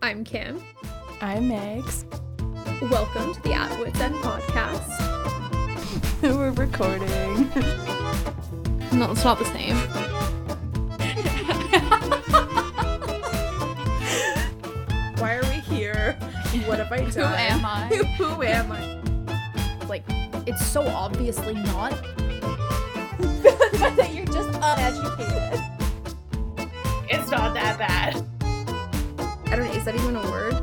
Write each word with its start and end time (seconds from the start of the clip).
I'm 0.00 0.24
Kim. 0.24 0.62
I'm 1.20 1.50
Megs. 1.50 2.04
Welcome 2.90 3.34
to 3.34 3.42
the 3.42 3.52
At 3.52 3.78
Wits 3.80 3.98
End 4.00 4.14
podcast. 4.16 4.88
We're 6.22 6.52
recording. 6.52 7.50
No, 8.90 9.12
it's 9.12 9.22
not 9.22 9.38
the 9.38 9.44
same. 9.44 9.76
Why 15.18 15.34
are 15.34 15.42
we 15.44 15.60
here? 15.72 16.14
What 16.66 16.78
have 16.78 16.90
I 16.90 17.02
done? 17.02 17.10
Who 17.12 17.20
am 17.22 17.64
I? 17.64 17.86
Who 18.16 18.42
am 18.42 18.72
I? 18.72 18.98
Like, 19.86 20.02
it's 20.48 20.66
so 20.66 20.84
obviously 20.88 21.54
not. 21.54 21.92
that 23.20 24.10
you're 24.14 24.26
just 24.26 24.48
uneducated. 24.48 25.60
It's 27.08 27.30
not 27.30 27.54
that 27.54 27.78
bad. 27.78 28.27
I 29.50 29.56
don't 29.56 29.64
know, 29.64 29.72
is 29.72 29.84
that 29.86 29.94
even 29.94 30.14
a 30.14 30.30
word? 30.30 30.54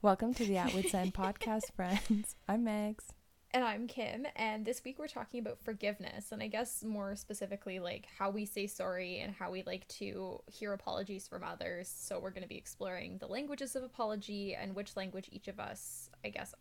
Welcome 0.00 0.32
to 0.34 0.46
the 0.46 0.56
At 0.56 0.72
Wits 0.72 0.94
End 0.94 1.12
podcast, 1.12 1.70
friends. 1.76 2.34
I'm 2.48 2.64
Megs. 2.64 3.08
And 3.50 3.62
I'm 3.62 3.86
Kim, 3.86 4.26
and 4.36 4.64
this 4.64 4.82
week 4.84 4.98
we're 4.98 5.06
talking 5.06 5.38
about 5.38 5.58
forgiveness, 5.62 6.32
and 6.32 6.42
I 6.42 6.46
guess 6.46 6.82
more 6.82 7.14
specifically, 7.14 7.78
like 7.78 8.06
how 8.18 8.30
we 8.30 8.46
say 8.46 8.66
sorry 8.66 9.18
and 9.18 9.34
how 9.34 9.50
we 9.50 9.62
like 9.64 9.86
to 9.88 10.40
hear 10.46 10.72
apologies 10.72 11.28
from 11.28 11.44
others. 11.44 11.86
So, 11.94 12.18
we're 12.18 12.30
going 12.30 12.42
to 12.42 12.48
be 12.48 12.56
exploring 12.56 13.18
the 13.18 13.28
languages 13.28 13.76
of 13.76 13.82
apology 13.82 14.54
and 14.54 14.74
which 14.74 14.96
language 14.96 15.28
each 15.30 15.46
of 15.46 15.60
us, 15.60 16.03
I 16.24 16.28
guess, 16.28 16.54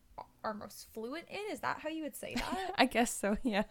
are 0.44 0.53
most 0.53 0.88
fluent 0.94 1.26
in. 1.30 1.52
Is 1.52 1.62
that 1.62 1.80
how 1.80 1.90
you 1.90 2.03
would 2.03 2.16
say 2.16 2.35
that? 2.35 2.73
I 2.77 2.85
guess 2.85 3.13
so, 3.13 3.38
yeah. 3.44 3.63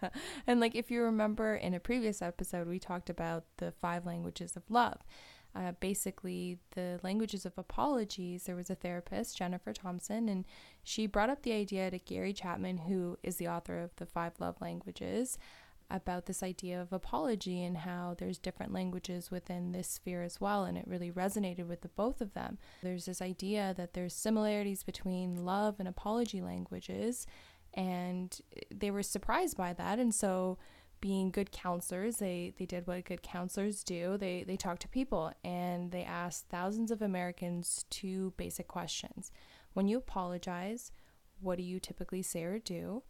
And 0.47 0.61
like 0.61 0.75
if 0.75 0.91
you 0.91 1.03
remember 1.03 1.55
in 1.55 1.75
a 1.75 1.81
previous 1.81 2.23
episode, 2.23 2.69
we 2.69 2.79
talked 2.79 3.11
about 3.11 3.45
the 3.59 3.73
five 3.81 4.07
languages 4.07 4.57
of 4.57 4.63
love. 4.69 4.99
Uh, 5.55 5.73
basically, 5.81 6.57
the 6.75 6.99
languages 7.03 7.45
of 7.45 7.53
apologies. 7.59 8.45
There 8.45 8.57
was 8.57 8.71
a 8.71 8.75
therapist, 8.75 9.37
Jennifer 9.37 9.75
Thompson, 9.75 10.31
and 10.31 10.47
she 10.83 11.07
brought 11.07 11.29
up 11.29 11.43
the 11.43 11.53
idea 11.53 11.91
to 11.91 11.99
Gary 11.99 12.33
Chapman, 12.33 12.79
who 12.79 13.19
is 13.23 13.37
the 13.37 13.49
author 13.49 13.79
of 13.79 13.95
the 13.97 14.07
Five 14.07 14.33
Love 14.39 14.57
Languages, 14.63 15.37
about 15.93 16.27
this 16.27 16.43
idea 16.43 16.81
of 16.81 16.93
apology 16.93 17.63
and 17.63 17.77
how 17.77 18.15
there's 18.19 18.39
different 18.39 18.73
languages 18.73 19.31
within 19.31 19.73
this 19.73 19.89
sphere 19.89 20.23
as 20.23 20.41
well. 20.41 20.65
And 20.65 20.79
it 20.79 20.87
really 20.87 21.11
resonated 21.11 21.67
with 21.67 21.83
the 21.83 21.89
both 21.89 22.21
of 22.21 22.33
them. 22.33 22.59
There's 22.83 23.05
this 23.05 23.21
idea 23.21 23.75
that 23.77 23.93
there's 23.93 24.15
similarities 24.15 24.83
between 24.83 25.45
love 25.45 25.77
and 25.79 25.89
apology 25.89 26.41
languages, 26.41 27.27
and 27.75 28.37
they 28.75 28.91
were 28.91 29.03
surprised 29.03 29.57
by 29.57 29.73
that. 29.75 29.99
And 29.99 30.15
so, 30.15 30.59
being 31.01 31.33
good 31.33 31.51
counselors, 31.51 32.19
they, 32.19 32.55
they 32.59 32.65
did 32.65 32.87
what 32.87 33.05
good 33.05 33.23
counselors 33.23 33.83
do. 33.83 34.17
They, 34.17 34.45
they 34.47 34.57
talked 34.57 34.83
to 34.83 34.89
people 34.89 35.33
and 35.43 35.91
they 35.91 36.05
asked 36.05 36.47
thousands 36.49 36.93
of 36.93 37.03
Americans 37.03 37.85
two 37.91 38.33
basic 38.37 38.69
questions. 38.69 39.33
When 39.73 39.89
you 39.89 39.99
apologize, 39.99 40.93
what 41.41 41.59
do 41.59 41.65
you 41.65 41.81
typically 41.81 42.23
say 42.23 42.45
or 42.45 42.61
do? 42.61 43.03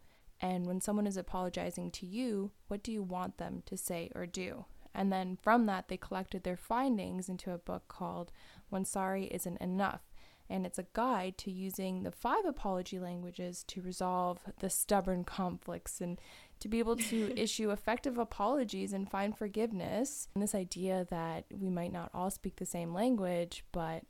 And 0.43 0.65
when 0.65 0.81
someone 0.81 1.07
is 1.07 1.15
apologizing 1.15 1.91
to 1.91 2.05
you, 2.05 2.51
what 2.67 2.83
do 2.83 2.91
you 2.91 3.01
want 3.01 3.37
them 3.37 3.63
to 3.65 3.77
say 3.77 4.11
or 4.13 4.25
do? 4.25 4.65
And 4.93 5.09
then 5.09 5.37
from 5.41 5.67
that, 5.67 5.87
they 5.87 5.95
collected 5.95 6.43
their 6.43 6.57
findings 6.57 7.29
into 7.29 7.53
a 7.53 7.57
book 7.57 7.83
called 7.87 8.33
When 8.67 8.83
Sorry 8.83 9.27
Isn't 9.27 9.61
Enough. 9.61 10.01
And 10.49 10.65
it's 10.65 10.77
a 10.77 10.85
guide 10.91 11.37
to 11.39 11.49
using 11.49 12.03
the 12.03 12.11
five 12.11 12.43
apology 12.45 12.99
languages 12.99 13.63
to 13.69 13.81
resolve 13.81 14.39
the 14.59 14.69
stubborn 14.69 15.23
conflicts 15.23 16.01
and 16.01 16.19
to 16.59 16.67
be 16.67 16.79
able 16.79 16.97
to 16.97 17.33
issue 17.37 17.71
effective 17.71 18.17
apologies 18.17 18.91
and 18.91 19.09
find 19.09 19.37
forgiveness. 19.37 20.27
And 20.35 20.43
this 20.43 20.53
idea 20.53 21.07
that 21.09 21.45
we 21.57 21.69
might 21.69 21.93
not 21.93 22.11
all 22.13 22.29
speak 22.29 22.57
the 22.57 22.65
same 22.65 22.93
language, 22.93 23.63
but 23.71 24.03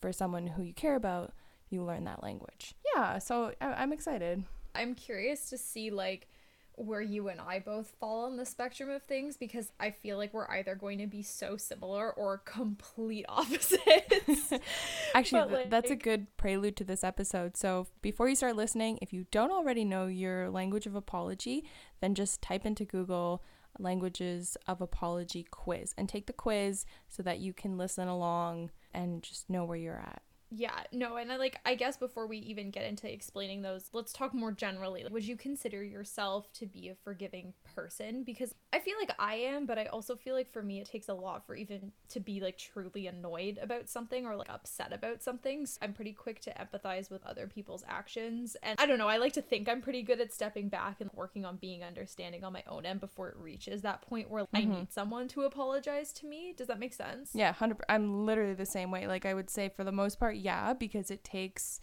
for 0.00 0.12
someone 0.12 0.46
who 0.46 0.62
you 0.62 0.72
care 0.72 0.94
about, 0.94 1.32
you 1.68 1.82
learn 1.82 2.04
that 2.04 2.22
language. 2.22 2.76
Yeah, 2.94 3.18
so 3.18 3.52
I- 3.60 3.72
I'm 3.82 3.92
excited. 3.92 4.44
I'm 4.74 4.94
curious 4.94 5.50
to 5.50 5.58
see, 5.58 5.90
like, 5.90 6.28
where 6.76 7.00
you 7.00 7.28
and 7.28 7.40
I 7.40 7.60
both 7.60 7.92
fall 8.00 8.24
on 8.24 8.36
the 8.36 8.44
spectrum 8.44 8.90
of 8.90 9.02
things 9.02 9.36
because 9.36 9.70
I 9.78 9.90
feel 9.90 10.16
like 10.16 10.34
we're 10.34 10.50
either 10.50 10.74
going 10.74 10.98
to 10.98 11.06
be 11.06 11.22
so 11.22 11.56
similar 11.56 12.12
or 12.12 12.38
complete 12.44 13.26
opposites. 13.28 14.52
Actually, 15.14 15.54
th- 15.54 15.70
that's 15.70 15.90
a 15.90 15.96
good 15.96 16.36
prelude 16.36 16.76
to 16.76 16.84
this 16.84 17.04
episode. 17.04 17.56
So, 17.56 17.86
before 18.02 18.28
you 18.28 18.34
start 18.34 18.56
listening, 18.56 18.98
if 19.00 19.12
you 19.12 19.26
don't 19.30 19.52
already 19.52 19.84
know 19.84 20.06
your 20.06 20.50
language 20.50 20.86
of 20.86 20.94
apology, 20.94 21.64
then 22.00 22.14
just 22.14 22.42
type 22.42 22.66
into 22.66 22.84
Google 22.84 23.42
languages 23.78 24.56
of 24.66 24.80
apology 24.80 25.44
quiz 25.50 25.94
and 25.98 26.08
take 26.08 26.26
the 26.26 26.32
quiz 26.32 26.86
so 27.08 27.22
that 27.22 27.40
you 27.40 27.52
can 27.52 27.76
listen 27.76 28.08
along 28.08 28.70
and 28.92 29.22
just 29.22 29.50
know 29.50 29.64
where 29.64 29.76
you're 29.76 29.98
at. 29.98 30.22
Yeah, 30.56 30.84
no, 30.92 31.16
and 31.16 31.32
I 31.32 31.36
like 31.36 31.58
I 31.66 31.74
guess 31.74 31.96
before 31.96 32.28
we 32.28 32.38
even 32.38 32.70
get 32.70 32.84
into 32.84 33.12
explaining 33.12 33.62
those, 33.62 33.88
let's 33.92 34.12
talk 34.12 34.32
more 34.32 34.52
generally. 34.52 35.04
Would 35.10 35.26
you 35.26 35.36
consider 35.36 35.82
yourself 35.82 36.52
to 36.54 36.66
be 36.66 36.88
a 36.88 36.94
forgiving 36.94 37.54
person? 37.74 38.22
Because 38.22 38.54
I 38.72 38.78
feel 38.78 38.94
like 39.00 39.10
I 39.18 39.34
am, 39.34 39.66
but 39.66 39.78
I 39.78 39.86
also 39.86 40.14
feel 40.14 40.34
like 40.34 40.52
for 40.52 40.62
me 40.62 40.80
it 40.80 40.88
takes 40.88 41.08
a 41.08 41.14
lot 41.14 41.44
for 41.44 41.56
even 41.56 41.90
to 42.10 42.20
be 42.20 42.40
like 42.40 42.56
truly 42.56 43.08
annoyed 43.08 43.58
about 43.60 43.88
something 43.88 44.26
or 44.26 44.36
like 44.36 44.48
upset 44.48 44.92
about 44.92 45.22
something. 45.22 45.66
So 45.66 45.78
I'm 45.82 45.92
pretty 45.92 46.12
quick 46.12 46.40
to 46.42 46.52
empathize 46.52 47.10
with 47.10 47.24
other 47.26 47.48
people's 47.48 47.82
actions. 47.88 48.56
And 48.62 48.78
I 48.78 48.86
don't 48.86 48.98
know, 48.98 49.08
I 49.08 49.16
like 49.16 49.32
to 49.32 49.42
think 49.42 49.68
I'm 49.68 49.82
pretty 49.82 50.02
good 50.02 50.20
at 50.20 50.32
stepping 50.32 50.68
back 50.68 51.00
and 51.00 51.10
working 51.14 51.44
on 51.44 51.56
being 51.56 51.82
understanding 51.82 52.44
on 52.44 52.52
my 52.52 52.62
own 52.68 52.86
end 52.86 53.00
before 53.00 53.28
it 53.28 53.36
reaches 53.38 53.82
that 53.82 54.02
point 54.02 54.30
where 54.30 54.46
I 54.54 54.62
mm-hmm. 54.62 54.72
need 54.72 54.92
someone 54.92 55.26
to 55.28 55.42
apologize 55.42 56.12
to 56.14 56.26
me. 56.26 56.54
Does 56.56 56.68
that 56.68 56.78
make 56.78 56.94
sense? 56.94 57.30
Yeah, 57.34 57.48
100 57.48 57.78
I'm 57.88 58.24
literally 58.24 58.54
the 58.54 58.66
same 58.66 58.92
way. 58.92 59.08
Like 59.08 59.26
I 59.26 59.34
would 59.34 59.50
say 59.50 59.68
for 59.68 59.82
the 59.82 59.92
most 59.92 60.20
part, 60.20 60.36
yeah, 60.44 60.74
because 60.74 61.10
it 61.10 61.24
takes 61.24 61.80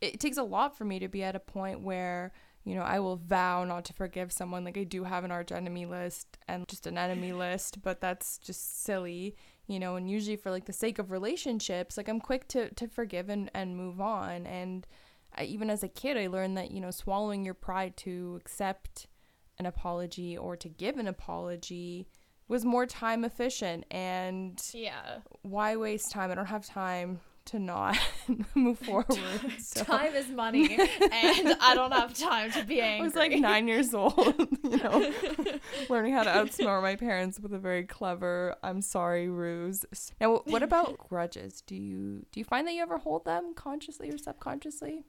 it 0.00 0.18
takes 0.18 0.36
a 0.36 0.42
lot 0.42 0.76
for 0.76 0.84
me 0.84 0.98
to 0.98 1.08
be 1.08 1.22
at 1.22 1.36
a 1.36 1.40
point 1.40 1.80
where 1.80 2.32
you 2.64 2.76
know, 2.76 2.82
I 2.82 3.00
will 3.00 3.16
vow 3.16 3.64
not 3.64 3.84
to 3.86 3.92
forgive 3.92 4.30
someone. 4.30 4.62
Like 4.64 4.78
I 4.78 4.84
do 4.84 5.02
have 5.02 5.24
an 5.24 5.32
arch 5.32 5.50
enemy 5.50 5.84
list 5.84 6.38
and 6.46 6.68
just 6.68 6.86
an 6.86 6.96
enemy 6.96 7.32
list, 7.32 7.82
but 7.82 8.00
that's 8.00 8.38
just 8.38 8.84
silly, 8.84 9.34
you 9.66 9.80
know, 9.80 9.96
and 9.96 10.08
usually 10.08 10.36
for 10.36 10.52
like 10.52 10.66
the 10.66 10.72
sake 10.72 11.00
of 11.00 11.10
relationships, 11.10 11.96
like 11.96 12.08
I'm 12.08 12.20
quick 12.20 12.46
to 12.48 12.70
to 12.74 12.86
forgive 12.86 13.28
and 13.28 13.50
and 13.52 13.76
move 13.76 14.00
on. 14.00 14.46
And 14.46 14.86
I, 15.36 15.44
even 15.44 15.70
as 15.70 15.82
a 15.82 15.88
kid, 15.88 16.16
I 16.16 16.28
learned 16.28 16.56
that, 16.56 16.70
you 16.70 16.80
know, 16.80 16.92
swallowing 16.92 17.44
your 17.44 17.54
pride 17.54 17.96
to 17.98 18.38
accept 18.40 19.08
an 19.58 19.66
apology 19.66 20.38
or 20.38 20.56
to 20.56 20.68
give 20.68 20.98
an 20.98 21.08
apology 21.08 22.06
was 22.46 22.64
more 22.64 22.86
time 22.86 23.24
efficient 23.24 23.84
and 23.90 24.60
Yeah. 24.72 25.18
why 25.42 25.74
waste 25.74 26.12
time? 26.12 26.30
I 26.30 26.36
don't 26.36 26.46
have 26.46 26.64
time 26.66 27.20
to 27.46 27.58
not 27.58 27.98
move 28.54 28.78
forward. 28.78 29.06
So 29.58 29.84
Time 29.84 30.14
is 30.14 30.28
money, 30.28 30.74
and 30.78 31.56
I 31.60 31.74
don't 31.74 31.92
have 31.92 32.14
time 32.14 32.50
to 32.52 32.64
be 32.64 32.80
angry. 32.80 33.00
I 33.00 33.02
was 33.04 33.14
like 33.14 33.32
nine 33.32 33.68
years 33.68 33.94
old, 33.94 34.34
you 34.64 34.76
know, 34.78 35.12
learning 35.88 36.12
how 36.14 36.22
to 36.24 36.30
outsmart 36.30 36.82
my 36.82 36.96
parents 36.96 37.40
with 37.40 37.52
a 37.52 37.58
very 37.58 37.84
clever 37.84 38.56
"I'm 38.62 38.82
sorry" 38.82 39.28
ruse. 39.28 39.84
Now, 40.20 40.42
what 40.46 40.62
about 40.62 40.98
grudges? 40.98 41.62
Do 41.62 41.74
you 41.76 42.26
do 42.32 42.40
you 42.40 42.44
find 42.44 42.66
that 42.66 42.74
you 42.74 42.82
ever 42.82 42.98
hold 42.98 43.24
them 43.24 43.54
consciously 43.54 44.10
or 44.10 44.18
subconsciously? 44.18 45.04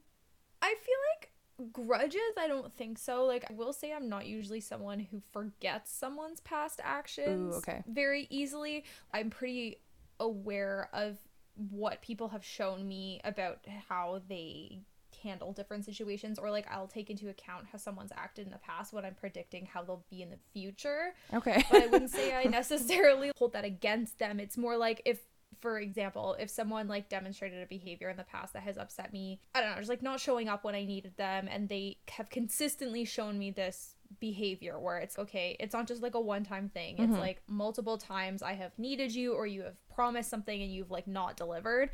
I 0.62 0.76
feel 0.82 0.96
like 1.12 1.72
grudges. 1.74 2.22
I 2.40 2.48
don't 2.48 2.74
think 2.74 2.98
so. 2.98 3.26
Like 3.26 3.46
I 3.50 3.54
will 3.54 3.74
say, 3.74 3.94
I'm 3.94 4.10
not 4.10 4.26
usually 4.26 4.62
someone 4.62 5.00
who 5.00 5.22
forgets 5.32 5.92
someone's 5.92 6.40
past 6.42 6.80
actions. 6.84 7.56
okay. 7.58 7.84
Very 7.88 8.28
easily. 8.30 8.86
I'm 9.14 9.30
pretty 9.30 9.78
aware 10.20 10.90
of 10.94 11.18
what 11.56 12.02
people 12.02 12.30
have 12.30 12.44
shown 12.44 12.88
me 12.88 13.22
about 13.24 13.60
how 13.88 14.22
they 14.28 14.80
handle 15.24 15.54
different 15.54 15.86
situations 15.86 16.40
or 16.40 16.50
like 16.52 16.66
I'll 16.70 16.88
take 16.88 17.10
into 17.10 17.30
account 17.30 17.68
how 17.72 17.78
someone's 17.78 18.12
acted 18.16 18.46
in 18.46 18.52
the 18.52 18.58
past 18.58 18.94
when 18.94 19.06
I'm 19.06 19.16
predicting 19.16 19.68
how 19.72 19.84
they'll 19.84 20.06
be 20.10 20.22
in 20.22 20.30
the 20.30 20.40
future. 20.54 21.14
Okay. 21.34 21.64
but 21.72 21.84
I 21.84 21.88
wouldn't 21.88 22.12
say 22.12 22.36
I 22.36 22.44
necessarily 22.50 23.32
hold 23.38 23.54
that 23.54 23.66
against 23.66 24.20
them. 24.20 24.40
It's 24.40 24.58
more 24.58 24.78
like 24.78 25.02
if 25.06 25.20
for 25.62 25.80
example, 25.80 26.36
if 26.40 26.50
someone 26.50 26.88
like 26.90 27.08
demonstrated 27.08 27.64
a 27.64 27.68
behavior 27.68 28.10
in 28.10 28.18
the 28.18 28.24
past 28.24 28.52
that 28.54 28.64
has 28.64 28.78
upset 28.78 29.14
me, 29.14 29.40
I 29.56 29.62
don't 29.62 29.72
know, 29.72 29.78
just 29.78 29.90
like 29.90 30.02
not 30.02 30.20
showing 30.20 30.50
up 30.50 30.66
when 30.66 30.76
I 30.76 30.84
needed 30.84 31.16
them 31.16 31.48
and 31.50 31.70
they 31.70 31.98
have 32.10 32.30
consistently 32.30 33.06
shown 33.06 33.40
me 33.40 33.52
this 33.52 33.93
behavior 34.20 34.80
where 34.80 34.98
it's 34.98 35.18
okay, 35.18 35.56
it's 35.60 35.74
not 35.74 35.88
just 35.88 36.02
like 36.02 36.16
a 36.16 36.20
one-time 36.20 36.70
thing. 36.70 36.96
It's 36.98 37.12
mm-hmm. 37.12 37.20
like 37.20 37.42
multiple 37.48 37.98
times 37.98 38.42
I 38.42 38.54
have 38.54 38.72
needed 38.78 39.14
you 39.14 39.34
or 39.34 39.48
you 39.48 39.64
have 39.64 39.76
promised 39.94 40.30
something 40.30 40.62
and 40.62 40.72
you've 40.72 40.92
like 40.92 41.08
not 41.08 41.38
delivered. 41.38 41.90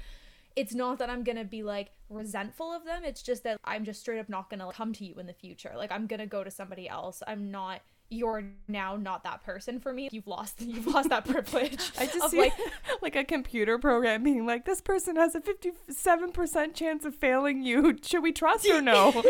It's 0.56 0.74
not 0.74 1.00
that 1.00 1.10
I'm 1.10 1.24
gonna 1.24 1.46
be 1.46 1.64
like 1.64 1.92
resentful 2.10 2.74
of 2.74 2.86
them. 2.86 3.04
It's 3.04 3.22
just 3.22 3.44
that 3.44 3.60
I'm 3.64 3.86
just 3.86 4.02
straight 4.02 4.20
up 4.20 4.30
not 4.30 4.50
gonna 4.50 4.72
come 4.74 4.94
to 4.94 5.06
you 5.06 5.16
in 5.20 5.28
the 5.28 5.34
future. 5.34 5.74
Like 5.76 5.92
I'm 5.92 6.08
gonna 6.08 6.28
go 6.28 6.44
to 6.44 6.52
somebody 6.52 6.90
else. 6.90 7.22
I'm 7.28 7.52
not 7.52 7.82
you're 8.10 8.44
now 8.68 8.96
not 8.96 9.24
that 9.24 9.44
person 9.44 9.80
for 9.80 9.94
me. 9.94 10.10
You've 10.12 10.28
lost 10.28 10.62
you've 10.62 10.88
lost 10.88 11.10
that 11.10 11.26
privilege. 11.26 11.92
I 12.00 12.06
just 12.06 12.32
see 12.32 12.40
like 12.40 12.54
like, 13.02 13.16
a 13.16 13.24
computer 13.24 13.78
program 13.78 14.24
being 14.24 14.46
like, 14.46 14.66
this 14.66 14.82
person 14.82 15.16
has 15.16 15.36
a 15.36 15.42
57% 15.42 16.74
chance 16.74 17.06
of 17.06 17.16
failing 17.16 17.64
you. 17.64 17.98
Should 18.02 18.24
we 18.24 18.32
trust 18.32 18.68
or 18.70 18.82
no? 18.82 19.24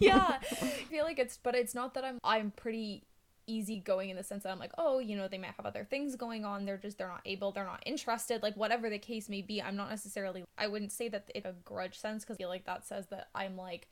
yeah. 0.00 0.38
I 0.40 0.66
feel 0.90 1.04
like 1.04 1.18
it's 1.18 1.38
but 1.42 1.54
it's 1.54 1.74
not 1.74 1.94
that 1.94 2.04
I'm 2.04 2.18
I'm 2.24 2.50
pretty 2.52 3.04
easygoing 3.48 4.10
in 4.10 4.16
the 4.16 4.24
sense 4.24 4.42
that 4.42 4.50
I'm 4.50 4.58
like, 4.58 4.72
oh, 4.76 4.98
you 4.98 5.16
know, 5.16 5.28
they 5.28 5.38
might 5.38 5.52
have 5.56 5.66
other 5.66 5.86
things 5.88 6.16
going 6.16 6.44
on. 6.44 6.64
They're 6.64 6.76
just 6.76 6.98
they're 6.98 7.08
not 7.08 7.22
able, 7.24 7.52
they're 7.52 7.64
not 7.64 7.82
interested, 7.86 8.42
like 8.42 8.56
whatever 8.56 8.90
the 8.90 8.98
case 8.98 9.28
may 9.28 9.42
be. 9.42 9.62
I'm 9.62 9.76
not 9.76 9.90
necessarily 9.90 10.44
I 10.58 10.66
wouldn't 10.66 10.92
say 10.92 11.08
that 11.08 11.30
it's 11.34 11.46
a 11.46 11.54
grudge 11.64 11.98
sense 11.98 12.24
because 12.24 12.36
I 12.36 12.38
feel 12.38 12.48
like 12.48 12.66
that 12.66 12.86
says 12.86 13.06
that 13.08 13.28
I'm 13.34 13.56
like 13.56 13.88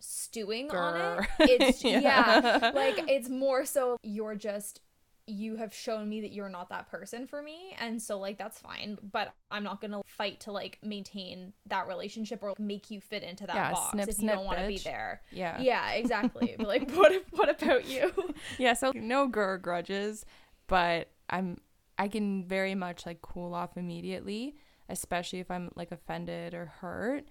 stewing 0.00 0.70
on 0.70 1.22
it. 1.22 1.28
It's 1.40 1.84
Yeah. 1.84 2.00
yeah. 2.00 2.70
like 2.74 3.04
it's 3.08 3.28
more 3.28 3.64
so 3.64 3.96
you're 4.02 4.34
just 4.34 4.80
you 5.26 5.54
have 5.56 5.72
shown 5.72 6.08
me 6.08 6.22
that 6.22 6.32
you're 6.32 6.48
not 6.48 6.70
that 6.70 6.90
person 6.90 7.24
for 7.24 7.40
me 7.40 7.76
and 7.78 8.02
so 8.02 8.18
like 8.18 8.36
that's 8.36 8.58
fine 8.58 8.98
but 9.12 9.32
i'm 9.52 9.62
not 9.62 9.80
gonna 9.80 10.00
fight 10.08 10.40
to 10.40 10.50
like 10.50 10.76
maintain 10.82 11.52
that 11.66 11.86
relationship 11.86 12.42
or 12.42 12.52
make 12.58 12.90
you 12.90 13.00
fit 13.00 13.22
into 13.22 13.46
that 13.46 13.54
Yeah, 13.54 13.70
box 13.70 13.90
snip, 13.92 14.08
if 14.08 14.18
you 14.20 14.26
don't 14.28 14.44
want 14.44 14.58
to 14.58 14.66
be 14.66 14.78
there 14.78 15.20
Yeah. 15.30 15.60
yeah 15.60 15.92
exactly 15.92 16.56
but 16.58 16.66
like 16.74 16.90
what 16.92 17.12
what 17.30 17.62
about 17.62 17.86
you 17.86 18.12
Yeah, 18.58 18.72
so 18.72 18.90
no 18.92 19.28
grr 19.28 19.60
grudges, 19.62 20.24
but 20.66 21.10
I'm 21.28 21.58
I 21.96 22.08
can 22.08 22.44
very 22.48 22.74
much 22.74 23.06
like 23.06 23.20
cool 23.22 23.54
off 23.54 23.76
immediately, 23.76 24.56
especially 24.88 25.38
if 25.40 25.50
I'm 25.50 25.70
like 25.76 25.92
offended 25.92 26.54
or 26.54 26.66
hurt. 26.80 27.24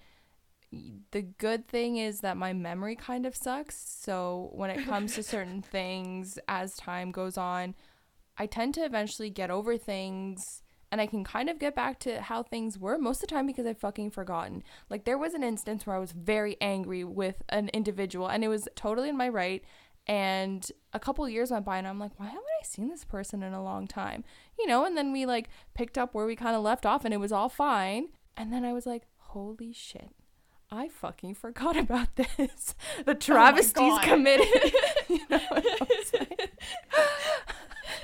The 1.12 1.24
good 1.24 1.68
thing 1.68 1.98
is 1.98 2.20
that 2.20 2.38
my 2.38 2.54
memory 2.54 2.96
kind 2.96 3.26
of 3.26 3.36
sucks, 3.36 3.76
so 3.76 4.50
when 4.54 4.70
it 4.70 4.86
comes 4.86 5.16
to 5.16 5.24
certain 5.24 5.62
things 5.72 6.38
as 6.48 6.76
time 6.76 7.12
goes 7.12 7.38
on, 7.38 7.74
I 8.38 8.46
tend 8.46 8.76
to 8.76 8.86
eventually 8.86 9.30
get 9.30 9.50
over 9.50 9.78
things 9.78 10.62
and 10.92 11.02
I 11.02 11.08
can 11.08 11.24
kind 11.24 11.50
of 11.50 11.60
get 11.60 11.76
back 11.76 12.00
to 12.00 12.22
how 12.22 12.44
things 12.44 12.78
were 12.78 12.98
most 12.98 13.18
of 13.24 13.30
the 13.30 13.36
time 13.36 13.46
because 13.46 13.66
I've 13.66 13.78
fucking 13.78 14.12
forgotten. 14.12 14.64
Like 14.90 15.06
there 15.06 15.18
was 15.18 15.34
an 15.34 15.44
instance 15.44 15.86
where 15.86 15.96
I 15.96 16.00
was 16.00 16.12
very 16.12 16.58
angry 16.62 17.04
with 17.04 17.44
an 17.50 17.70
individual 17.70 18.28
and 18.28 18.44
it 18.44 18.48
was 18.48 18.68
totally 18.76 19.10
in 19.10 19.18
my 19.18 19.30
right 19.30 19.64
and 20.08 20.66
a 20.94 21.00
couple 21.00 21.28
years 21.30 21.52
went 21.52 21.66
by 21.66 21.78
and 21.78 21.88
I'm 21.88 22.00
like, 22.00 22.20
why 22.20 22.26
haven't 22.28 22.44
I 22.62 22.66
seen 22.66 22.90
this 22.90 23.06
person 23.06 23.44
in 23.44 23.54
a 23.54 23.64
long 23.64 23.88
time? 23.88 24.24
You 24.58 24.66
know, 24.66 24.84
and 24.86 24.98
then 24.98 25.12
we 25.12 25.26
like 25.26 25.50
picked 25.76 25.98
up 25.98 26.14
where 26.14 26.26
we 26.26 26.36
kind 26.36 26.56
of 26.56 26.64
left 26.64 26.86
off 26.86 27.06
and 27.06 27.14
it 27.14 27.18
was 27.18 27.32
all 27.32 27.50
fine. 27.50 28.10
And 28.36 28.52
then 28.52 28.66
I 28.66 28.74
was 28.74 28.86
like, 28.86 29.04
holy 29.18 29.72
shit. 29.72 30.10
I 30.72 30.88
fucking 30.88 31.36
forgot 31.36 31.76
about 31.78 32.16
this. 32.16 32.76
The 33.06 33.12
oh 33.12 33.16
travesties 33.16 33.74
God. 33.76 34.04
committed. 34.04 34.48
you 35.10 35.20
know, 35.30 35.40
like, 35.52 35.66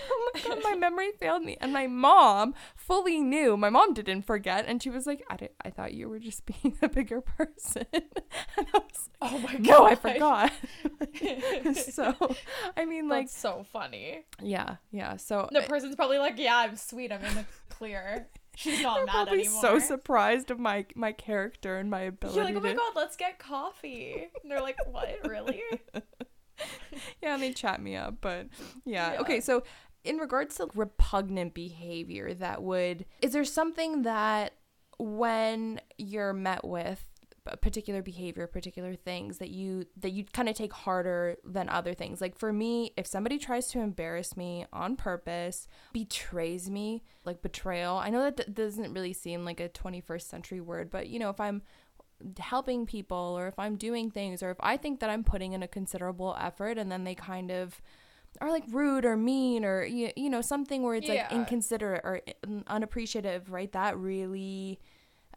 oh 0.10 0.32
my 0.34 0.42
god, 0.42 0.60
my 0.64 0.76
memory 0.76 1.12
failed 1.20 1.44
me. 1.44 1.58
And 1.60 1.72
my 1.74 1.86
mom 1.88 2.54
fully 2.76 3.20
knew. 3.20 3.58
My 3.58 3.70
mom 3.70 3.94
didn't 3.94 4.24
forget, 4.24 4.66
and 4.68 4.82
she 4.82 4.90
was 4.90 5.06
like, 5.06 5.24
"I, 5.30 5.36
did, 5.38 5.50
I 5.64 5.70
thought 5.70 5.94
you 5.94 6.10
were 6.10 6.20
just 6.20 6.46
being 6.46 6.78
a 6.82 6.90
bigger 6.90 7.22
person." 7.22 7.86
and 7.94 8.68
I 8.74 8.80
was 8.80 9.10
like, 9.22 9.32
oh 9.34 9.40
my 9.40 9.54
god 9.54 9.60
"No, 9.60 9.86
I 9.86 9.96
forgot." 9.96 10.52
so, 11.76 12.36
I 12.76 12.86
mean, 12.86 13.10
like, 13.10 13.28
that's 13.28 13.38
so 13.38 13.66
funny 13.72 14.26
yeah, 14.42 14.78
yeah. 14.92 15.18
So 15.18 15.50
the 15.52 15.62
person's 15.62 15.96
probably 15.96 16.18
like 16.18 16.38
yeah 16.38 16.58
i'm 16.58 16.76
sweet 16.76 17.12
i'm 17.12 17.24
in 17.24 17.36
the 17.36 17.46
clear 17.70 18.28
she's 18.56 18.82
not 18.82 18.98
they're 18.98 19.06
mad 19.06 19.12
probably 19.14 19.40
anymore 19.42 19.62
so 19.62 19.80
surprised 19.80 20.52
of 20.52 20.60
my 20.60 20.86
my 20.96 21.12
character 21.12 21.78
and 21.78 21.90
my 21.90 22.02
ability. 22.02 22.38
you're 22.38 22.46
like 22.46 22.56
oh 22.56 22.60
my 22.60 22.70
to- 22.72 22.76
god 22.76 22.94
let's 22.96 23.16
get 23.16 23.40
coffee 23.40 24.30
and 24.42 24.52
they're 24.52 24.62
like 24.62 24.78
what 24.92 25.20
really 25.26 25.62
yeah, 27.22 27.34
and 27.34 27.44
they 27.44 27.52
chat 27.52 27.82
me 27.82 27.96
up, 27.96 28.16
but 28.22 28.48
yeah. 28.86 29.14
Yeah. 29.14 29.20
Okay, 29.22 29.40
so 29.42 29.64
in 30.04 30.18
regards 30.18 30.56
to 30.56 30.70
repugnant 30.76 31.54
behavior 31.54 32.34
that 32.36 32.62
would 32.62 33.06
is 33.22 33.34
there 33.34 33.44
something 33.44 34.04
that 34.04 34.54
when 35.00 35.82
you're 35.98 36.32
met 36.32 36.64
with 36.64 37.04
particular 37.62 38.02
behavior, 38.02 38.48
particular 38.48 38.96
things 38.96 39.38
that 39.38 39.50
you 39.50 39.86
that 39.98 40.12
you 40.12 40.26
kind 40.34 40.50
of 40.50 40.56
take 40.56 40.74
harder 40.74 41.38
than 41.44 41.70
other 41.70 41.94
things. 41.94 42.22
Like 42.22 42.38
for 42.38 42.52
me, 42.52 42.92
if 42.98 43.06
somebody 43.06 43.38
tries 43.38 43.68
to 43.68 43.80
embarrass 43.80 44.36
me 44.36 44.66
on 44.74 44.96
purpose, 44.96 45.68
betrays 45.94 46.70
me, 46.70 47.04
like 47.24 47.42
betrayal. 47.42 47.98
I 47.98 48.10
know 48.10 48.24
that 48.24 48.54
doesn't 48.54 48.94
really 48.94 49.14
seem 49.14 49.46
like 49.46 49.60
a 49.60 49.70
21st 49.70 50.24
century 50.24 50.62
word, 50.62 50.90
but 50.90 51.08
you 51.08 51.20
know, 51.20 51.30
if 51.30 51.40
I'm 51.40 51.62
helping 52.40 52.86
people 52.86 53.36
or 53.38 53.48
if 53.48 53.60
I'm 53.60 53.76
doing 53.76 54.10
things 54.10 54.42
or 54.42 54.50
if 54.52 54.58
I 54.60 54.78
think 54.78 55.00
that 55.02 55.10
I'm 55.10 55.24
putting 55.24 55.54
in 55.54 55.62
a 55.62 55.68
considerable 55.68 56.36
effort 56.40 56.78
and 56.78 56.92
then 56.92 57.04
they 57.04 57.16
kind 57.16 57.52
of 57.52 57.82
are 58.42 58.50
like 58.50 58.64
rude 58.70 59.06
or 59.06 59.16
mean 59.16 59.64
or 59.64 59.84
you, 59.86 60.12
you 60.16 60.30
know 60.30 60.42
something 60.42 60.84
where 60.84 60.96
it's 60.96 61.08
like 61.08 61.32
inconsiderate 61.32 62.02
or 62.04 62.22
uh, 62.28 62.32
un- 62.44 62.64
unappreciative 62.68 63.50
right 63.50 63.72
that 63.72 63.98
really 63.98 64.80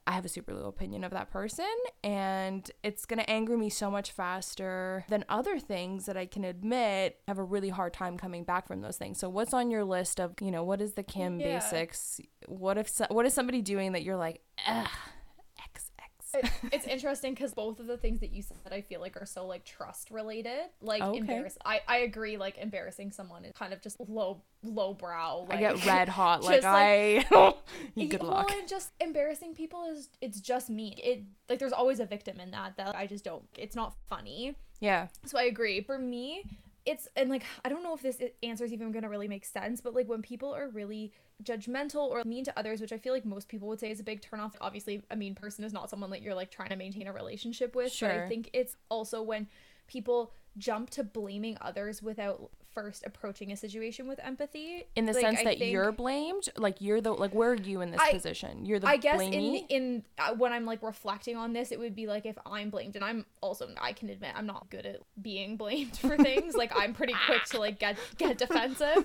I 0.09 0.13
have 0.13 0.25
a 0.25 0.29
super 0.29 0.55
low 0.55 0.69
opinion 0.69 1.05
of 1.05 1.11
that 1.13 1.31
person 1.31 1.69
and 2.03 2.69
it's 2.83 3.05
going 3.05 3.19
to 3.21 3.29
anger 3.29 3.59
me 3.59 3.69
so 3.69 3.91
much 3.91 4.11
faster 4.11 5.05
than 5.11 5.23
other 5.29 5.59
things 5.59 6.07
that 6.07 6.17
I 6.17 6.25
can 6.25 6.45
admit 6.45 7.19
have 7.29 7.37
a 7.37 7.45
really 7.45 7.69
hard 7.69 7.93
time 7.93 8.17
coming 8.17 8.43
back 8.43 8.67
from 8.67 8.81
those 8.81 8.97
things. 8.97 9.19
So 9.19 9.29
what's 9.29 9.53
on 9.53 9.71
your 9.71 9.85
list 9.85 10.19
of, 10.19 10.33
you 10.41 10.51
know, 10.51 10.65
what 10.65 10.81
is 10.81 10.95
the 10.95 11.03
Kim 11.03 11.39
Yeah. 11.39 11.59
basics? 11.59 12.23
What 12.47 12.79
if 12.79 12.89
so- 12.89 13.07
what 13.11 13.27
is 13.27 13.35
somebody 13.35 13.61
doing 13.61 13.93
that 13.93 14.03
you're 14.03 14.17
like, 14.17 14.41
"Ugh, 14.67 14.89
X 16.35 16.45
X." 16.45 16.59
it, 16.65 16.71
it's 16.75 16.87
interesting 16.87 17.35
because 17.35 17.55
both 17.55 17.81
of 17.81 17.87
the 17.87 17.97
things 17.97 18.21
that 18.21 18.31
you 18.33 18.43
said 18.43 18.57
I 18.73 18.81
feel 18.81 19.01
like 19.01 19.17
are 19.21 19.27
so 19.27 19.47
like 19.47 19.65
trust 19.65 20.11
related. 20.11 20.69
Like 20.81 21.03
oh, 21.03 21.11
Okay. 21.11 21.19
embarrass 21.19 21.57
I, 21.65 21.81
I 21.89 21.99
agree 21.99 22.37
like 22.37 22.59
embarrassing 22.59 23.13
someone 23.13 23.45
is 23.45 23.53
kind 23.57 23.73
of 23.73 23.81
just 23.81 23.97
low 24.01 24.43
low 24.63 24.95
brow. 24.95 25.47
Like, 25.49 25.59
I 25.59 25.61
get 25.61 25.87
red 25.87 26.09
hot 26.09 26.43
like 26.45 26.63
just, 26.63 26.65
like- 26.65 27.27
I 27.33 27.53
Yeah, 27.95 28.07
good 28.09 28.23
well, 28.23 28.31
luck. 28.33 28.53
and 28.53 28.69
just 28.69 28.91
embarrassing 29.01 29.55
people 29.55 29.85
is 29.91 30.09
it's 30.21 30.41
just 30.41 30.69
mean. 30.71 30.95
It 31.03 31.23
like 31.49 31.59
there's 31.59 31.73
always 31.73 32.01
a 32.01 32.07
victim 32.07 32.41
in 32.41 32.51
that 32.53 32.77
that 32.77 32.95
I 32.97 33.07
just 33.07 33.25
don't. 33.25 33.45
It's 33.57 33.77
not 33.77 33.95
funny. 34.09 34.57
Yeah. 34.81 35.09
So 35.27 35.39
I 35.39 35.45
agree. 35.45 35.81
For 35.81 35.99
me, 35.99 36.45
it's 36.89 37.07
and 37.17 37.29
like 37.29 37.45
I 37.65 37.69
don't 37.69 37.83
know 37.83 37.95
if 37.95 38.01
this 38.01 38.21
answer 38.43 38.65
is 38.65 38.73
even 38.73 38.91
gonna 38.93 39.09
really 39.09 39.29
make 39.29 39.45
sense, 39.45 39.81
but 39.81 39.95
like 39.95 40.09
when 40.09 40.23
people 40.23 40.55
are 40.55 40.69
really 40.69 41.13
judgmental 41.45 42.09
or 42.09 42.25
mean 42.25 42.45
to 42.45 42.59
others, 42.59 42.81
which 42.81 42.93
I 42.93 42.99
feel 42.99 43.13
like 43.13 43.27
most 43.27 43.49
people 43.49 43.69
would 43.69 43.79
say 43.79 43.91
is 43.91 44.01
a 44.01 44.03
big 44.03 44.23
turnoff. 44.23 44.55
Obviously, 44.61 45.03
a 45.11 45.17
mean 45.17 45.35
person 45.35 45.65
is 45.65 45.73
not 45.73 45.91
someone 45.91 46.11
that 46.11 46.23
you're 46.23 46.35
like 46.35 46.51
trying 46.51 46.71
to 46.71 46.77
maintain 46.77 47.07
a 47.07 47.13
relationship 47.13 47.77
with. 47.77 47.93
Sure. 47.93 48.09
But 48.09 48.19
I 48.21 48.29
think 48.29 48.51
it's 48.55 48.77
also 48.89 49.21
when 49.23 49.47
people 49.87 50.33
jump 50.57 50.91
to 50.91 51.05
blaming 51.05 51.59
others 51.61 52.03
without 52.03 52.51
first 52.75 53.05
approaching 53.07 53.51
a 53.53 53.57
situation 53.57 54.07
with 54.09 54.21
empathy. 54.23 54.87
In 54.97 55.05
the 55.07 55.13
Like, 55.13 55.23
sense 55.23 55.41
I 55.41 55.45
that 55.45 55.59
you're 55.59 55.93
blamed, 55.93 56.49
like 56.57 56.81
you're 56.81 57.01
the 57.01 57.13
like 57.13 57.33
where 57.35 57.51
are 57.51 57.55
you 57.55 57.81
in 57.81 57.91
this 57.91 58.01
I- 58.01 58.13
position? 58.13 58.65
You're 58.67 58.79
the 58.79 58.87
I 58.89 58.97
guess 58.97 59.21
blamee? 59.21 59.65
in 59.69 59.77
in 59.85 60.05
uh, 60.19 60.35
when 60.35 60.53
I'm 60.53 60.65
like 60.65 60.83
reflecting 60.83 61.37
on 61.37 61.53
this, 61.53 61.73
it 61.73 61.79
would 61.79 61.95
be 61.95 62.07
like 62.07 62.27
if 62.27 62.37
I'm 62.47 62.71
blamed, 62.71 62.95
and 62.97 63.05
I'm 63.05 63.27
also 63.41 63.69
I 63.81 63.93
can 63.93 64.09
admit 64.11 64.33
I'm 64.37 64.47
not 64.47 64.71
good 64.71 64.87
at 64.87 65.01
being 65.21 65.57
blamed 65.57 65.97
for 65.97 66.17
things. 66.29 66.55
like 66.55 66.73
I'm 66.77 66.95
pretty 66.95 67.15
quick 67.27 67.45
to 67.47 67.59
like 67.59 67.79
get 67.79 67.97
get 68.19 68.39
defensive, 68.39 69.05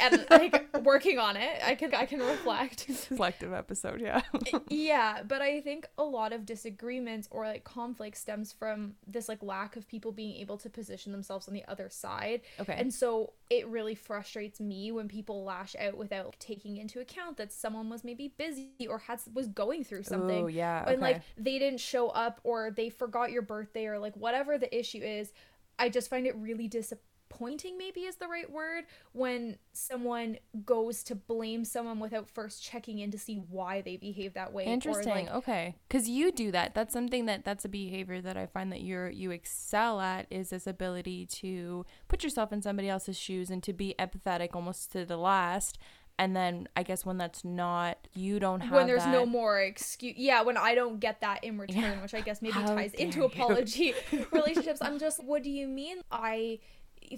and 0.00 0.26
like 0.30 0.76
working 0.82 1.18
on 1.18 1.36
it, 1.36 1.60
I 1.64 1.74
can 1.74 1.94
I 1.94 2.06
can 2.06 2.20
reflect. 2.20 2.86
reflective 3.10 3.52
episode, 3.52 4.00
yeah. 4.00 4.22
yeah, 4.68 5.22
but 5.26 5.40
I 5.42 5.60
think 5.60 5.86
a 5.98 6.04
lot 6.04 6.32
of 6.32 6.44
disagreements 6.44 7.28
or 7.30 7.44
like 7.46 7.64
conflict 7.64 8.16
stems 8.16 8.52
from 8.52 8.94
this 9.06 9.28
like 9.28 9.42
lack 9.42 9.76
of 9.76 9.86
people 9.88 10.12
being 10.12 10.36
able 10.36 10.56
to 10.58 10.68
position 10.70 11.12
themselves 11.12 11.48
on 11.48 11.54
the 11.54 11.64
other 11.68 11.88
side. 11.90 12.40
Okay. 12.60 12.74
And 12.76 12.92
so 12.92 13.03
it 13.50 13.66
really 13.68 13.94
frustrates 13.94 14.60
me 14.60 14.92
when 14.92 15.08
people 15.08 15.44
lash 15.44 15.76
out 15.78 15.96
without 15.96 16.36
taking 16.38 16.76
into 16.76 17.00
account 17.00 17.36
that 17.36 17.52
someone 17.52 17.88
was 17.88 18.04
maybe 18.04 18.32
busy 18.36 18.70
or 18.88 18.98
had 18.98 19.20
was 19.32 19.48
going 19.48 19.84
through 19.84 20.02
something. 20.02 20.44
Ooh, 20.44 20.48
yeah. 20.48 20.84
And 20.88 21.00
like 21.00 21.22
they 21.36 21.58
didn't 21.58 21.80
show 21.80 22.08
up 22.08 22.40
or 22.44 22.70
they 22.70 22.90
forgot 22.90 23.30
your 23.30 23.42
birthday 23.42 23.86
or 23.86 23.98
like 23.98 24.16
whatever 24.16 24.58
the 24.58 24.76
issue 24.76 25.00
is. 25.02 25.32
I 25.78 25.88
just 25.88 26.08
find 26.08 26.26
it 26.26 26.36
really 26.36 26.68
disappointing 26.68 27.13
maybe 27.40 28.00
is 28.02 28.16
the 28.16 28.28
right 28.28 28.50
word 28.50 28.84
when 29.12 29.56
someone 29.72 30.38
goes 30.64 31.02
to 31.04 31.14
blame 31.14 31.64
someone 31.64 32.00
without 32.00 32.28
first 32.28 32.62
checking 32.62 32.98
in 32.98 33.10
to 33.10 33.18
see 33.18 33.36
why 33.48 33.80
they 33.80 33.96
behave 33.96 34.34
that 34.34 34.52
way. 34.52 34.64
or, 34.66 34.68
Interesting. 34.70 35.26
like, 35.26 35.30
okay. 35.34 35.74
Cuz 35.88 36.08
you 36.08 36.30
do 36.32 36.50
that. 36.52 36.74
That's 36.74 36.92
something 36.92 37.26
that 37.26 37.44
that's 37.44 37.64
a 37.64 37.68
behavior 37.68 38.20
that 38.20 38.36
I 38.36 38.46
find 38.46 38.70
that 38.72 38.82
you're 38.82 39.10
you 39.10 39.30
excel 39.30 40.00
at 40.00 40.26
is 40.30 40.50
this 40.50 40.66
ability 40.66 41.26
to 41.26 41.84
put 42.08 42.22
yourself 42.24 42.52
in 42.52 42.62
somebody 42.62 42.88
else's 42.88 43.16
shoes 43.18 43.50
and 43.50 43.62
to 43.62 43.72
be 43.72 43.94
empathetic 43.98 44.50
almost 44.54 44.92
to 44.92 45.04
the 45.04 45.16
last. 45.16 45.78
And 46.16 46.36
then 46.36 46.68
I 46.76 46.84
guess 46.84 47.04
when 47.04 47.18
that's 47.18 47.44
not 47.44 48.06
you 48.14 48.38
don't 48.38 48.60
have 48.60 48.72
when 48.72 48.86
there's 48.86 49.04
no 49.06 49.26
more 49.26 49.58
excuse 49.60 50.14
yeah 50.16 50.42
when 50.42 50.56
i 50.56 50.72
don't 50.72 51.00
get 51.00 51.20
that 51.22 51.42
in 51.42 51.58
return 51.58 51.82
Yeah. 51.82 52.02
which 52.02 52.14
i 52.14 52.20
guess 52.20 52.40
maybe 52.40 52.52
How 52.52 52.66
ties 52.66 52.94
into 52.94 53.18
you. 53.18 53.24
apology 53.24 53.94
relationships 54.30 54.80
i'm 54.80 55.00
just 55.00 55.24
what 55.24 55.42
do 55.42 55.50
you 55.50 55.66
mean 55.66 55.96
i 56.12 56.60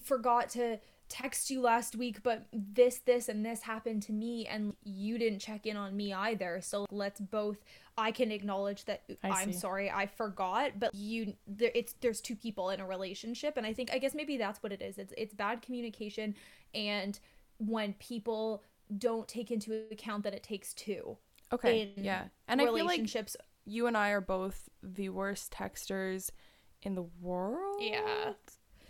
forgot 0.05 0.49
to 0.51 0.79
text 1.09 1.51
you 1.51 1.61
last 1.61 1.95
week 1.95 2.21
but 2.25 2.47
this 2.53 2.99
this 2.99 3.29
and 3.29 3.47
this 3.47 3.63
happened 3.63 4.03
to 4.03 4.13
me 4.13 4.45
and 4.47 4.75
you 4.83 5.19
didn't 5.19 5.39
check 5.39 5.65
in 5.65 5.77
on 5.77 5.97
me 5.97 6.13
either 6.13 6.59
so 6.61 6.85
let's 6.91 7.21
both 7.21 7.59
i 7.97 8.11
can 8.11 8.33
acknowledge 8.33 8.85
that 8.87 9.05
I 9.23 9.29
i'm 9.29 9.53
see. 9.53 9.59
sorry 9.59 9.89
i 9.89 10.07
forgot 10.07 10.73
but 10.81 10.93
you 10.93 11.35
there 11.47 11.71
it's 11.77 11.95
there's 12.01 12.21
two 12.21 12.35
people 12.35 12.71
in 12.71 12.81
a 12.81 12.87
relationship 12.87 13.57
and 13.57 13.65
i 13.65 13.73
think 13.73 13.93
i 13.93 13.99
guess 13.99 14.17
maybe 14.17 14.37
that's 14.37 14.61
what 14.65 14.73
it 14.73 14.83
is 14.83 14.99
it's 14.99 15.15
it's 15.17 15.33
bad 15.33 15.63
communication 15.63 16.35
and 16.75 17.21
when 17.59 17.93
people 18.01 18.65
don't 18.99 19.29
take 19.29 19.53
into 19.53 19.85
account 19.93 20.25
that 20.25 20.35
it 20.35 20.43
takes 20.43 20.75
two 20.75 21.17
Okay. 21.53 21.93
Yeah. 21.97 22.25
And 22.49 22.61
I 22.61 22.65
feel 22.65 22.73
like 22.73 22.83
relationships. 22.83 23.37
you 23.65 23.87
and 23.87 23.97
I 23.97 24.11
are 24.11 24.21
both 24.21 24.69
the 24.83 25.09
worst 25.11 25.53
texters 25.53 26.31
in 26.83 26.95
the 26.95 27.07
world. 27.21 27.81
Yeah. 27.81 28.33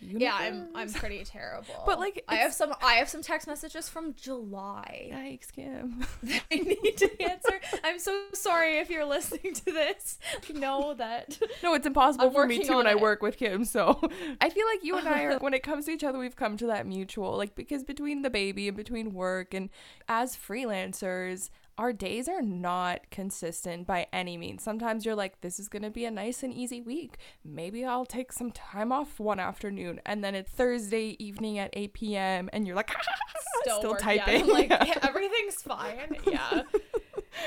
Yeah, 0.01 0.35
I'm 0.35 0.69
I'm 0.75 0.93
pretty 0.93 1.25
terrible. 1.25 1.83
But, 1.85 1.99
like, 1.99 2.25
I 2.29 2.37
have 2.37 2.53
some 2.53 2.75
I 2.83 2.95
have 2.95 3.09
some 3.09 3.23
text 3.23 3.47
messages 3.47 3.89
from 3.89 4.15
July. 4.15 5.11
Yikes, 5.13 5.53
Kim. 5.53 6.07
I 6.51 6.57
need 6.57 6.97
to 6.99 7.23
answer. 7.23 7.61
I'm 7.85 7.99
so 7.99 8.19
sorry 8.33 8.79
if 8.79 8.91
you're 8.91 9.05
listening 9.05 9.55
to 9.55 9.65
this. 9.65 10.19
Know 10.55 10.95
that 10.95 11.39
No, 11.63 11.75
it's 11.75 11.87
impossible 11.87 12.27
I'm 12.27 12.33
for 12.33 12.47
me 12.47 12.65
too 12.65 12.77
when 12.77 12.87
I 12.87 12.95
work 12.95 13.23
with 13.23 13.37
Kim. 13.37 13.65
So 13.65 14.01
I 14.41 14.51
feel 14.51 14.67
like 14.67 14.85
you 14.85 14.97
and 14.97 15.09
I 15.09 15.23
are, 15.25 15.39
when 15.41 15.55
it 15.55 15.63
comes 15.63 15.87
to 15.87 15.91
each 15.93 16.05
other, 16.05 16.19
we've 16.19 16.37
come 16.37 16.57
to 16.59 16.67
that 16.67 16.87
mutual, 16.87 17.37
like, 17.37 17.55
because 17.55 17.83
between 17.83 18.23
the 18.23 18.31
baby 18.31 18.69
and 18.69 18.77
between 18.77 19.13
work 19.13 19.55
and 19.55 19.71
as 20.09 20.37
freelancers, 20.37 21.51
our 21.79 21.93
days 21.93 22.29
are 22.29 22.43
not 22.43 23.01
consistent 23.11 23.87
by 23.87 24.07
any 24.13 24.37
means. 24.37 24.63
Sometimes 24.63 25.05
you're 25.05 25.15
like, 25.15 25.41
this 25.43 25.59
is 25.61 25.69
going 25.69 25.83
to 25.83 25.91
be 25.91 26.05
a 26.05 26.11
nice 26.11 26.43
and 26.43 26.53
easy 26.55 26.81
week. 26.81 27.19
Maybe 27.45 27.85
I'll 27.85 28.07
take 28.07 28.33
some 28.33 28.51
time 28.51 28.93
off 28.93 29.21
one 29.21 29.39
afternoon. 29.39 30.01
And 30.07 30.25
then 30.25 30.35
it's 30.35 30.51
Thursday 30.51 31.17
evening 31.19 31.59
at 31.59 31.71
8 31.75 31.93
p.m. 31.93 32.49
and 32.53 32.67
you're 32.67 32.77
like, 32.77 32.91
still, 33.63 33.83
work- 33.91 33.99
typing. 34.01 34.47
Yeah, 34.47 34.53
like 34.53 34.71
Yeah. 34.71 34.99
everything's 35.03 35.63
fine. 35.63 36.17
Yeah. 36.27 36.63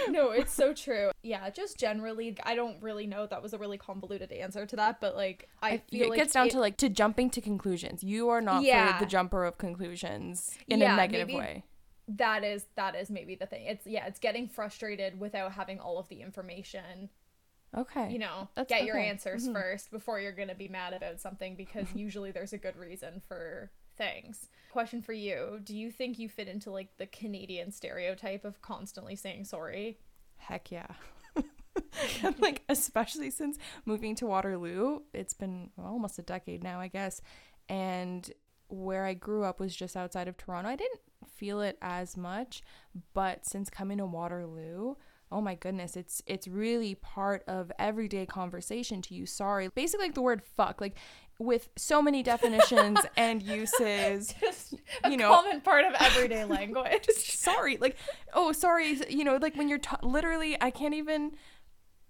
No, 0.09 0.29
it's 0.31 0.53
so 0.53 0.71
true. 0.73 1.09
Yeah, 1.23 1.49
just 1.49 1.79
generally, 1.79 2.37
I 2.43 2.53
don't 2.55 2.81
really 2.81 3.07
know. 3.07 3.25
That 3.25 3.41
was 3.41 3.53
a 3.53 3.57
really 3.57 3.79
convoluted 3.79 4.31
answer 4.31 4.65
to 4.67 4.75
that, 4.75 5.01
but 5.01 5.15
like, 5.15 5.49
I, 5.63 5.69
I 5.71 5.77
feel 5.89 6.03
it 6.03 6.09
like 6.11 6.17
gets 6.19 6.33
down 6.33 6.47
it- 6.47 6.51
to 6.51 6.59
like 6.59 6.77
to 6.77 6.89
jumping 6.89 7.31
to 7.31 7.41
conclusions. 7.41 8.03
You 8.03 8.29
are 8.29 8.41
not 8.41 8.61
Yeah. 8.63 8.99
the 8.99 9.07
jumper 9.07 9.45
of 9.45 9.57
conclusions 9.57 10.55
in 10.67 10.81
a 10.83 10.95
negative 10.95 11.27
maybe- 11.27 11.39
way. 11.39 11.63
That 12.17 12.43
is 12.43 12.65
that 12.75 12.95
is 12.95 13.09
maybe 13.09 13.35
the 13.35 13.45
thing. 13.45 13.65
It's 13.65 13.85
yeah, 13.87 14.05
it's 14.07 14.19
getting 14.19 14.47
frustrated 14.47 15.19
without 15.19 15.51
having 15.53 15.79
all 15.79 15.99
of 15.99 16.07
the 16.09 16.21
information. 16.21 17.09
Okay. 17.77 18.11
You 18.11 18.17
know, 18.19 18.47
That's 18.55 18.67
get 18.69 18.83
your 18.83 18.97
okay. 18.97 19.09
answers 19.09 19.47
Mhm. 19.47 19.53
first 19.53 19.91
before 19.91 20.19
you're 20.19 20.31
gonna 20.31 20.55
be 20.55 20.67
mad 20.67 20.93
about 20.93 21.19
something 21.21 21.55
because 21.55 21.85
usually 21.95 22.31
there's 22.31 22.53
a 22.53 22.57
good 22.57 22.75
reason 22.75 23.21
for 23.27 23.71
things. 23.95 24.47
Question 24.71 25.01
for 25.01 25.13
you: 25.13 25.59
Do 25.63 25.77
you 25.77 25.91
think 25.91 26.17
you 26.17 26.29
fit 26.29 26.47
into 26.47 26.71
like 26.71 26.97
the 26.97 27.05
Canadian 27.05 27.71
stereotype 27.71 28.43
of 28.43 28.61
constantly 28.61 29.15
saying 29.15 29.45
sorry? 29.45 29.99
Heck 30.37 30.71
yeah. 30.71 30.87
Like 32.39 32.63
especially 32.69 33.29
since 33.29 33.57
moving 33.85 34.15
to 34.15 34.25
Waterloo, 34.25 35.01
it's 35.13 35.33
been 35.33 35.69
well, 35.77 35.87
almost 35.87 36.19
a 36.19 36.21
decade 36.21 36.63
now, 36.63 36.79
I 36.79 36.87
guess. 36.87 37.21
And 37.69 38.29
where 38.67 39.05
I 39.05 39.13
grew 39.13 39.43
up 39.43 39.59
was 39.59 39.75
just 39.75 39.95
outside 39.95 40.27
of 40.27 40.37
Toronto. 40.37 40.69
I 40.69 40.75
didn't 40.75 40.99
feel 41.39 41.61
it 41.61 41.77
as 41.81 42.17
much, 42.17 42.61
but 43.13 43.45
since 43.45 43.69
coming 43.69 43.97
to 43.99 44.05
Waterloo, 44.05 44.95
oh 45.31 45.41
my 45.41 45.55
goodness, 45.55 45.95
it's 45.95 46.21
it's 46.25 46.47
really 46.47 46.95
part 46.95 47.43
of 47.47 47.71
everyday 47.79 48.25
conversation 48.25 49.01
to 49.03 49.13
use 49.13 49.31
sorry. 49.31 49.69
Basically 49.69 50.07
like 50.07 50.15
the 50.15 50.21
word 50.21 50.41
fuck, 50.57 50.81
like 50.81 50.97
with 51.39 51.69
so 51.77 52.01
many 52.01 52.21
definitions 52.21 52.99
and 53.17 53.41
uses. 53.41 54.33
Just 54.41 54.73
a 55.03 55.09
You 55.09 55.17
know- 55.17 55.29
common 55.29 55.61
part 55.61 55.85
of 55.85 55.93
everyday 55.99 56.43
language. 56.45 57.05
sorry 57.15 57.77
like 57.77 57.95
oh 58.33 58.51
sorry 58.51 58.99
you 59.09 59.23
know 59.23 59.37
like 59.37 59.55
when 59.55 59.69
you're 59.69 59.77
t- 59.79 59.95
literally 60.03 60.57
i 60.61 60.69
can't 60.69 60.93
even 60.93 61.31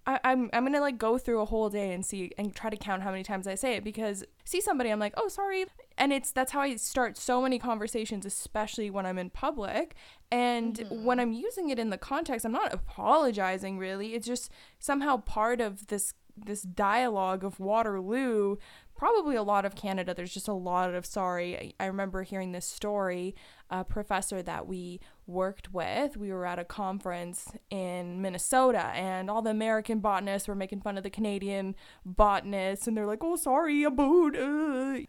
I, 0.10 0.20
I'm 0.24 0.50
I'm 0.54 0.64
gonna 0.64 0.82
like 0.82 0.98
go 0.98 1.20
through 1.20 1.40
a 1.42 1.46
whole 1.46 1.70
day 1.70 1.94
and 1.94 2.04
see 2.04 2.32
and 2.36 2.56
try 2.56 2.72
to 2.72 2.78
count 2.78 3.04
how 3.04 3.12
many 3.12 3.22
times 3.22 3.46
I 3.46 3.54
say 3.54 3.76
it 3.76 3.84
because 3.84 4.24
see 4.44 4.60
somebody 4.60 4.90
I'm 4.90 5.00
like 5.00 5.14
oh 5.18 5.28
sorry. 5.28 5.66
And 6.00 6.12
it's 6.12 6.32
that's 6.32 6.52
how 6.52 6.62
I 6.62 6.78
start 6.78 7.16
so 7.16 7.42
many 7.42 7.60
conversations 7.60 8.26
especially 8.26 8.90
when 8.90 9.06
I'm 9.06 9.20
in 9.20 9.30
public. 9.30 9.96
And 10.32 10.78
mm-hmm. 10.78 11.04
when 11.04 11.20
I'm 11.20 11.32
using 11.32 11.70
it 11.70 11.78
in 11.78 11.92
the 11.92 11.98
context 11.98 12.44
I'm 12.44 12.52
not 12.52 12.74
apologizing 12.74 13.78
really. 13.78 14.16
It's 14.16 14.26
just 14.26 14.52
somehow 14.80 15.18
part 15.18 15.62
of 15.62 15.88
this 15.88 16.14
this 16.46 16.62
dialogue 16.62 17.44
of 17.44 17.60
Waterloo 17.60 18.58
probably 18.96 19.38
a 19.38 19.44
lot 19.44 19.64
of 19.64 19.76
Canada 19.76 20.14
there's 20.14 20.34
just 20.34 20.50
a 20.50 20.54
lot 20.54 20.94
of 20.94 21.06
sorry 21.06 21.74
I, 21.80 21.84
I 21.84 21.88
remember 21.88 22.24
hearing 22.24 22.52
this 22.52 22.66
story 22.66 23.34
a 23.70 23.84
professor 23.86 24.44
that 24.44 24.68
we 24.68 25.00
worked 25.26 25.74
with 25.74 26.18
we 26.18 26.34
were 26.34 26.46
at 26.46 26.60
a 26.60 26.66
conference 26.66 27.48
in 27.70 28.22
Minnesota 28.22 28.92
and 28.94 29.30
all 29.30 29.42
the 29.42 29.52
American 29.52 30.00
botanists 30.00 30.50
were 30.50 30.56
making 30.56 30.82
fun 30.82 30.98
of 30.98 31.04
the 31.04 31.10
Canadian 31.10 31.76
botanists 32.06 32.88
and 32.88 32.98
they're 32.98 33.06
like 33.06 33.24
oh 33.24 33.38
sorry 33.38 33.84
a 33.84 33.90
boot 33.92 34.36
uh, 34.36 35.00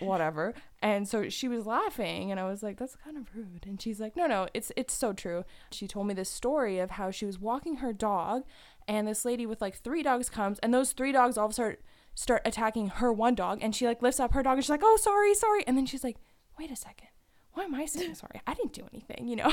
whatever. 0.00 0.54
And 0.80 1.08
so 1.08 1.28
she 1.28 1.48
was 1.48 1.66
laughing 1.66 2.30
and 2.30 2.38
I 2.38 2.44
was 2.44 2.62
like 2.62 2.78
that's 2.78 2.96
kind 2.96 3.16
of 3.16 3.28
rude. 3.34 3.64
And 3.66 3.80
she's 3.80 4.00
like 4.00 4.16
no 4.16 4.26
no 4.26 4.48
it's 4.54 4.72
it's 4.76 4.94
so 4.94 5.12
true. 5.12 5.44
She 5.72 5.88
told 5.88 6.06
me 6.06 6.14
this 6.14 6.30
story 6.30 6.78
of 6.78 6.92
how 6.92 7.10
she 7.10 7.26
was 7.26 7.38
walking 7.38 7.76
her 7.76 7.92
dog 7.92 8.44
and 8.88 9.06
this 9.06 9.24
lady 9.24 9.46
with 9.46 9.60
like 9.60 9.76
three 9.76 10.02
dogs 10.02 10.28
comes 10.30 10.58
and 10.60 10.72
those 10.74 10.92
three 10.92 11.12
dogs 11.12 11.38
all 11.38 11.44
of 11.46 11.50
a 11.52 11.54
sudden 11.54 11.76
start 12.14 12.42
attacking 12.44 12.88
her 12.88 13.12
one 13.12 13.34
dog 13.36 13.58
and 13.62 13.76
she 13.76 13.86
like 13.86 14.02
lifts 14.02 14.18
up 14.18 14.32
her 14.34 14.42
dog 14.42 14.54
and 14.54 14.64
she's 14.64 14.70
like 14.70 14.80
oh 14.82 14.96
sorry 15.00 15.34
sorry 15.34 15.62
and 15.66 15.76
then 15.76 15.86
she's 15.86 16.02
like 16.02 16.16
wait 16.58 16.70
a 16.70 16.76
second. 16.76 17.06
Why 17.52 17.64
am 17.64 17.74
i 17.74 17.86
saying 17.86 18.14
sorry? 18.16 18.40
I 18.46 18.54
didn't 18.54 18.72
do 18.72 18.82
anything 18.92 19.28
you 19.28 19.36
know? 19.36 19.52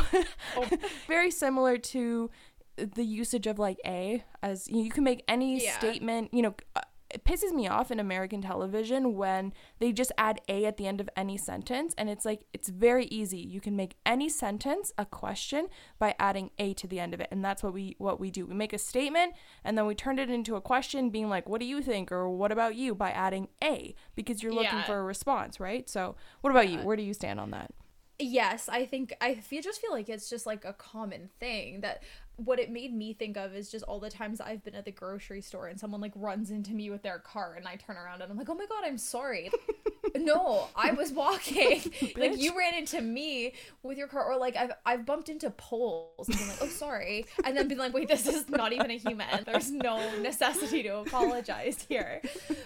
Very 1.08 1.30
similar 1.32 1.78
to 1.78 2.30
the 2.78 3.04
usage 3.04 3.48
of 3.48 3.58
like 3.60 3.78
a 3.86 4.24
as 4.44 4.68
you 4.68 4.90
can 4.90 5.04
make 5.04 5.24
any 5.28 5.64
Yeah. 5.64 5.78
statement 5.78 6.34
you 6.34 6.42
know 6.42 6.56
uh, 6.76 6.82
it 7.16 7.24
pisses 7.24 7.54
me 7.54 7.66
off 7.66 7.92
in 7.92 8.00
American 8.00 8.42
television 8.42 9.16
when 9.16 9.54
they 9.80 9.94
just 9.94 10.12
add 10.18 10.42
a 10.50 10.66
at 10.66 10.76
the 10.76 10.86
end 10.86 11.00
of 11.00 11.10
any 11.16 11.38
sentence 11.38 11.96
and 11.98 12.10
it's 12.10 12.26
like 12.26 12.42
it's 12.54 12.68
very 12.68 13.06
easy. 13.06 13.38
You 13.40 13.62
can 13.62 13.74
make 13.78 13.96
any 14.06 14.28
sentence 14.28 14.92
a 14.98 15.06
question 15.06 15.68
by 15.98 16.14
adding 16.20 16.52
a 16.60 16.74
to 16.74 16.88
the 16.88 17.00
end 17.00 17.14
of 17.14 17.22
it 17.22 17.30
and 17.32 17.44
that's 17.44 17.64
what 17.64 17.72
we 17.74 17.96
what 18.00 18.20
we 18.20 18.30
do. 18.32 18.46
We 18.46 18.54
make 18.54 18.74
a 18.74 18.78
statement 18.78 19.34
and 19.64 19.78
then 19.78 19.86
we 19.86 19.96
turn 19.96 20.20
it 20.20 20.30
into 20.30 20.58
a 20.58 20.62
question 20.62 21.10
being 21.10 21.30
like 21.30 21.48
what 21.48 21.62
do 21.62 21.66
you 21.66 21.82
think? 21.82 22.12
or 22.12 22.30
what 22.30 22.52
about 22.52 22.76
you? 22.76 22.94
by 22.94 23.12
adding 23.12 23.48
a 23.64 23.96
because 24.16 24.44
you're 24.44 24.54
looking 24.54 24.80
Yeah. 24.80 24.84
for 24.84 25.00
a 25.00 25.04
response 25.04 25.58
right? 25.60 25.90
So 25.90 26.18
what 26.42 26.50
about 26.52 26.68
you? 26.70 26.80
Where 26.80 26.98
do 26.98 27.04
you 27.04 27.14
stand 27.14 27.40
on 27.40 27.52
that? 27.52 27.72
Yes, 28.20 28.70
I 28.70 28.86
think 28.86 29.14
I 29.22 29.36
feel 29.36 29.62
just 29.62 29.82
feel 29.82 29.92
like 29.92 30.10
it's 30.10 30.30
just 30.30 30.46
like 30.46 30.66
a 30.66 30.74
common 30.74 31.30
thing 31.40 31.82
that 31.82 32.04
what 32.38 32.60
it 32.60 32.70
made 32.70 32.94
me 32.94 33.14
think 33.14 33.38
of 33.38 33.56
is 33.56 33.72
just 33.72 33.84
all 33.86 34.00
the 34.00 34.10
times 34.10 34.42
I've 34.42 34.64
been 34.64 34.76
at 34.76 34.86
the 34.86 34.92
grocery 34.92 35.42
store 35.42 35.68
and 35.68 35.80
someone 35.80 36.02
like 36.02 36.12
runs 36.16 36.52
into 36.52 36.74
me 36.74 36.90
with 36.90 37.02
their 37.02 37.20
car 37.20 37.56
and 37.56 37.68
I 37.68 37.76
turn 37.76 37.98
around 37.98 38.22
and 38.22 38.32
I'm 38.32 38.38
like, 38.38 38.50
"Oh 38.50 38.56
my 38.56 38.66
god, 38.66 38.84
I'm 38.84 38.98
sorry." 38.98 39.50
no, 40.16 40.68
I 40.76 40.92
was 40.92 41.12
walking. 41.12 41.82
like 42.18 42.38
you 42.38 42.58
ran 42.58 42.74
into 42.74 43.02
me 43.02 43.54
with 43.84 43.98
your 43.98 44.08
car 44.08 44.26
or 44.26 44.38
like 44.38 44.56
I've 44.56 44.72
I've 44.86 45.06
bumped 45.06 45.30
into 45.30 45.50
poles 45.52 46.28
and 46.28 46.38
been 46.38 46.48
like, 46.48 46.58
"Oh, 46.62 46.68
sorry." 46.68 47.26
And 47.44 47.56
then 47.56 47.68
been 47.68 47.78
like, 47.78 47.94
"Wait, 47.94 48.08
this 48.08 48.28
is 48.28 48.50
not 48.50 48.74
even 48.74 48.92
a 48.92 48.98
human. 48.98 49.44
There's 49.46 49.72
no 49.72 49.98
necessity 50.20 50.84
to 50.84 50.98
apologize 50.98 51.86
here." 51.88 52.22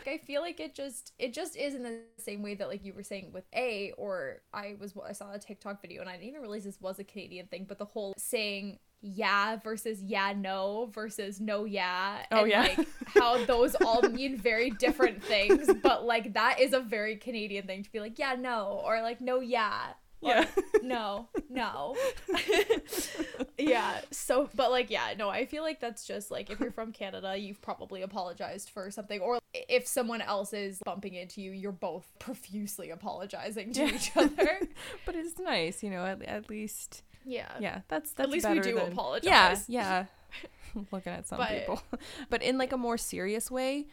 I 0.08 0.18
feel 0.18 0.42
like 0.42 0.60
it 0.60 0.74
just 0.74 1.14
it 1.20 1.34
just 1.34 1.56
is 1.56 1.76
in 1.76 1.84
the 1.84 2.00
same 2.18 2.42
way 2.42 2.56
that 2.56 2.68
like 2.68 2.84
you 2.84 2.94
were 2.94 3.04
saying 3.04 3.32
with 3.34 3.46
A 3.56 3.94
or 3.98 4.42
I 4.54 4.76
was 4.80 4.94
I 5.08 5.14
saw 5.14 5.34
a 5.34 5.40
TikTok 5.40 5.82
video 5.82 6.02
and 6.02 6.10
I 6.10 6.14
didn't 6.14 6.30
even 6.30 6.42
realize 6.42 6.64
this 6.64 6.82
was 6.82 7.00
a 7.00 7.04
Canadian 7.04 7.48
thing, 7.48 7.66
but 7.68 7.78
the 7.78 7.86
whole 7.86 8.14
saying 8.18 8.80
yeah 9.01 9.56
versus 9.58 10.01
yeah 10.03 10.34
no 10.36 10.89
versus 10.94 11.39
no 11.39 11.63
yeah 11.65 12.18
Oh, 12.32 12.44
yeah. 12.44 12.62
like 12.62 12.88
how 13.08 13.44
those 13.53 13.75
all 13.75 14.01
mean 14.01 14.38
very 14.38 14.70
different 14.72 15.24
things 15.24 15.70
but 15.82 16.06
like 16.06 16.34
that 16.34 16.60
is 16.60 16.74
a 16.74 16.79
very 16.82 17.15
canadian 17.15 17.65
thing 17.65 17.84
to 17.84 17.91
be 17.91 18.00
like 18.01 18.20
yeah 18.20 18.36
no 18.38 18.82
or 18.86 19.01
like 19.01 19.22
no 19.22 19.39
yeah 19.39 19.94
Yeah. 20.22 20.46
no 20.84 21.29
no 21.50 21.96
yeah 23.58 24.01
so 24.12 24.50
but 24.56 24.72
like 24.72 24.89
yeah 24.89 25.13
no 25.18 25.29
i 25.29 25.46
feel 25.46 25.63
like 25.63 25.79
that's 25.79 26.06
just 26.06 26.29
like 26.32 26.50
if 26.50 26.60
you're 26.60 26.72
from 26.72 26.91
canada 26.91 27.38
you've 27.38 27.62
probably 27.62 28.01
apologized 28.01 28.70
for 28.70 28.89
something 28.91 29.20
or 29.22 29.39
if 29.53 29.88
someone 29.88 30.22
else 30.22 30.53
is 30.53 30.79
bumping 30.86 31.13
into 31.15 31.41
you 31.41 31.51
you're 31.51 31.72
both 31.72 32.08
profusely 32.20 32.89
apologizing 32.89 33.72
to 33.74 33.86
Yeah. 33.86 33.96
each 33.96 34.12
other 34.18 34.60
but 35.06 35.15
it's 35.15 35.39
nice 35.39 35.84
you 35.84 35.89
know 35.89 36.06
at, 36.06 36.22
at 36.24 36.50
least 36.50 37.03
yeah. 37.26 37.52
Yeah 37.60 37.82
that's 37.88 38.12
that's 38.14 38.28
at 38.28 38.32
least 38.32 38.50
we 38.50 38.60
do 38.60 38.76
than- 38.76 38.92
apologize. 38.92 39.66
yeah 39.68 40.06
yeah. 40.74 40.82
Looking 40.92 41.14
at 41.14 41.28
some 41.28 41.38
But- 41.40 41.50
people. 41.60 41.82
But 42.30 42.42
in 42.44 42.58
like 42.58 42.72
a 42.72 42.78
more 42.78 42.98
serious 42.98 43.50
way 43.52 43.88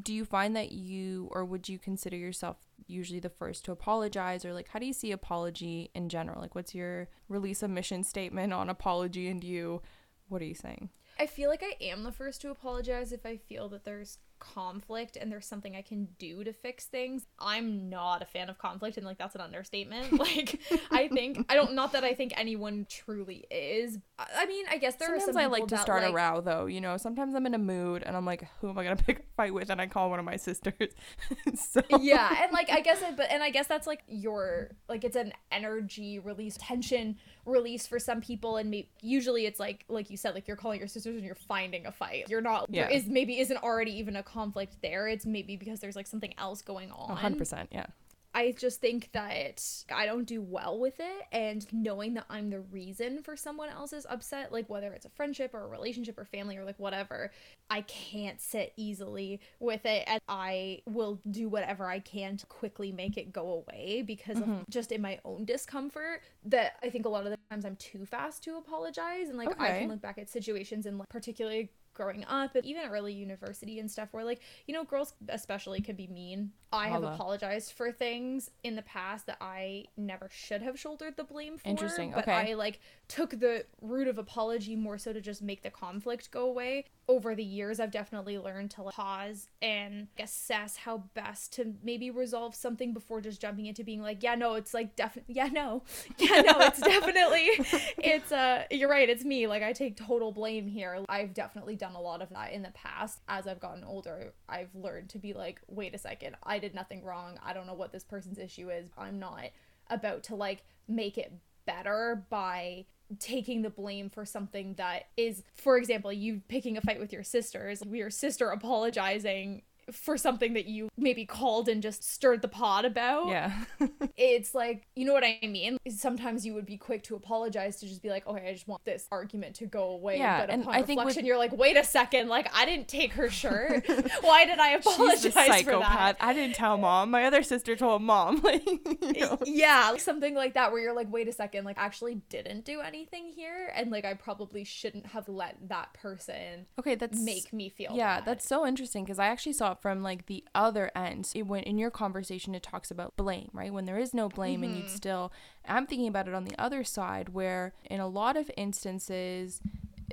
do 0.00 0.14
you 0.14 0.24
find 0.24 0.54
that 0.54 0.70
you 0.70 1.28
or 1.32 1.44
would 1.44 1.68
you 1.68 1.76
consider 1.76 2.16
yourself 2.16 2.56
usually 2.86 3.18
the 3.18 3.28
first 3.28 3.64
to 3.64 3.72
apologize? 3.72 4.44
Or 4.44 4.52
like 4.52 4.68
how 4.68 4.78
do 4.78 4.86
you 4.86 4.92
see 4.92 5.10
apology 5.10 5.90
in 5.94 6.08
general? 6.08 6.40
Like 6.40 6.54
what's 6.54 6.74
your 6.76 7.08
release 7.28 7.62
of 7.64 7.70
mission 7.70 8.04
statement 8.04 8.52
on 8.52 8.70
apology 8.70 9.26
and 9.28 9.42
you? 9.42 9.82
What 10.28 10.42
are 10.42 10.44
you 10.44 10.54
saying? 10.54 10.90
I 11.18 11.26
feel 11.26 11.50
like 11.50 11.64
I 11.64 11.74
am 11.84 12.04
the 12.04 12.12
first 12.12 12.40
to 12.42 12.50
apologize 12.50 13.10
if 13.10 13.26
I 13.26 13.36
feel 13.36 13.68
that 13.70 13.84
there's 13.84 14.18
conflict 14.40 15.16
and 15.16 15.30
there's 15.30 15.46
something 15.46 15.76
I 15.76 15.82
can 15.82 16.08
do 16.18 16.42
to 16.42 16.52
fix 16.52 16.86
things. 16.86 17.26
I'm 17.38 17.88
not 17.88 18.22
a 18.22 18.26
fan 18.26 18.48
of 18.50 18.58
conflict 18.58 18.96
and 18.96 19.06
like 19.06 19.18
that's 19.18 19.34
an 19.36 19.40
understatement. 19.40 20.08
Like 20.20 20.60
I 20.90 21.08
think 21.08 21.46
I 21.48 21.54
don't 21.54 21.74
not 21.74 21.92
that 21.92 22.04
I 22.04 22.14
think 22.14 22.32
anyone 22.36 22.86
truly 22.90 23.46
is. 23.50 23.98
I 24.18 24.46
mean, 24.46 24.66
I 24.70 24.76
guess 24.76 24.96
there 24.96 25.08
sometimes 25.08 25.28
are 25.28 25.32
some 25.32 25.36
i 25.42 25.46
like 25.46 25.66
to 25.68 25.74
that, 25.76 25.82
start 25.82 26.02
like, 26.02 26.12
a 26.12 26.14
row 26.14 26.40
though 26.40 26.66
you 26.66 26.80
know 26.80 26.96
sometimes 26.96 27.34
i'm 27.34 27.46
in 27.46 27.54
a 27.54 27.58
mood 27.58 28.02
and 28.04 28.16
i'm 28.16 28.24
like 28.24 28.46
who 28.60 28.68
am 28.68 28.78
i 28.78 28.84
gonna 28.84 28.96
pick 29.06 29.18
a 29.20 29.22
fight 29.36 29.52
with 29.54 29.70
and 29.70 29.80
i 29.80 29.86
call 29.86 30.10
one 30.10 30.18
of 30.18 30.24
my 30.24 30.36
sisters 30.36 30.90
so 31.54 31.80
yeah 32.00 32.42
and 32.42 32.52
like 32.52 32.70
i 32.70 32.80
guess 32.80 33.00
it 33.02 33.16
but 33.16 33.30
and 33.30 33.42
i 33.42 33.50
guess 33.50 33.66
that's 33.66 33.86
like 33.86 34.02
your 34.06 34.70
like 34.88 35.04
it's 35.04 35.16
an 35.16 35.32
energy 35.52 36.18
release 36.18 36.56
tension 36.60 37.16
release 37.46 37.86
for 37.86 37.98
some 37.98 38.20
people 38.20 38.56
and 38.56 38.70
maybe 38.70 38.88
usually 39.00 39.46
it's 39.46 39.58
like 39.60 39.84
like 39.88 40.10
you 40.10 40.16
said 40.16 40.34
like 40.34 40.46
you're 40.46 40.56
calling 40.56 40.78
your 40.78 40.88
sisters 40.88 41.16
and 41.16 41.24
you're 41.24 41.34
finding 41.34 41.86
a 41.86 41.92
fight 41.92 42.24
you're 42.28 42.40
not 42.40 42.66
Yeah. 42.70 42.86
there 42.86 42.96
is 42.96 43.06
maybe 43.06 43.40
isn't 43.40 43.58
already 43.58 43.92
even 43.98 44.16
a 44.16 44.22
conflict 44.32 44.76
there 44.82 45.08
it's 45.08 45.26
maybe 45.26 45.56
because 45.56 45.80
there's 45.80 45.96
like 45.96 46.06
something 46.06 46.34
else 46.38 46.62
going 46.62 46.90
on 46.90 47.16
100% 47.16 47.66
yeah 47.70 47.86
I 48.32 48.52
just 48.52 48.80
think 48.80 49.10
that 49.12 49.64
I 49.92 50.06
don't 50.06 50.24
do 50.24 50.40
well 50.40 50.78
with 50.78 51.00
it. 51.00 51.22
And 51.32 51.66
knowing 51.72 52.14
that 52.14 52.26
I'm 52.30 52.48
the 52.50 52.60
reason 52.60 53.22
for 53.22 53.36
someone 53.36 53.70
else's 53.70 54.06
upset, 54.08 54.52
like 54.52 54.70
whether 54.70 54.92
it's 54.92 55.04
a 55.04 55.10
friendship 55.10 55.52
or 55.52 55.64
a 55.64 55.66
relationship 55.66 56.16
or 56.16 56.24
family 56.24 56.56
or 56.56 56.64
like 56.64 56.78
whatever, 56.78 57.32
I 57.70 57.80
can't 57.82 58.40
sit 58.40 58.72
easily 58.76 59.40
with 59.58 59.84
it. 59.84 60.04
And 60.06 60.20
I 60.28 60.82
will 60.86 61.20
do 61.28 61.48
whatever 61.48 61.86
I 61.86 61.98
can 61.98 62.36
to 62.36 62.46
quickly 62.46 62.92
make 62.92 63.16
it 63.16 63.32
go 63.32 63.64
away 63.66 64.04
because 64.06 64.38
mm-hmm. 64.38 64.52
of 64.52 64.68
just 64.68 64.92
in 64.92 65.02
my 65.02 65.18
own 65.24 65.44
discomfort 65.44 66.22
that 66.44 66.74
I 66.84 66.90
think 66.90 67.06
a 67.06 67.08
lot 67.08 67.24
of 67.24 67.32
the 67.32 67.38
times 67.50 67.64
I'm 67.64 67.76
too 67.76 68.06
fast 68.06 68.44
to 68.44 68.56
apologize. 68.58 69.28
And 69.28 69.38
like 69.38 69.50
okay. 69.50 69.64
I 69.64 69.78
can 69.80 69.88
look 69.88 70.00
back 70.00 70.18
at 70.18 70.30
situations 70.30 70.86
and 70.86 70.98
like 70.98 71.08
particularly 71.08 71.70
growing 72.00 72.24
up 72.24 72.56
even 72.64 72.90
early 72.90 73.12
university 73.12 73.78
and 73.78 73.90
stuff 73.90 74.08
where 74.12 74.24
like 74.24 74.40
you 74.66 74.72
know 74.72 74.84
girls 74.84 75.12
especially 75.28 75.82
can 75.82 75.96
be 75.96 76.06
mean 76.06 76.50
i 76.72 76.88
have 76.88 77.02
apologized 77.02 77.72
for 77.72 77.90
things 77.90 78.50
in 78.62 78.76
the 78.76 78.82
past 78.82 79.26
that 79.26 79.36
i 79.40 79.84
never 79.96 80.28
should 80.32 80.62
have 80.62 80.78
shouldered 80.78 81.16
the 81.16 81.24
blame 81.24 81.58
for 81.58 81.68
interesting 81.68 82.10
but 82.10 82.20
okay. 82.20 82.50
I 82.50 82.54
like 82.54 82.80
took 83.10 83.30
the 83.40 83.64
route 83.82 84.06
of 84.06 84.18
apology 84.18 84.76
more 84.76 84.96
so 84.96 85.12
to 85.12 85.20
just 85.20 85.42
make 85.42 85.62
the 85.62 85.70
conflict 85.70 86.30
go 86.30 86.44
away. 86.44 86.84
Over 87.08 87.34
the 87.34 87.42
years 87.42 87.80
i've 87.80 87.90
definitely 87.90 88.38
learned 88.38 88.70
to 88.72 88.84
like, 88.84 88.94
pause 88.94 89.48
and 89.60 90.06
assess 90.16 90.76
how 90.76 90.98
best 91.14 91.52
to 91.54 91.74
maybe 91.82 92.08
resolve 92.12 92.54
something 92.54 92.92
before 92.92 93.20
just 93.20 93.40
jumping 93.40 93.66
into 93.66 93.82
being 93.82 94.00
like 94.00 94.22
yeah 94.22 94.36
no 94.36 94.54
it's 94.54 94.72
like 94.72 94.94
definitely 94.94 95.34
yeah 95.36 95.48
no. 95.48 95.82
Yeah 96.18 96.42
no 96.42 96.60
it's 96.60 96.80
definitely 96.80 97.48
it's 97.98 98.30
uh 98.30 98.62
you're 98.70 98.88
right 98.88 99.10
it's 99.10 99.24
me. 99.24 99.48
Like 99.48 99.64
i 99.64 99.72
take 99.72 99.96
total 99.96 100.30
blame 100.30 100.68
here. 100.68 101.04
I've 101.08 101.34
definitely 101.34 101.74
done 101.74 101.96
a 101.96 102.00
lot 102.00 102.22
of 102.22 102.28
that 102.30 102.52
in 102.52 102.62
the 102.62 102.70
past. 102.70 103.18
As 103.28 103.48
i've 103.48 103.58
gotten 103.58 103.82
older 103.82 104.32
i've 104.48 104.72
learned 104.76 105.08
to 105.10 105.18
be 105.18 105.32
like 105.32 105.60
wait 105.66 105.96
a 105.96 105.98
second. 105.98 106.36
I 106.44 106.59
did 106.60 106.74
nothing 106.74 107.04
wrong. 107.04 107.38
I 107.44 107.52
don't 107.52 107.66
know 107.66 107.74
what 107.74 107.92
this 107.92 108.04
person's 108.04 108.38
issue 108.38 108.70
is 108.70 108.90
i'm 108.98 109.18
not 109.18 109.50
about 109.88 110.22
to 110.24 110.34
like 110.34 110.64
make 110.88 111.18
it 111.18 111.32
better 111.66 112.24
by 112.30 112.84
taking 113.18 113.62
the 113.62 113.70
blame 113.70 114.08
for 114.08 114.24
something 114.24 114.74
that 114.74 115.08
is 115.16 115.42
for 115.54 115.76
example 115.76 116.12
you 116.12 116.40
picking 116.48 116.76
a 116.76 116.80
fight 116.80 117.00
with 117.00 117.12
your 117.12 117.24
sisters 117.24 117.82
your 117.90 118.10
sister 118.10 118.50
apologizing 118.50 119.62
for 119.92 120.16
something 120.16 120.54
that 120.54 120.66
you 120.66 120.88
maybe 120.96 121.24
called 121.24 121.68
and 121.68 121.82
just 121.82 122.04
stirred 122.04 122.42
the 122.42 122.48
pot 122.48 122.84
about. 122.84 123.28
Yeah. 123.28 123.52
it's 124.16 124.54
like, 124.54 124.86
you 124.94 125.04
know 125.04 125.12
what 125.12 125.24
I 125.24 125.38
mean? 125.42 125.78
Sometimes 125.88 126.44
you 126.44 126.54
would 126.54 126.66
be 126.66 126.76
quick 126.76 127.02
to 127.04 127.16
apologize 127.16 127.80
to 127.80 127.86
just 127.86 128.02
be 128.02 128.10
like, 128.10 128.26
okay, 128.26 128.48
I 128.48 128.52
just 128.52 128.68
want 128.68 128.84
this 128.84 129.06
argument 129.10 129.56
to 129.56 129.66
go 129.66 129.90
away. 129.90 130.18
Yeah, 130.18 130.40
but 130.40 130.50
and 130.50 130.62
upon 130.62 130.74
I 130.74 130.78
reflection, 130.78 130.96
think 131.04 131.16
with... 131.16 131.24
you're 131.24 131.38
like, 131.38 131.52
wait 131.52 131.76
a 131.76 131.84
second, 131.84 132.28
like 132.28 132.48
I 132.54 132.66
didn't 132.66 132.88
take 132.88 133.12
her 133.14 133.30
shirt. 133.30 133.86
Why 134.20 134.44
did 134.44 134.58
I 134.58 134.70
apologize 134.70 135.22
She's 135.22 135.26
a 135.26 135.32
psychopath. 135.32 135.64
for 135.64 135.80
that? 135.80 136.16
I 136.20 136.32
didn't 136.32 136.56
tell 136.56 136.76
mom. 136.78 137.10
My 137.10 137.24
other 137.24 137.42
sister 137.42 137.76
told 137.76 138.02
mom. 138.02 138.40
Like, 138.50 138.66
you 138.66 139.20
know. 139.20 139.38
Yeah, 139.44 139.96
something 139.96 140.34
like 140.34 140.54
that 140.54 140.72
where 140.72 140.80
you're 140.80 140.94
like, 140.94 141.12
wait 141.12 141.28
a 141.28 141.32
second, 141.32 141.64
like 141.64 141.78
I 141.78 141.84
actually 141.84 142.16
didn't 142.30 142.64
do 142.64 142.80
anything 142.80 143.28
here, 143.28 143.70
and 143.76 143.90
like 143.90 144.04
I 144.04 144.14
probably 144.14 144.64
shouldn't 144.64 145.06
have 145.06 145.28
let 145.28 145.56
that 145.68 145.92
person. 145.92 146.66
Okay, 146.78 146.94
that's 146.94 147.20
make 147.20 147.52
me 147.52 147.68
feel. 147.68 147.92
Yeah, 147.94 148.16
bad. 148.16 148.24
that's 148.24 148.48
so 148.48 148.66
interesting 148.66 149.04
because 149.04 149.18
I 149.18 149.26
actually 149.26 149.52
saw 149.52 149.74
from 149.80 150.02
like 150.02 150.26
the 150.26 150.44
other 150.54 150.90
end 150.94 151.30
it, 151.34 151.46
when 151.46 151.62
in 151.62 151.78
your 151.78 151.90
conversation 151.90 152.54
it 152.54 152.62
talks 152.62 152.90
about 152.90 153.16
blame 153.16 153.48
right 153.52 153.72
when 153.72 153.84
there 153.84 153.98
is 153.98 154.14
no 154.14 154.28
blame 154.28 154.60
mm-hmm. 154.60 154.64
and 154.64 154.76
you'd 154.76 154.86
mm-hmm. 154.86 154.94
still 154.94 155.32
i'm 155.66 155.86
thinking 155.86 156.08
about 156.08 156.28
it 156.28 156.34
on 156.34 156.44
the 156.44 156.58
other 156.58 156.84
side 156.84 157.30
where 157.30 157.72
in 157.90 158.00
a 158.00 158.08
lot 158.08 158.36
of 158.36 158.50
instances 158.56 159.60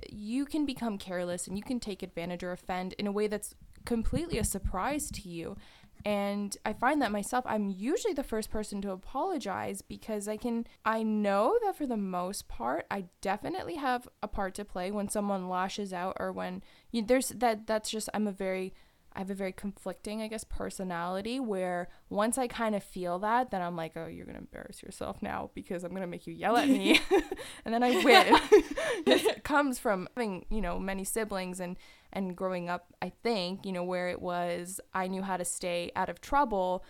you 0.09 0.45
can 0.45 0.65
become 0.65 0.97
careless 0.97 1.47
and 1.47 1.57
you 1.57 1.63
can 1.63 1.79
take 1.79 2.03
advantage 2.03 2.43
or 2.43 2.51
offend 2.51 2.93
in 2.93 3.07
a 3.07 3.11
way 3.11 3.27
that's 3.27 3.55
completely 3.85 4.37
a 4.37 4.43
surprise 4.43 5.09
to 5.09 5.29
you 5.29 5.55
and 6.05 6.57
i 6.65 6.73
find 6.73 7.01
that 7.01 7.11
myself 7.11 7.43
i'm 7.47 7.67
usually 7.67 8.13
the 8.13 8.23
first 8.23 8.49
person 8.49 8.81
to 8.81 8.91
apologize 8.91 9.81
because 9.81 10.27
i 10.27 10.37
can 10.37 10.65
i 10.85 11.01
know 11.01 11.57
that 11.63 11.75
for 11.75 11.85
the 11.85 11.97
most 11.97 12.47
part 12.47 12.85
i 12.91 13.05
definitely 13.21 13.75
have 13.75 14.07
a 14.21 14.27
part 14.27 14.53
to 14.53 14.65
play 14.65 14.91
when 14.91 15.09
someone 15.09 15.49
lashes 15.49 15.93
out 15.93 16.15
or 16.19 16.31
when 16.31 16.61
you, 16.91 17.01
there's 17.01 17.29
that 17.29 17.65
that's 17.65 17.89
just 17.89 18.09
i'm 18.13 18.27
a 18.27 18.31
very 18.31 18.73
I 19.17 19.21
have 19.21 19.31
a 19.31 19.33
very 19.33 19.51
conflicting, 19.51 20.21
I 20.21 20.27
guess, 20.27 20.43
personality 20.43 21.39
where 21.39 21.89
once 22.07 22.37
I 22.37 22.47
kind 22.47 22.75
of 22.75 22.83
feel 22.83 23.17
that, 23.19 23.49
then 23.49 23.63
I'm 23.63 23.75
like, 23.75 23.93
oh, 23.95 24.05
you're 24.05 24.25
going 24.25 24.35
to 24.35 24.41
embarrass 24.41 24.83
yourself 24.83 25.23
now 25.23 25.49
because 25.55 25.83
I'm 25.83 25.89
going 25.89 26.01
to 26.03 26.07
make 26.07 26.27
you 26.27 26.35
yell 26.35 26.55
at 26.55 26.69
me. 26.69 27.01
and 27.65 27.73
then 27.73 27.81
I 27.81 28.03
win. 28.03 28.39
it 29.07 29.43
comes 29.43 29.79
from 29.79 30.07
having, 30.15 30.45
you 30.51 30.61
know, 30.61 30.77
many 30.77 31.03
siblings 31.03 31.59
and, 31.59 31.77
and 32.13 32.35
growing 32.35 32.69
up, 32.69 32.93
I 33.01 33.11
think, 33.23 33.65
you 33.65 33.71
know, 33.71 33.83
where 33.83 34.07
it 34.09 34.21
was 34.21 34.79
I 34.93 35.07
knew 35.07 35.23
how 35.23 35.37
to 35.37 35.45
stay 35.45 35.91
out 35.95 36.09
of 36.09 36.21
trouble. 36.21 36.85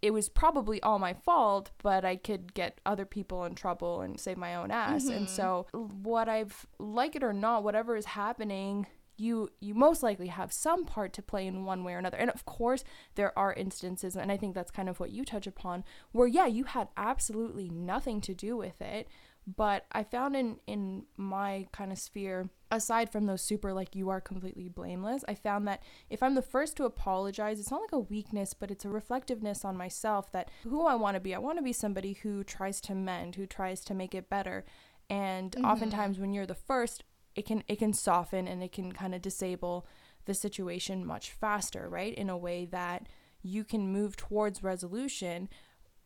It 0.00 0.12
was 0.12 0.28
probably 0.28 0.80
all 0.80 1.00
my 1.00 1.12
fault, 1.12 1.72
but 1.82 2.04
I 2.04 2.14
could 2.14 2.54
get 2.54 2.80
other 2.86 3.04
people 3.04 3.44
in 3.46 3.56
trouble 3.56 4.00
and 4.00 4.20
save 4.20 4.36
my 4.36 4.54
own 4.54 4.70
ass. 4.70 5.06
Mm-hmm. 5.06 5.12
And 5.12 5.28
so, 5.28 5.66
what 5.72 6.28
I've, 6.28 6.66
like 6.78 7.16
it 7.16 7.24
or 7.24 7.32
not, 7.32 7.64
whatever 7.64 7.96
is 7.96 8.04
happening 8.04 8.86
you 9.16 9.50
you 9.60 9.74
most 9.74 10.02
likely 10.02 10.28
have 10.28 10.52
some 10.52 10.84
part 10.84 11.12
to 11.12 11.22
play 11.22 11.46
in 11.46 11.64
one 11.64 11.84
way 11.84 11.94
or 11.94 11.98
another. 11.98 12.18
And 12.18 12.30
of 12.30 12.44
course 12.44 12.84
there 13.14 13.36
are 13.38 13.52
instances 13.52 14.16
and 14.16 14.30
i 14.30 14.36
think 14.36 14.54
that's 14.54 14.70
kind 14.70 14.88
of 14.88 15.00
what 15.00 15.10
you 15.10 15.24
touch 15.24 15.46
upon 15.46 15.84
where 16.12 16.26
yeah 16.26 16.46
you 16.46 16.64
had 16.64 16.88
absolutely 16.96 17.68
nothing 17.68 18.20
to 18.22 18.34
do 18.34 18.56
with 18.56 18.80
it. 18.80 19.08
But 19.46 19.84
i 19.92 20.02
found 20.02 20.36
in 20.36 20.56
in 20.66 21.04
my 21.16 21.66
kind 21.72 21.92
of 21.92 21.98
sphere 21.98 22.48
aside 22.70 23.10
from 23.10 23.26
those 23.26 23.42
super 23.42 23.72
like 23.72 23.94
you 23.94 24.08
are 24.08 24.20
completely 24.20 24.68
blameless 24.68 25.22
i 25.28 25.34
found 25.34 25.68
that 25.68 25.80
if 26.10 26.24
i'm 26.24 26.34
the 26.34 26.42
first 26.42 26.76
to 26.76 26.84
apologize 26.84 27.60
it's 27.60 27.70
not 27.70 27.82
like 27.82 27.92
a 27.92 27.98
weakness 27.98 28.52
but 28.52 28.70
it's 28.70 28.84
a 28.84 28.88
reflectiveness 28.88 29.64
on 29.64 29.76
myself 29.76 30.32
that 30.32 30.50
who 30.64 30.86
i 30.86 30.94
want 30.94 31.14
to 31.14 31.20
be. 31.20 31.34
I 31.34 31.38
want 31.38 31.58
to 31.58 31.62
be 31.62 31.72
somebody 31.72 32.14
who 32.14 32.42
tries 32.42 32.80
to 32.82 32.94
mend 32.94 33.36
who 33.36 33.46
tries 33.46 33.84
to 33.84 33.94
make 33.94 34.14
it 34.14 34.28
better. 34.28 34.64
And 35.10 35.52
mm-hmm. 35.52 35.64
oftentimes 35.64 36.18
when 36.18 36.32
you're 36.32 36.46
the 36.46 36.54
first 36.54 37.04
it 37.36 37.46
can 37.46 37.64
it 37.68 37.78
can 37.78 37.92
soften 37.92 38.46
and 38.46 38.62
it 38.62 38.72
can 38.72 38.92
kind 38.92 39.14
of 39.14 39.22
disable 39.22 39.86
the 40.26 40.34
situation 40.34 41.04
much 41.04 41.30
faster, 41.30 41.88
right? 41.88 42.14
In 42.14 42.30
a 42.30 42.36
way 42.36 42.64
that 42.66 43.06
you 43.42 43.64
can 43.64 43.92
move 43.92 44.16
towards 44.16 44.62
resolution. 44.62 45.48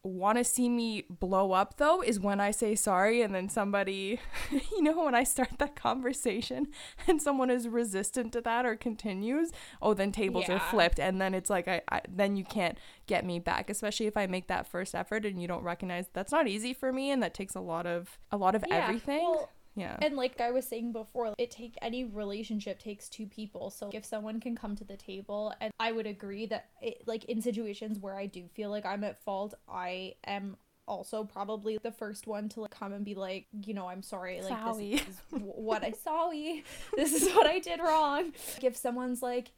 Want 0.05 0.39
to 0.39 0.45
see 0.45 0.69
me 0.69 1.05
blow 1.09 1.53
up 1.53 1.77
though 1.77 2.03
is 2.03 2.21
when 2.21 2.41
I 2.41 2.53
say 2.53 2.75
sorry 2.75 3.21
and 3.21 3.35
then 3.35 3.49
somebody, 3.49 4.21
you 4.71 4.83
know, 4.83 5.05
when 5.05 5.15
I 5.15 5.25
start 5.25 5.59
that 5.59 5.77
conversation 5.77 6.69
and 7.07 7.21
someone 7.21 7.51
is 7.51 7.69
resistant 7.69 8.33
to 8.33 8.41
that 8.43 8.65
or 8.65 8.77
continues, 8.77 9.51
oh, 9.83 9.95
then 9.95 10.13
tables 10.13 10.47
yeah. 10.49 10.57
are 10.57 10.61
flipped 10.61 10.99
and 10.99 11.21
then 11.21 11.35
it's 11.35 11.51
like 11.51 11.69
I, 11.69 11.83
I 11.91 12.01
then 12.09 12.37
you 12.37 12.45
can't 12.45 12.79
get 13.07 13.25
me 13.25 13.39
back, 13.39 13.71
especially 13.71 14.07
if 14.07 14.17
I 14.17 14.27
make 14.27 14.47
that 14.47 14.69
first 14.69 14.95
effort 14.95 15.27
and 15.27 15.43
you 15.43 15.49
don't 15.49 15.65
recognize 15.65 16.07
that's 16.13 16.33
not 16.33 16.49
easy 16.49 16.73
for 16.73 16.93
me 16.93 17.11
and 17.11 17.23
that 17.23 17.35
takes 17.35 17.55
a 17.55 17.61
lot 17.61 17.87
of 17.87 18.19
a 18.31 18.37
lot 18.37 18.55
of 18.55 18.65
yeah. 18.69 18.77
everything. 18.77 19.23
Well, 19.23 19.51
yeah. 19.79 19.97
And 20.03 20.17
like 20.17 20.41
I 20.41 20.51
was 20.51 20.67
saying 20.67 20.93
before, 20.93 21.35
it 21.39 21.51
take 21.51 21.77
any 21.81 22.05
relationship 22.05 22.79
takes 22.79 23.09
two 23.09 23.27
people. 23.27 23.71
So 23.71 23.91
if 23.93 24.05
someone 24.05 24.41
can 24.41 24.57
come 24.57 24.77
to 24.77 24.85
the 24.85 24.97
table 24.97 25.53
and 25.61 25.73
I 25.79 25.93
would 25.93 26.07
agree 26.07 26.47
that 26.47 26.69
it, 26.81 27.03
like 27.07 27.25
in 27.27 27.41
situations 27.41 27.99
where 27.99 28.17
I 28.17 28.27
do 28.27 28.49
feel 28.55 28.71
like 28.71 28.85
I'm 28.85 29.05
at 29.05 29.23
fault, 29.23 29.55
I 29.69 30.15
am 30.27 30.57
also 30.89 31.23
probably 31.23 31.79
the 31.83 31.93
first 31.93 32.27
one 32.27 32.49
to 32.49 32.63
like 32.63 32.71
come 32.71 32.93
and 32.93 33.05
be 33.05 33.15
like, 33.15 33.47
you 33.65 33.75
know, 33.75 33.87
I'm 33.87 34.03
sorry, 34.03 34.41
like 34.41 34.49
sorry. 34.49 34.91
this 34.91 35.03
is 35.03 35.21
what 35.31 35.85
I 35.85 35.93
saw. 35.93 36.31
We 36.31 36.65
this 36.97 37.13
is 37.13 37.33
what 37.35 37.47
I 37.47 37.59
did 37.61 37.81
wrong. 37.81 38.33
If 38.63 38.77
someone's 38.77 39.23
like, 39.23 39.53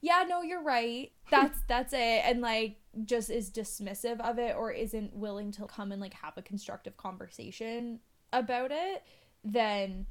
yeah, 0.00 0.24
no, 0.26 0.42
you're 0.42 0.62
right. 0.62 1.12
That's 1.30 1.58
that's 1.66 1.92
it, 1.92 2.22
and 2.24 2.40
like 2.40 2.76
just 3.04 3.28
is 3.28 3.50
dismissive 3.50 4.20
of 4.20 4.38
it 4.38 4.56
or 4.56 4.70
isn't 4.70 5.14
willing 5.14 5.52
to 5.52 5.66
come 5.66 5.92
and 5.92 6.00
like 6.00 6.14
have 6.14 6.38
a 6.38 6.42
constructive 6.42 6.96
conversation 6.96 8.00
about 8.32 8.70
it, 8.72 9.04
then 9.46 10.06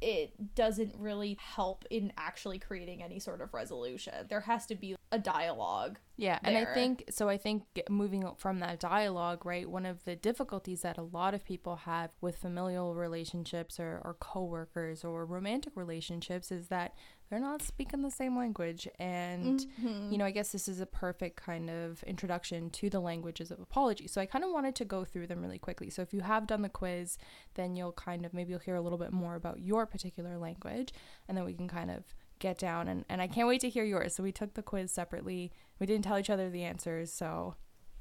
it 0.00 0.54
doesn't 0.54 0.94
really 0.98 1.38
help 1.40 1.84
in 1.90 2.12
actually 2.18 2.58
creating 2.58 3.02
any 3.02 3.18
sort 3.18 3.40
of 3.40 3.54
resolution. 3.54 4.12
There 4.28 4.40
has 4.40 4.66
to 4.66 4.74
be 4.74 4.96
a 5.10 5.18
dialogue. 5.18 5.98
Yeah, 6.16 6.38
there. 6.42 6.54
and 6.54 6.68
I 6.68 6.74
think 6.74 7.04
so. 7.08 7.28
I 7.28 7.38
think 7.38 7.62
moving 7.88 8.28
from 8.36 8.58
that 8.60 8.80
dialogue, 8.80 9.46
right, 9.46 9.68
one 9.68 9.86
of 9.86 10.04
the 10.04 10.14
difficulties 10.14 10.82
that 10.82 10.98
a 10.98 11.02
lot 11.02 11.32
of 11.32 11.44
people 11.44 11.76
have 11.76 12.10
with 12.20 12.36
familial 12.36 12.94
relationships 12.94 13.80
or, 13.80 14.02
or 14.04 14.14
coworkers 14.20 15.04
or 15.04 15.24
romantic 15.24 15.72
relationships 15.74 16.52
is 16.52 16.68
that 16.68 16.94
they're 17.30 17.40
not 17.40 17.62
speaking 17.62 18.02
the 18.02 18.10
same 18.10 18.36
language. 18.36 18.86
And, 18.98 19.60
mm-hmm. 19.60 20.12
you 20.12 20.18
know, 20.18 20.24
I 20.24 20.30
guess 20.30 20.52
this 20.52 20.68
is 20.68 20.80
a 20.80 20.86
perfect 20.86 21.36
kind 21.36 21.70
of 21.70 22.02
introduction 22.04 22.70
to 22.70 22.90
the 22.90 23.00
languages 23.00 23.50
of 23.50 23.60
apology. 23.60 24.06
So 24.06 24.20
I 24.20 24.26
kind 24.26 24.44
of 24.44 24.50
wanted 24.50 24.74
to 24.76 24.84
go 24.84 25.04
through 25.04 25.26
them 25.26 25.40
really 25.40 25.58
quickly. 25.58 25.90
So 25.90 26.02
if 26.02 26.12
you 26.12 26.20
have 26.20 26.46
done 26.46 26.62
the 26.62 26.68
quiz, 26.68 27.16
then 27.54 27.76
you'll 27.76 27.92
kind 27.92 28.24
of 28.24 28.34
maybe 28.34 28.50
you'll 28.50 28.60
hear 28.60 28.76
a 28.76 28.80
little 28.80 28.98
bit 28.98 29.12
more 29.12 29.34
about 29.34 29.60
your 29.60 29.86
particular 29.86 30.38
language, 30.38 30.92
and 31.28 31.36
then 31.36 31.44
we 31.44 31.54
can 31.54 31.68
kind 31.68 31.90
of 31.90 32.04
get 32.40 32.58
down 32.58 32.88
and, 32.88 33.04
and 33.08 33.22
I 33.22 33.26
can't 33.26 33.48
wait 33.48 33.60
to 33.62 33.68
hear 33.68 33.84
yours. 33.84 34.14
So 34.14 34.22
we 34.22 34.32
took 34.32 34.54
the 34.54 34.62
quiz 34.62 34.92
separately. 34.92 35.52
We 35.78 35.86
didn't 35.86 36.04
tell 36.04 36.18
each 36.18 36.30
other 36.30 36.50
the 36.50 36.64
answers, 36.64 37.12
so 37.12 37.54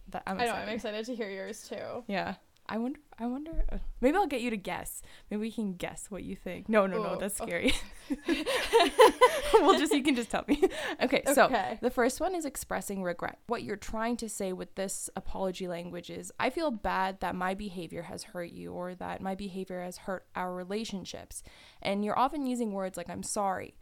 that 0.09 0.23
I'm 0.27 0.35
excited. 0.35 0.51
I 0.51 0.55
know, 0.55 0.61
I'm 0.63 0.75
excited 0.75 1.05
to 1.05 1.15
hear 1.15 1.29
yours 1.29 1.67
too. 1.67 2.03
Yeah. 2.07 2.35
I 2.67 2.77
wonder. 2.77 2.99
I 3.19 3.25
wonder. 3.27 3.65
Uh, 3.71 3.77
maybe 3.99 4.17
I'll 4.17 4.25
get 4.27 4.41
you 4.41 4.49
to 4.49 4.57
guess. 4.57 5.01
Maybe 5.29 5.41
we 5.41 5.51
can 5.51 5.73
guess 5.73 6.07
what 6.09 6.23
you 6.23 6.35
think. 6.35 6.69
No, 6.69 6.87
no, 6.87 7.03
no. 7.03 7.17
That's 7.19 7.39
oh. 7.41 7.45
scary. 7.45 7.73
we'll 9.53 9.77
just. 9.77 9.93
You 9.93 10.01
can 10.01 10.15
just 10.15 10.29
tell 10.31 10.45
me. 10.47 10.63
Okay. 11.01 11.23
So 11.33 11.45
Okay. 11.45 11.77
the 11.81 11.89
first 11.89 12.21
one 12.21 12.33
is 12.35 12.45
expressing 12.45 13.03
regret. 13.03 13.39
What 13.47 13.63
you're 13.63 13.75
trying 13.75 14.15
to 14.17 14.29
say 14.29 14.53
with 14.53 14.75
this 14.75 15.09
apology 15.15 15.67
language 15.67 16.09
is, 16.09 16.31
I 16.39 16.49
feel 16.49 16.71
bad 16.71 17.19
that 17.19 17.35
my 17.35 17.53
behavior 17.53 18.03
has 18.03 18.23
hurt 18.23 18.51
you, 18.51 18.71
or 18.71 18.95
that 18.95 19.21
my 19.21 19.35
behavior 19.35 19.81
has 19.81 19.97
hurt 19.97 20.25
our 20.35 20.53
relationships, 20.53 21.43
and 21.81 22.05
you're 22.05 22.17
often 22.17 22.45
using 22.45 22.71
words 22.71 22.95
like 22.97 23.09
"I'm 23.09 23.23
sorry." 23.23 23.75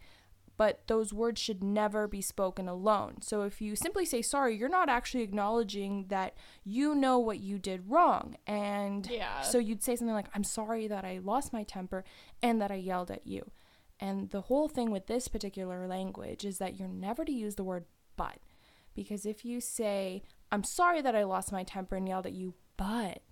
But 0.56 0.86
those 0.86 1.12
words 1.12 1.40
should 1.40 1.62
never 1.62 2.06
be 2.06 2.20
spoken 2.20 2.68
alone. 2.68 3.22
So 3.22 3.42
if 3.42 3.60
you 3.60 3.74
simply 3.76 4.04
say 4.04 4.22
sorry, 4.22 4.56
you're 4.56 4.68
not 4.68 4.88
actually 4.88 5.22
acknowledging 5.22 6.06
that 6.08 6.34
you 6.64 6.94
know 6.94 7.18
what 7.18 7.40
you 7.40 7.58
did 7.58 7.88
wrong. 7.90 8.36
And 8.46 9.06
Yeah. 9.10 9.40
so 9.42 9.58
you'd 9.58 9.82
say 9.82 9.96
something 9.96 10.14
like, 10.14 10.28
I'm 10.34 10.44
sorry 10.44 10.86
that 10.88 11.04
I 11.04 11.18
lost 11.18 11.52
my 11.52 11.62
temper 11.64 12.04
and 12.42 12.60
that 12.60 12.70
I 12.70 12.76
yelled 12.76 13.10
at 13.10 13.26
you. 13.26 13.50
And 13.98 14.30
the 14.30 14.42
whole 14.42 14.68
thing 14.68 14.90
with 14.90 15.06
this 15.06 15.28
particular 15.28 15.86
language 15.86 16.44
is 16.44 16.58
that 16.58 16.76
you're 16.78 16.88
never 16.88 17.24
to 17.24 17.32
use 17.32 17.54
the 17.54 17.64
word 17.64 17.84
but. 18.16 18.38
Because 18.94 19.24
if 19.24 19.44
you 19.44 19.60
say, 19.60 20.22
I'm 20.50 20.64
sorry 20.64 21.00
that 21.02 21.14
I 21.16 21.24
lost 21.24 21.50
my 21.52 21.62
temper 21.62 21.96
and 21.96 22.06
yelled 22.08 22.26
at 22.26 22.32
you, 22.32 22.54
but 22.76 23.22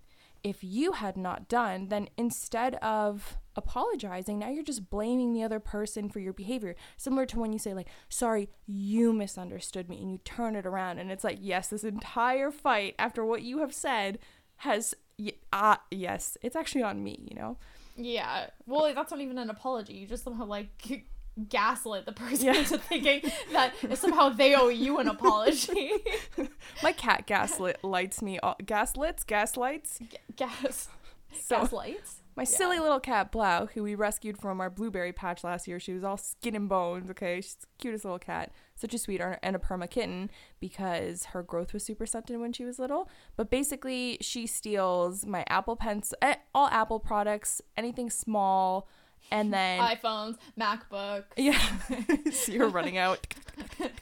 if 0.43 0.63
you 0.63 0.93
had 0.93 1.17
not 1.17 1.47
done, 1.47 1.89
then 1.89 2.07
instead 2.17 2.75
of 2.75 3.37
apologizing, 3.55 4.39
now 4.39 4.49
you're 4.49 4.63
just 4.63 4.89
blaming 4.89 5.33
the 5.33 5.43
other 5.43 5.59
person 5.59 6.09
for 6.09 6.19
your 6.19 6.33
behavior. 6.33 6.75
Similar 6.97 7.25
to 7.27 7.39
when 7.39 7.53
you 7.53 7.59
say, 7.59 7.73
like, 7.73 7.87
sorry, 8.09 8.49
you 8.65 9.13
misunderstood 9.13 9.89
me, 9.89 9.97
and 10.01 10.11
you 10.11 10.17
turn 10.19 10.55
it 10.55 10.65
around. 10.65 10.99
And 10.99 11.11
it's 11.11 11.23
like, 11.23 11.37
yes, 11.41 11.67
this 11.69 11.83
entire 11.83 12.51
fight 12.51 12.95
after 12.99 13.23
what 13.25 13.41
you 13.41 13.59
have 13.59 13.73
said 13.73 14.19
has, 14.57 14.93
y- 15.17 15.33
ah, 15.51 15.81
yes, 15.91 16.37
it's 16.41 16.55
actually 16.55 16.83
on 16.83 17.03
me, 17.03 17.27
you 17.29 17.35
know? 17.35 17.57
Yeah. 17.97 18.47
Well, 18.65 18.93
that's 18.93 19.11
not 19.11 19.19
even 19.21 19.37
an 19.37 19.49
apology. 19.49 19.93
You 19.93 20.07
just 20.07 20.23
somehow 20.23 20.45
like 20.45 21.05
gaslit 21.49 22.05
the 22.05 22.11
person 22.11 22.45
Yeah. 22.47 22.55
into 22.55 22.77
thinking 22.77 23.21
that 23.53 23.73
somehow 23.97 24.29
they 24.29 24.53
owe 24.55 24.69
you 24.69 24.99
an 24.99 25.07
apology. 25.07 25.91
My 26.83 26.91
cat 26.93 27.25
gaslit 27.27 27.83
lights 27.83 28.21
me, 28.21 28.39
all- 28.39 28.55
gaslits, 28.63 29.25
gaslights. 29.25 29.99
G- 29.99 30.17
gas. 30.35 30.87
So- 31.33 31.59
Gaslights. 31.61 32.20
My 32.35 32.43
Yeah. 32.43 32.47
silly 32.49 32.79
little 32.79 32.99
cat 32.99 33.31
Blau, 33.31 33.65
who 33.67 33.83
we 33.83 33.93
rescued 33.93 34.37
from 34.37 34.61
our 34.61 34.69
blueberry 34.69 35.11
patch 35.11 35.43
last 35.43 35.67
year, 35.67 35.79
she 35.79 35.93
was 35.93 36.03
all 36.03 36.15
skin 36.17 36.55
and 36.55 36.69
bones. 36.69 37.09
Okay, 37.09 37.41
she's 37.41 37.55
the 37.55 37.67
cutest 37.77 38.05
little 38.05 38.19
cat, 38.19 38.51
such 38.75 38.93
a 38.93 38.97
sweetheart, 38.97 39.39
and 39.43 39.55
a 39.55 39.59
perma 39.59 39.89
kitten 39.89 40.29
because 40.59 41.25
her 41.25 41.43
growth 41.43 41.73
was 41.73 41.83
super 41.83 42.05
stunted 42.05 42.39
when 42.39 42.53
she 42.53 42.63
was 42.63 42.79
little. 42.79 43.09
But 43.35 43.49
basically, 43.49 44.17
she 44.21 44.47
steals 44.47 45.25
my 45.25 45.43
Apple 45.49 45.75
pens, 45.75 46.13
eh, 46.21 46.35
all 46.55 46.67
Apple 46.67 46.99
products, 46.99 47.61
anything 47.75 48.09
small, 48.09 48.87
and 49.29 49.53
then 49.53 49.79
iPhones, 49.81 50.37
MacBook. 50.59 51.25
yeah, 51.35 51.59
so 52.31 52.51
you're 52.51 52.69
running 52.69 52.97
out. 52.97 53.27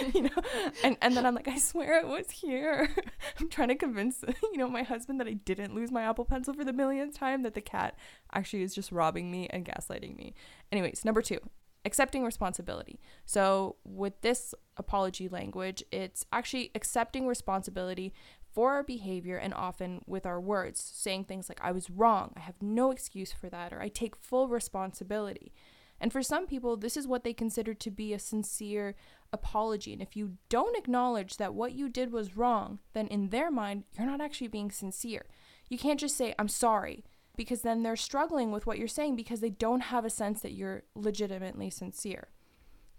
you 0.14 0.22
know, 0.22 0.42
and 0.82 0.96
and 1.00 1.16
then 1.16 1.26
I'm 1.26 1.34
like, 1.34 1.48
I 1.48 1.58
swear 1.58 2.00
it 2.00 2.06
was 2.06 2.30
here. 2.30 2.88
I'm 3.40 3.48
trying 3.48 3.68
to 3.68 3.74
convince 3.74 4.24
you 4.42 4.56
know 4.56 4.68
my 4.68 4.82
husband 4.82 5.20
that 5.20 5.26
I 5.26 5.34
didn't 5.34 5.74
lose 5.74 5.90
my 5.90 6.02
Apple 6.02 6.24
Pencil 6.24 6.54
for 6.54 6.64
the 6.64 6.72
millionth 6.72 7.14
time. 7.14 7.42
That 7.42 7.54
the 7.54 7.60
cat 7.60 7.96
actually 8.32 8.62
is 8.62 8.74
just 8.74 8.92
robbing 8.92 9.30
me 9.30 9.48
and 9.48 9.64
gaslighting 9.64 10.16
me. 10.16 10.34
Anyways, 10.72 11.04
number 11.04 11.22
two, 11.22 11.38
accepting 11.84 12.24
responsibility. 12.24 13.00
So 13.24 13.76
with 13.84 14.20
this 14.22 14.54
apology 14.76 15.28
language, 15.28 15.82
it's 15.90 16.24
actually 16.32 16.70
accepting 16.74 17.26
responsibility 17.26 18.12
for 18.52 18.72
our 18.72 18.82
behavior 18.82 19.36
and 19.36 19.54
often 19.54 20.02
with 20.06 20.26
our 20.26 20.40
words, 20.40 20.82
saying 20.82 21.24
things 21.24 21.48
like, 21.48 21.60
I 21.62 21.72
was 21.72 21.88
wrong, 21.88 22.32
I 22.36 22.40
have 22.40 22.60
no 22.60 22.90
excuse 22.90 23.32
for 23.32 23.48
that, 23.48 23.72
or 23.72 23.80
I 23.80 23.88
take 23.88 24.16
full 24.16 24.48
responsibility. 24.48 25.52
And 26.00 26.12
for 26.12 26.22
some 26.22 26.46
people, 26.46 26.76
this 26.76 26.96
is 26.96 27.06
what 27.06 27.24
they 27.24 27.34
consider 27.34 27.74
to 27.74 27.90
be 27.90 28.12
a 28.12 28.18
sincere 28.18 28.94
apology. 29.32 29.92
And 29.92 30.02
if 30.02 30.16
you 30.16 30.36
don't 30.48 30.76
acknowledge 30.76 31.36
that 31.36 31.54
what 31.54 31.72
you 31.72 31.88
did 31.88 32.12
was 32.12 32.36
wrong, 32.36 32.80
then 32.92 33.06
in 33.08 33.28
their 33.28 33.50
mind, 33.50 33.84
you're 33.96 34.06
not 34.06 34.20
actually 34.20 34.48
being 34.48 34.70
sincere. 34.70 35.26
You 35.68 35.78
can't 35.78 36.00
just 36.00 36.16
say, 36.16 36.34
I'm 36.38 36.48
sorry, 36.48 37.04
because 37.36 37.62
then 37.62 37.82
they're 37.82 37.96
struggling 37.96 38.50
with 38.52 38.66
what 38.66 38.78
you're 38.78 38.88
saying 38.88 39.16
because 39.16 39.40
they 39.40 39.50
don't 39.50 39.80
have 39.80 40.04
a 40.04 40.10
sense 40.10 40.40
that 40.42 40.52
you're 40.52 40.82
legitimately 40.94 41.70
sincere. 41.70 42.28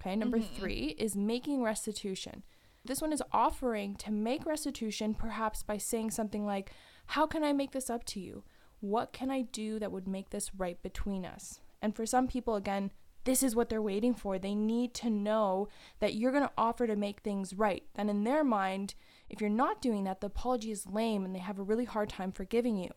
Okay, 0.02 0.16
number 0.16 0.40
mm-hmm. 0.40 0.56
three 0.56 0.96
is 0.98 1.16
making 1.16 1.62
restitution. 1.62 2.44
This 2.84 3.02
one 3.02 3.14
is 3.14 3.22
offering 3.32 3.96
to 3.98 4.12
make 4.12 4.46
restitution 4.46 5.14
perhaps 5.14 5.62
by 5.62 5.78
saying 5.78 6.12
something 6.12 6.46
like, 6.46 6.72
How 7.08 7.28
can 7.28 7.44
I 7.44 7.54
make 7.54 7.72
this 7.72 7.90
up 7.90 8.04
to 8.06 8.20
you? 8.20 8.44
What 8.80 9.14
can 9.14 9.30
I 9.30 9.44
do 9.44 9.78
that 9.78 9.92
would 9.92 10.08
make 10.08 10.32
this 10.32 10.56
right 10.56 10.82
between 10.82 11.24
us? 11.24 11.60
And 11.82 11.96
for 11.96 12.06
some 12.06 12.28
people, 12.28 12.56
again, 12.56 12.92
this 13.24 13.44
is 13.44 13.56
what 13.56 13.70
they're 13.70 13.82
waiting 13.82 14.14
for. 14.14 14.40
They 14.40 14.56
need 14.56 14.94
to 14.96 15.10
know 15.10 15.68
that 16.00 16.16
you're 16.16 16.32
going 16.32 16.44
to 16.44 16.52
offer 16.58 16.88
to 16.88 16.96
make 16.96 17.20
things 17.20 17.54
right. 17.54 17.84
Then, 17.94 18.10
in 18.10 18.24
their 18.24 18.44
mind, 18.44 18.96
if 19.30 19.40
you're 19.40 19.50
not 19.50 19.82
doing 19.82 20.04
that, 20.06 20.22
the 20.22 20.28
apology 20.28 20.72
is 20.72 20.88
lame 20.88 21.24
and 21.24 21.36
they 21.36 21.40
have 21.40 21.60
a 21.60 21.64
really 21.64 21.86
hard 21.86 22.10
time 22.10 22.32
forgiving 22.32 22.78
you. 22.78 22.92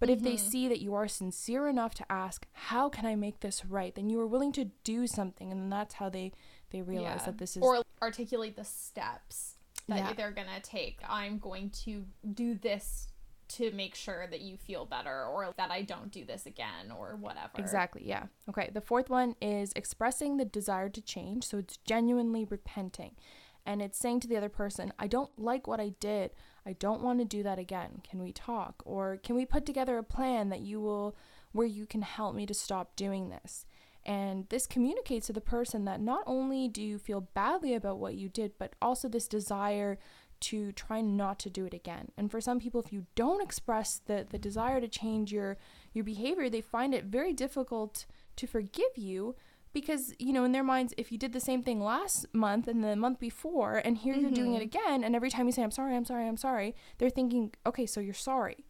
But 0.00 0.10
if 0.10 0.22
they 0.22 0.34
mm-hmm. 0.34 0.48
see 0.48 0.68
that 0.68 0.80
you 0.80 0.94
are 0.94 1.08
sincere 1.08 1.66
enough 1.66 1.94
to 1.94 2.12
ask, 2.12 2.46
How 2.52 2.88
can 2.88 3.04
I 3.04 3.16
make 3.16 3.40
this 3.40 3.64
right? 3.64 3.94
then 3.94 4.10
you 4.10 4.20
are 4.20 4.26
willing 4.26 4.52
to 4.52 4.66
do 4.84 5.06
something. 5.06 5.50
And 5.50 5.72
that's 5.72 5.94
how 5.94 6.08
they, 6.08 6.32
they 6.70 6.82
realize 6.82 7.20
Yeah. 7.20 7.26
that 7.26 7.38
this 7.38 7.56
is. 7.56 7.62
or 7.62 7.82
articulate 8.00 8.56
the 8.56 8.64
steps 8.64 9.56
that 9.88 9.98
Yeah. 9.98 10.12
they're 10.12 10.30
gonna 10.30 10.60
take. 10.62 11.00
I'm 11.08 11.38
going 11.38 11.70
to 11.70 12.06
do 12.32 12.54
this 12.54 13.07
to 13.48 13.70
make 13.72 13.94
sure 13.94 14.26
that 14.26 14.40
you 14.40 14.56
feel 14.56 14.84
better, 14.84 15.24
or 15.24 15.54
that 15.56 15.70
I 15.70 15.82
don't 15.82 16.10
do 16.10 16.24
this 16.24 16.46
again, 16.46 16.92
or 16.96 17.16
whatever. 17.20 17.52
Exactly, 17.58 18.02
yeah. 18.04 18.24
Okay, 18.48 18.70
the 18.72 18.80
fourth 18.80 19.08
one 19.08 19.34
is 19.40 19.72
expressing 19.74 20.36
the 20.36 20.44
desire 20.44 20.88
to 20.90 21.00
change. 21.00 21.44
So 21.44 21.58
it's 21.58 21.78
genuinely 21.78 22.44
repenting. 22.44 23.16
And 23.66 23.82
it's 23.82 23.98
saying 23.98 24.20
to 24.20 24.28
the 24.28 24.36
other 24.36 24.48
person, 24.48 24.92
I 24.98 25.08
don't 25.08 25.30
like 25.38 25.66
what 25.66 25.80
I 25.80 25.94
did. 26.00 26.30
I 26.64 26.72
don't 26.72 27.02
want 27.02 27.18
to 27.18 27.24
do 27.24 27.42
that 27.42 27.58
again. 27.58 28.00
Can 28.08 28.22
we 28.22 28.32
talk? 28.32 28.82
Or 28.86 29.18
can 29.18 29.36
we 29.36 29.44
put 29.44 29.66
together 29.66 29.98
a 29.98 30.02
plan 30.02 30.48
that 30.48 30.60
you 30.60 30.80
will, 30.80 31.16
where 31.52 31.66
you 31.66 31.84
can 31.84 32.02
help 32.02 32.34
me 32.34 32.46
to 32.46 32.54
stop 32.54 32.96
doing 32.96 33.28
this? 33.28 33.66
And 34.06 34.48
this 34.48 34.66
communicates 34.66 35.26
to 35.26 35.34
the 35.34 35.42
person 35.42 35.84
that 35.84 36.00
not 36.00 36.24
only 36.26 36.66
do 36.66 36.82
you 36.82 36.98
feel 36.98 37.28
badly 37.34 37.74
about 37.74 37.98
what 37.98 38.14
you 38.14 38.30
did, 38.30 38.52
but 38.58 38.74
also 38.80 39.06
this 39.06 39.28
desire 39.28 39.98
to 40.40 40.72
try 40.72 41.00
not 41.00 41.38
to 41.40 41.50
do 41.50 41.64
it 41.64 41.74
again. 41.74 42.10
And 42.16 42.30
for 42.30 42.40
some 42.40 42.60
people, 42.60 42.80
if 42.80 42.92
you 42.92 43.06
don't 43.14 43.42
express 43.42 44.00
the, 44.06 44.26
the 44.28 44.38
desire 44.38 44.80
to 44.80 44.88
change 44.88 45.32
your 45.32 45.56
your 45.92 46.04
behavior, 46.04 46.48
they 46.48 46.60
find 46.60 46.94
it 46.94 47.04
very 47.04 47.32
difficult 47.32 48.06
to 48.36 48.46
forgive 48.46 48.96
you 48.96 49.34
because, 49.72 50.14
you 50.18 50.32
know, 50.32 50.44
in 50.44 50.52
their 50.52 50.64
minds, 50.64 50.94
if 50.96 51.12
you 51.12 51.18
did 51.18 51.32
the 51.32 51.40
same 51.40 51.62
thing 51.62 51.80
last 51.80 52.26
month 52.32 52.68
and 52.68 52.82
the 52.82 52.96
month 52.96 53.20
before, 53.20 53.82
and 53.84 53.98
here 53.98 54.14
you're 54.14 54.30
doing 54.30 54.54
it 54.54 54.62
mm-hmm. 54.62 54.78
again, 54.78 55.04
and 55.04 55.14
every 55.14 55.30
time 55.30 55.46
you 55.46 55.52
say, 55.52 55.62
I'm 55.62 55.70
sorry, 55.70 55.94
I'm 55.94 56.04
sorry, 56.04 56.26
I'm 56.26 56.36
sorry, 56.36 56.74
they're 56.96 57.10
thinking, 57.10 57.52
okay, 57.66 57.84
so 57.84 58.00
you're 58.00 58.14
sorry. 58.14 58.64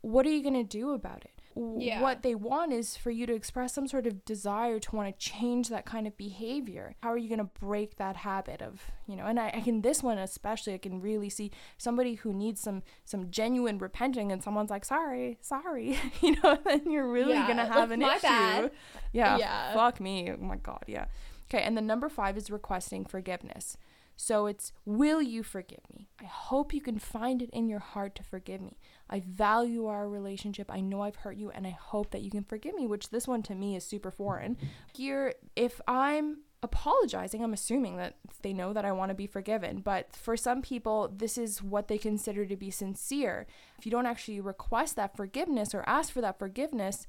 What 0.00 0.26
are 0.26 0.30
you 0.30 0.42
going 0.42 0.54
to 0.54 0.64
do 0.64 0.92
about 0.92 1.24
it? 1.24 1.40
Yeah. 1.78 2.00
What 2.00 2.22
they 2.22 2.34
want 2.34 2.72
is 2.72 2.96
for 2.96 3.10
you 3.10 3.26
to 3.26 3.34
express 3.34 3.74
some 3.74 3.86
sort 3.86 4.06
of 4.06 4.24
desire 4.24 4.78
to 4.78 4.96
want 4.96 5.08
to 5.18 5.18
change 5.30 5.68
that 5.68 5.84
kind 5.84 6.06
of 6.06 6.16
behavior. 6.16 6.94
How 7.02 7.10
are 7.12 7.18
you 7.18 7.28
going 7.28 7.38
to 7.38 7.50
break 7.60 7.96
that 7.96 8.16
habit 8.16 8.62
of, 8.62 8.80
you 9.06 9.16
know, 9.16 9.26
and 9.26 9.38
I, 9.38 9.48
I 9.54 9.60
can, 9.60 9.82
this 9.82 10.02
one 10.02 10.18
especially, 10.18 10.74
I 10.74 10.78
can 10.78 11.00
really 11.00 11.28
see 11.28 11.50
somebody 11.76 12.14
who 12.14 12.32
needs 12.32 12.60
some, 12.60 12.82
some 13.04 13.30
genuine 13.30 13.78
repenting 13.78 14.32
and 14.32 14.42
someone's 14.42 14.70
like, 14.70 14.84
sorry, 14.84 15.38
sorry, 15.40 15.98
you 16.22 16.36
know, 16.42 16.58
then 16.64 16.90
you're 16.90 17.06
really 17.10 17.34
Yeah, 17.34 17.44
going 17.46 17.58
to 17.58 17.64
oh, 17.64 17.80
have 17.80 17.90
like, 17.90 17.94
an 17.94 18.00
my 18.00 18.14
issue. 18.16 18.22
bad. 18.22 18.70
Yeah, 19.12 19.36
Yeah. 19.38 19.74
Fuck 19.74 20.00
me. 20.00 20.30
Oh 20.32 20.36
my 20.42 20.56
God. 20.56 20.84
Yeah. 20.86 21.06
Okay. 21.52 21.62
And 21.62 21.76
the 21.76 21.82
number 21.82 22.08
five 22.08 22.36
is 22.38 22.50
requesting 22.50 23.04
forgiveness. 23.04 23.76
So 24.22 24.46
it's, 24.46 24.72
will 24.84 25.20
you 25.20 25.42
forgive 25.42 25.80
me? 25.92 26.08
I 26.20 26.26
hope 26.26 26.72
you 26.72 26.80
can 26.80 27.00
find 27.00 27.42
it 27.42 27.50
in 27.50 27.68
your 27.68 27.80
heart 27.80 28.14
to 28.14 28.22
forgive 28.22 28.60
me. 28.60 28.78
I 29.10 29.18
value 29.18 29.86
our 29.86 30.08
relationship. 30.08 30.70
I 30.70 30.78
know 30.78 31.00
I've 31.00 31.16
hurt 31.16 31.34
you, 31.34 31.50
and 31.50 31.66
I 31.66 31.70
hope 31.70 32.12
that 32.12 32.22
you 32.22 32.30
can 32.30 32.44
forgive 32.44 32.76
me, 32.76 32.86
which 32.86 33.10
this 33.10 33.26
one 33.26 33.42
to 33.42 33.56
me 33.56 33.74
is 33.74 33.84
super 33.84 34.12
foreign. 34.12 34.58
Here, 34.94 35.34
if 35.56 35.80
I'm 35.88 36.42
apologizing, 36.62 37.42
I'm 37.42 37.52
assuming 37.52 37.96
that 37.96 38.14
they 38.42 38.52
know 38.52 38.72
that 38.72 38.84
I 38.84 38.92
want 38.92 39.08
to 39.08 39.16
be 39.16 39.26
forgiven. 39.26 39.80
But 39.80 40.14
for 40.14 40.36
some 40.36 40.62
people, 40.62 41.12
this 41.12 41.36
is 41.36 41.60
what 41.60 41.88
they 41.88 41.98
consider 41.98 42.46
to 42.46 42.54
be 42.54 42.70
sincere. 42.70 43.48
If 43.76 43.86
you 43.86 43.90
don't 43.90 44.06
actually 44.06 44.40
request 44.40 44.94
that 44.94 45.16
forgiveness 45.16 45.74
or 45.74 45.82
ask 45.88 46.12
for 46.12 46.20
that 46.20 46.38
forgiveness, 46.38 47.08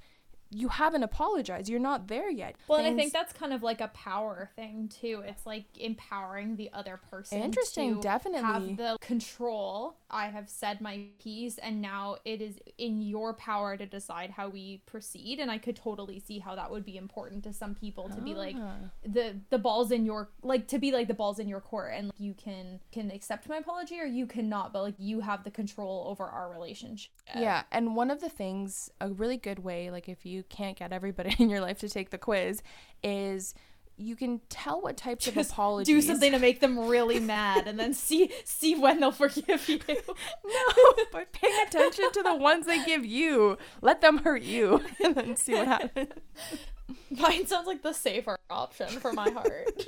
you 0.54 0.68
haven't 0.70 1.04
apologized. 1.04 1.70
You're 1.70 1.80
not 1.80 2.08
there 2.08 2.30
yet. 2.30 2.56
Well, 2.68 2.80
Things... 2.80 2.89
and 2.89 3.00
I 3.00 3.02
think 3.02 3.13
that's 3.13 3.34
kind 3.34 3.54
of 3.54 3.63
like 3.63 3.82
a 3.82 3.89
power 3.89 4.52
thing 4.56 4.89
too. 4.89 5.24
It's 5.26 5.46
like 5.46 5.66
empowering 5.80 6.56
the 6.56 6.70
other 6.74 7.00
person. 7.10 7.42
Interesting, 7.42 8.00
definitely. 8.00 8.42
Have 8.42 8.78
the 8.78 8.98
control. 9.02 9.98
I 10.10 10.28
have 10.28 10.50
said 10.50 10.82
my 10.82 11.06
piece, 11.20 11.58
and 11.58 11.82
now 11.82 12.18
it 12.26 12.42
is 12.42 12.56
in 12.78 13.02
your 13.02 13.34
power 13.34 13.78
to 13.78 13.86
decide 13.86 14.32
how 14.32 14.50
we 14.50 14.82
proceed. 14.86 15.39
And 15.39 15.50
I 15.50 15.58
could 15.58 15.76
totally 15.76 16.20
see 16.20 16.39
how 16.39 16.56
that 16.56 16.70
would 16.72 16.86
be 16.86 16.98
important 16.98 17.44
to 17.46 17.54
some 17.54 17.76
people 17.76 18.10
to 18.10 18.18
ah. 18.20 18.24
be 18.24 18.34
like 18.34 18.56
ah. 18.60 18.76
the 19.06 19.36
the 19.50 19.58
balls 19.58 19.92
in 19.92 20.06
your 20.06 20.30
like 20.42 20.68
to 20.68 20.80
be 20.80 20.92
like 20.92 21.08
the 21.08 21.13
balls 21.13 21.39
in 21.39 21.48
your 21.48 21.62
court, 21.62 21.94
and 21.96 22.12
you 22.18 22.34
can 22.34 22.80
can 22.92 23.12
accept 23.12 23.50
my 23.50 23.58
apology 23.58 24.00
or 24.00 24.06
you 24.06 24.26
cannot, 24.26 24.74
but 24.74 24.84
like 24.84 24.96
you 24.98 25.22
have 25.22 25.44
the 25.44 25.52
control 25.52 26.06
over 26.08 26.26
our 26.26 26.52
relationship. 26.52 27.12
Yeah, 27.36 27.63
and 27.72 27.96
one 27.96 28.12
of 28.12 28.22
the 28.22 28.30
things, 28.30 28.89
a 29.02 29.10
really 29.10 29.38
good 29.38 29.60
way, 29.60 29.89
like 29.89 30.08
if 30.10 30.26
you 30.26 30.42
can't 30.43 30.77
get 30.77 30.91
everybody 30.91 31.36
in 31.39 31.49
your 31.49 31.62
life 31.62 31.79
to 31.79 31.89
take 31.89 32.10
the 32.10 32.17
quiz, 32.17 32.62
is 33.03 33.53
you 33.95 34.15
can 34.15 34.41
tell 34.49 34.82
what 34.82 34.97
types 34.97 35.25
Just 35.25 35.38
of 35.38 35.51
apologies. 35.51 35.93
Do 35.93 36.01
something 36.01 36.32
to 36.32 36.39
make 36.39 36.60
them 36.60 36.79
really 36.88 37.19
mad, 37.19 37.67
and 37.67 37.79
then 37.79 37.93
see 37.93 38.32
see 38.43 38.75
when 38.75 38.99
they'll 38.99 39.12
forgive 39.12 39.67
you. 39.69 39.79
no, 39.88 40.93
but 41.12 41.32
pay 41.32 41.51
attention 41.67 42.12
to 42.12 42.23
the 42.23 42.36
ones 42.36 42.65
they 42.65 42.84
give 42.84 43.06
you. 43.06 43.58
Let 43.82 44.01
them 44.01 44.19
hurt 44.19 44.41
you, 44.41 44.82
and 45.03 45.15
then 45.15 45.36
see 45.36 45.53
what 45.53 45.67
happens. 45.67 46.10
Mine 47.10 47.45
sounds 47.47 47.67
like 47.67 47.82
the 47.82 47.93
safer 47.93 48.38
option 48.49 48.88
for 48.88 49.13
my 49.13 49.29
heart. 49.29 49.86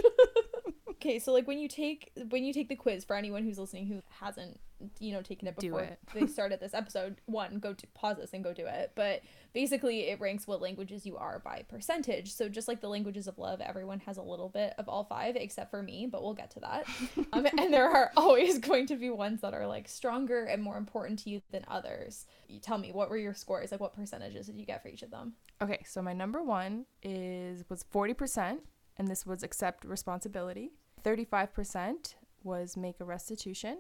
okay, 0.92 1.20
so 1.20 1.34
like 1.34 1.48
when 1.48 1.60
you 1.60 1.68
take 1.68 2.12
when 2.30 2.44
you 2.44 2.54
take 2.54 2.70
the 2.70 2.76
quiz 2.76 3.04
for 3.04 3.16
anyone 3.16 3.44
who's 3.44 3.60
listening 3.60 3.88
who 3.88 4.02
hasn't 4.20 4.60
you 5.00 5.14
know 5.14 5.22
taken 5.22 5.48
it 5.48 5.56
before 5.56 5.82
it. 5.82 6.00
they 6.14 6.28
started 6.36 6.60
this 6.60 6.74
episode, 6.74 7.18
one 7.26 7.60
go 7.60 7.74
to 7.74 7.88
pause 7.88 8.18
this 8.18 8.34
and 8.34 8.44
go 8.44 8.54
do 8.54 8.66
it. 8.66 8.92
But 8.96 9.22
basically, 9.54 10.10
it 10.10 10.20
ranks 10.20 10.48
what 10.48 10.62
languages 10.62 11.06
you 11.06 11.18
are 11.18 11.40
by 11.40 11.64
percentage. 11.68 12.34
So 12.34 12.50
just 12.50 12.68
like 12.68 12.82
the 12.82 12.90
languages 12.90 13.28
of 13.28 13.38
love, 13.38 13.62
everyone 13.62 14.00
has 14.02 14.18
a 14.18 14.22
little 14.22 14.50
bit 14.50 14.74
of 14.78 14.88
all 14.90 15.04
five 15.04 15.36
except 15.36 15.72
for 15.72 15.82
me, 15.82 16.08
but 16.10 16.24
we'll 16.24 16.34
get 16.34 16.52
to 16.52 16.60
that. 16.62 16.86
um, 17.34 17.48
and 17.58 17.74
there 17.74 17.90
are 17.90 18.12
always 18.18 18.60
going 18.60 18.88
to 18.88 18.96
be 18.96 19.10
ones 19.10 19.42
that 19.42 19.54
are 19.54 19.68
like 19.68 19.88
stronger 19.88 20.46
and 20.46 20.62
more 20.62 20.78
important 20.78 21.20
to 21.20 21.30
you 21.30 21.42
than 21.52 21.64
others. 21.68 22.26
You 22.48 22.60
tell 22.60 22.78
me 22.78 22.92
what 22.92 23.10
were 23.10 23.18
your 23.18 23.34
scores? 23.34 23.72
Like 23.72 23.82
what 23.82 23.94
percentages 23.94 24.48
did 24.48 24.58
you 24.58 24.66
get 24.66 24.82
for 24.82 24.90
each 24.90 25.02
of 25.02 25.12
them? 25.12 25.34
Okay, 25.62 25.84
so 25.86 26.02
my 26.02 26.14
number 26.14 26.44
one 26.44 26.86
is 27.02 27.64
was 27.70 27.86
forty 27.90 28.14
percent, 28.14 28.62
and 28.98 29.08
this 29.08 29.26
was 29.26 29.44
accept 29.44 29.86
responsibility. 29.86 30.72
35% 31.06 32.16
was 32.44 32.76
make 32.76 33.00
a 33.00 33.06
restitution, 33.06 33.80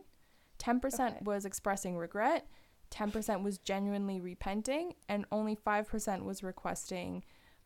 10% 0.59 0.83
okay. 0.85 1.17
was 1.23 1.45
expressing 1.45 1.97
regret, 1.97 2.47
10% 2.91 3.43
was 3.43 3.57
genuinely 3.57 4.19
repenting, 4.21 4.93
and 5.09 5.25
only 5.31 5.55
5% 5.55 6.23
was 6.23 6.43
requesting 6.43 7.23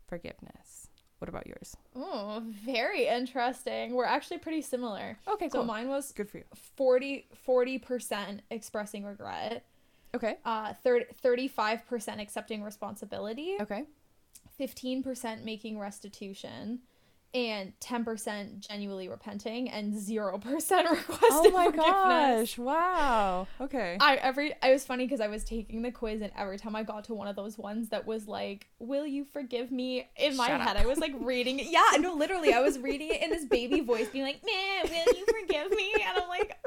forgiveness. 0.08 0.90
What 1.20 1.28
about 1.28 1.48
yours? 1.48 1.76
Oh, 1.96 2.42
very 2.46 3.08
interesting. 3.08 3.94
We're 3.94 4.06
actually 4.06 4.38
pretty 4.38 4.62
similar. 4.62 5.18
Okay, 5.28 5.50
cool. 5.50 5.62
So 5.62 5.66
mine 5.66 5.90
was 5.90 6.14
good 6.14 6.30
for 6.30 6.38
you. 6.38 6.46
40 6.78 7.28
40% 7.46 8.40
expressing 8.50 9.04
regret. 9.04 9.66
Okay. 10.16 10.38
Uh 10.46 10.74
30, 10.82 11.08
35% 11.22 12.22
accepting 12.22 12.64
responsibility. 12.64 13.58
Okay. 13.60 13.84
15% 14.60 15.44
making 15.44 15.78
restitution 15.78 16.80
and 17.34 17.74
10% 17.80 18.60
genuinely 18.68 19.08
repenting 19.08 19.70
and 19.70 19.94
0% 19.94 20.34
requesting 20.44 21.30
oh 21.32 21.52
my 21.52 21.66
forgiveness. 21.66 21.76
gosh 21.76 22.58
wow. 22.58 23.48
Okay. 23.62 23.98
I 24.00 24.16
every 24.16 24.54
i 24.64 24.72
was 24.72 24.84
funny 24.84 25.06
because 25.06 25.22
i 25.22 25.28
was 25.28 25.44
taking 25.44 25.82
the 25.84 25.92
quiz 25.92 26.22
and 26.22 26.32
every 26.38 26.58
time 26.58 26.76
i 26.76 26.82
got 26.84 27.04
to 27.06 27.14
one 27.14 27.28
of 27.28 27.36
those 27.36 27.58
ones 27.58 27.90
that 27.90 28.08
was 28.08 28.28
like 28.28 28.68
will 28.80 29.06
you 29.06 29.26
forgive 29.26 29.72
me? 29.72 30.10
In 30.18 30.36
my 30.38 30.48
Shut 30.48 30.62
head 30.62 30.78
up. 30.78 30.84
i 30.84 30.88
was 30.88 30.98
like 31.00 31.14
reading 31.20 31.60
it. 31.60 31.68
Yeah 31.70 31.98
no 32.00 32.14
literally 32.16 32.54
i 32.54 32.62
was 32.62 32.80
reading 32.80 33.10
it 33.10 33.22
in 33.22 33.30
this 33.30 33.46
baby 33.46 33.82
voice 33.82 34.08
being 34.10 34.24
like 34.26 34.42
man 34.44 34.92
will 34.92 35.14
you 35.18 35.26
forgive 35.26 35.70
me 35.72 35.94
and 36.06 36.18
i'm 36.24 36.30
like 36.30 36.58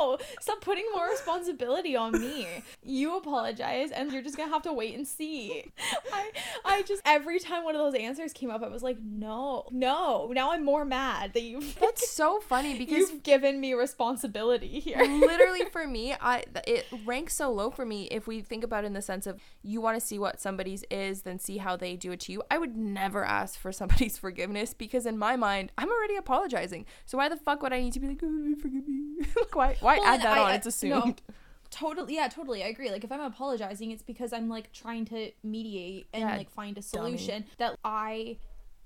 no 0.00 0.18
stop 0.40 0.60
putting 0.60 0.84
more 0.94 1.08
responsibility 1.08 1.96
on 1.96 2.12
me 2.12 2.46
you 2.84 3.16
apologize 3.16 3.90
and 3.90 4.12
you're 4.12 4.22
just 4.22 4.36
gonna 4.36 4.50
have 4.50 4.62
to 4.62 4.72
wait 4.72 4.96
and 4.96 5.06
see 5.06 5.70
i 6.12 6.30
i 6.64 6.82
just 6.82 7.02
every 7.04 7.38
time 7.38 7.64
one 7.64 7.74
of 7.74 7.80
those 7.80 7.94
answers 7.94 8.32
came 8.32 8.50
up 8.50 8.62
i 8.62 8.68
was 8.68 8.82
like 8.82 8.98
no 9.02 9.66
no 9.70 10.30
now 10.32 10.52
I'm 10.52 10.64
more 10.64 10.84
mad 10.84 11.32
that 11.34 11.42
you've. 11.42 11.78
That's 11.80 12.10
so 12.10 12.40
funny 12.40 12.76
because 12.76 13.10
you've 13.10 13.22
given 13.22 13.60
me 13.60 13.74
responsibility 13.74 14.80
here. 14.80 14.98
literally, 14.98 15.64
for 15.66 15.86
me, 15.86 16.14
I 16.20 16.44
it 16.66 16.86
ranks 17.04 17.34
so 17.34 17.50
low 17.50 17.70
for 17.70 17.86
me 17.86 18.04
if 18.10 18.26
we 18.26 18.40
think 18.40 18.64
about 18.64 18.84
it 18.84 18.88
in 18.88 18.92
the 18.92 19.02
sense 19.02 19.26
of 19.26 19.40
you 19.62 19.80
want 19.80 19.98
to 19.98 20.04
see 20.04 20.18
what 20.18 20.40
somebody's 20.40 20.84
is, 20.90 21.22
then 21.22 21.38
see 21.38 21.58
how 21.58 21.76
they 21.76 21.96
do 21.96 22.12
it 22.12 22.20
to 22.20 22.32
you. 22.32 22.42
I 22.50 22.58
would 22.58 22.76
never 22.76 23.24
ask 23.24 23.58
for 23.58 23.72
somebody's 23.72 24.18
forgiveness 24.26 24.74
because 24.74 25.06
in 25.06 25.18
my 25.18 25.36
mind, 25.36 25.72
I'm 25.78 25.90
already 25.90 26.16
apologizing. 26.16 26.86
So 27.06 27.18
why 27.18 27.28
the 27.28 27.36
fuck 27.36 27.62
would 27.62 27.72
I 27.72 27.80
need 27.80 27.92
to 27.94 28.00
be 28.00 28.08
like, 28.08 28.20
oh, 28.22 28.54
forgive 28.60 28.86
me? 28.88 29.26
why 29.52 29.76
why 29.80 29.89
well, 29.98 30.06
add 30.06 30.22
that 30.22 30.38
I, 30.38 30.40
on? 30.40 30.54
It's 30.54 30.66
assumed. 30.66 30.92
No 30.92 31.14
totally 31.70 32.16
yeah 32.16 32.26
totally 32.26 32.64
i 32.64 32.66
agree 32.66 32.90
like 32.90 33.04
if 33.04 33.12
i'm 33.12 33.20
apologizing 33.20 33.92
it's 33.92 34.02
because 34.02 34.32
i'm 34.32 34.48
like 34.48 34.72
trying 34.72 35.04
to 35.04 35.30
mediate 35.44 36.08
and 36.12 36.22
yeah, 36.22 36.36
like 36.36 36.50
find 36.50 36.76
a 36.76 36.82
solution 36.82 37.42
dummy. 37.42 37.54
that 37.58 37.78
i 37.84 38.36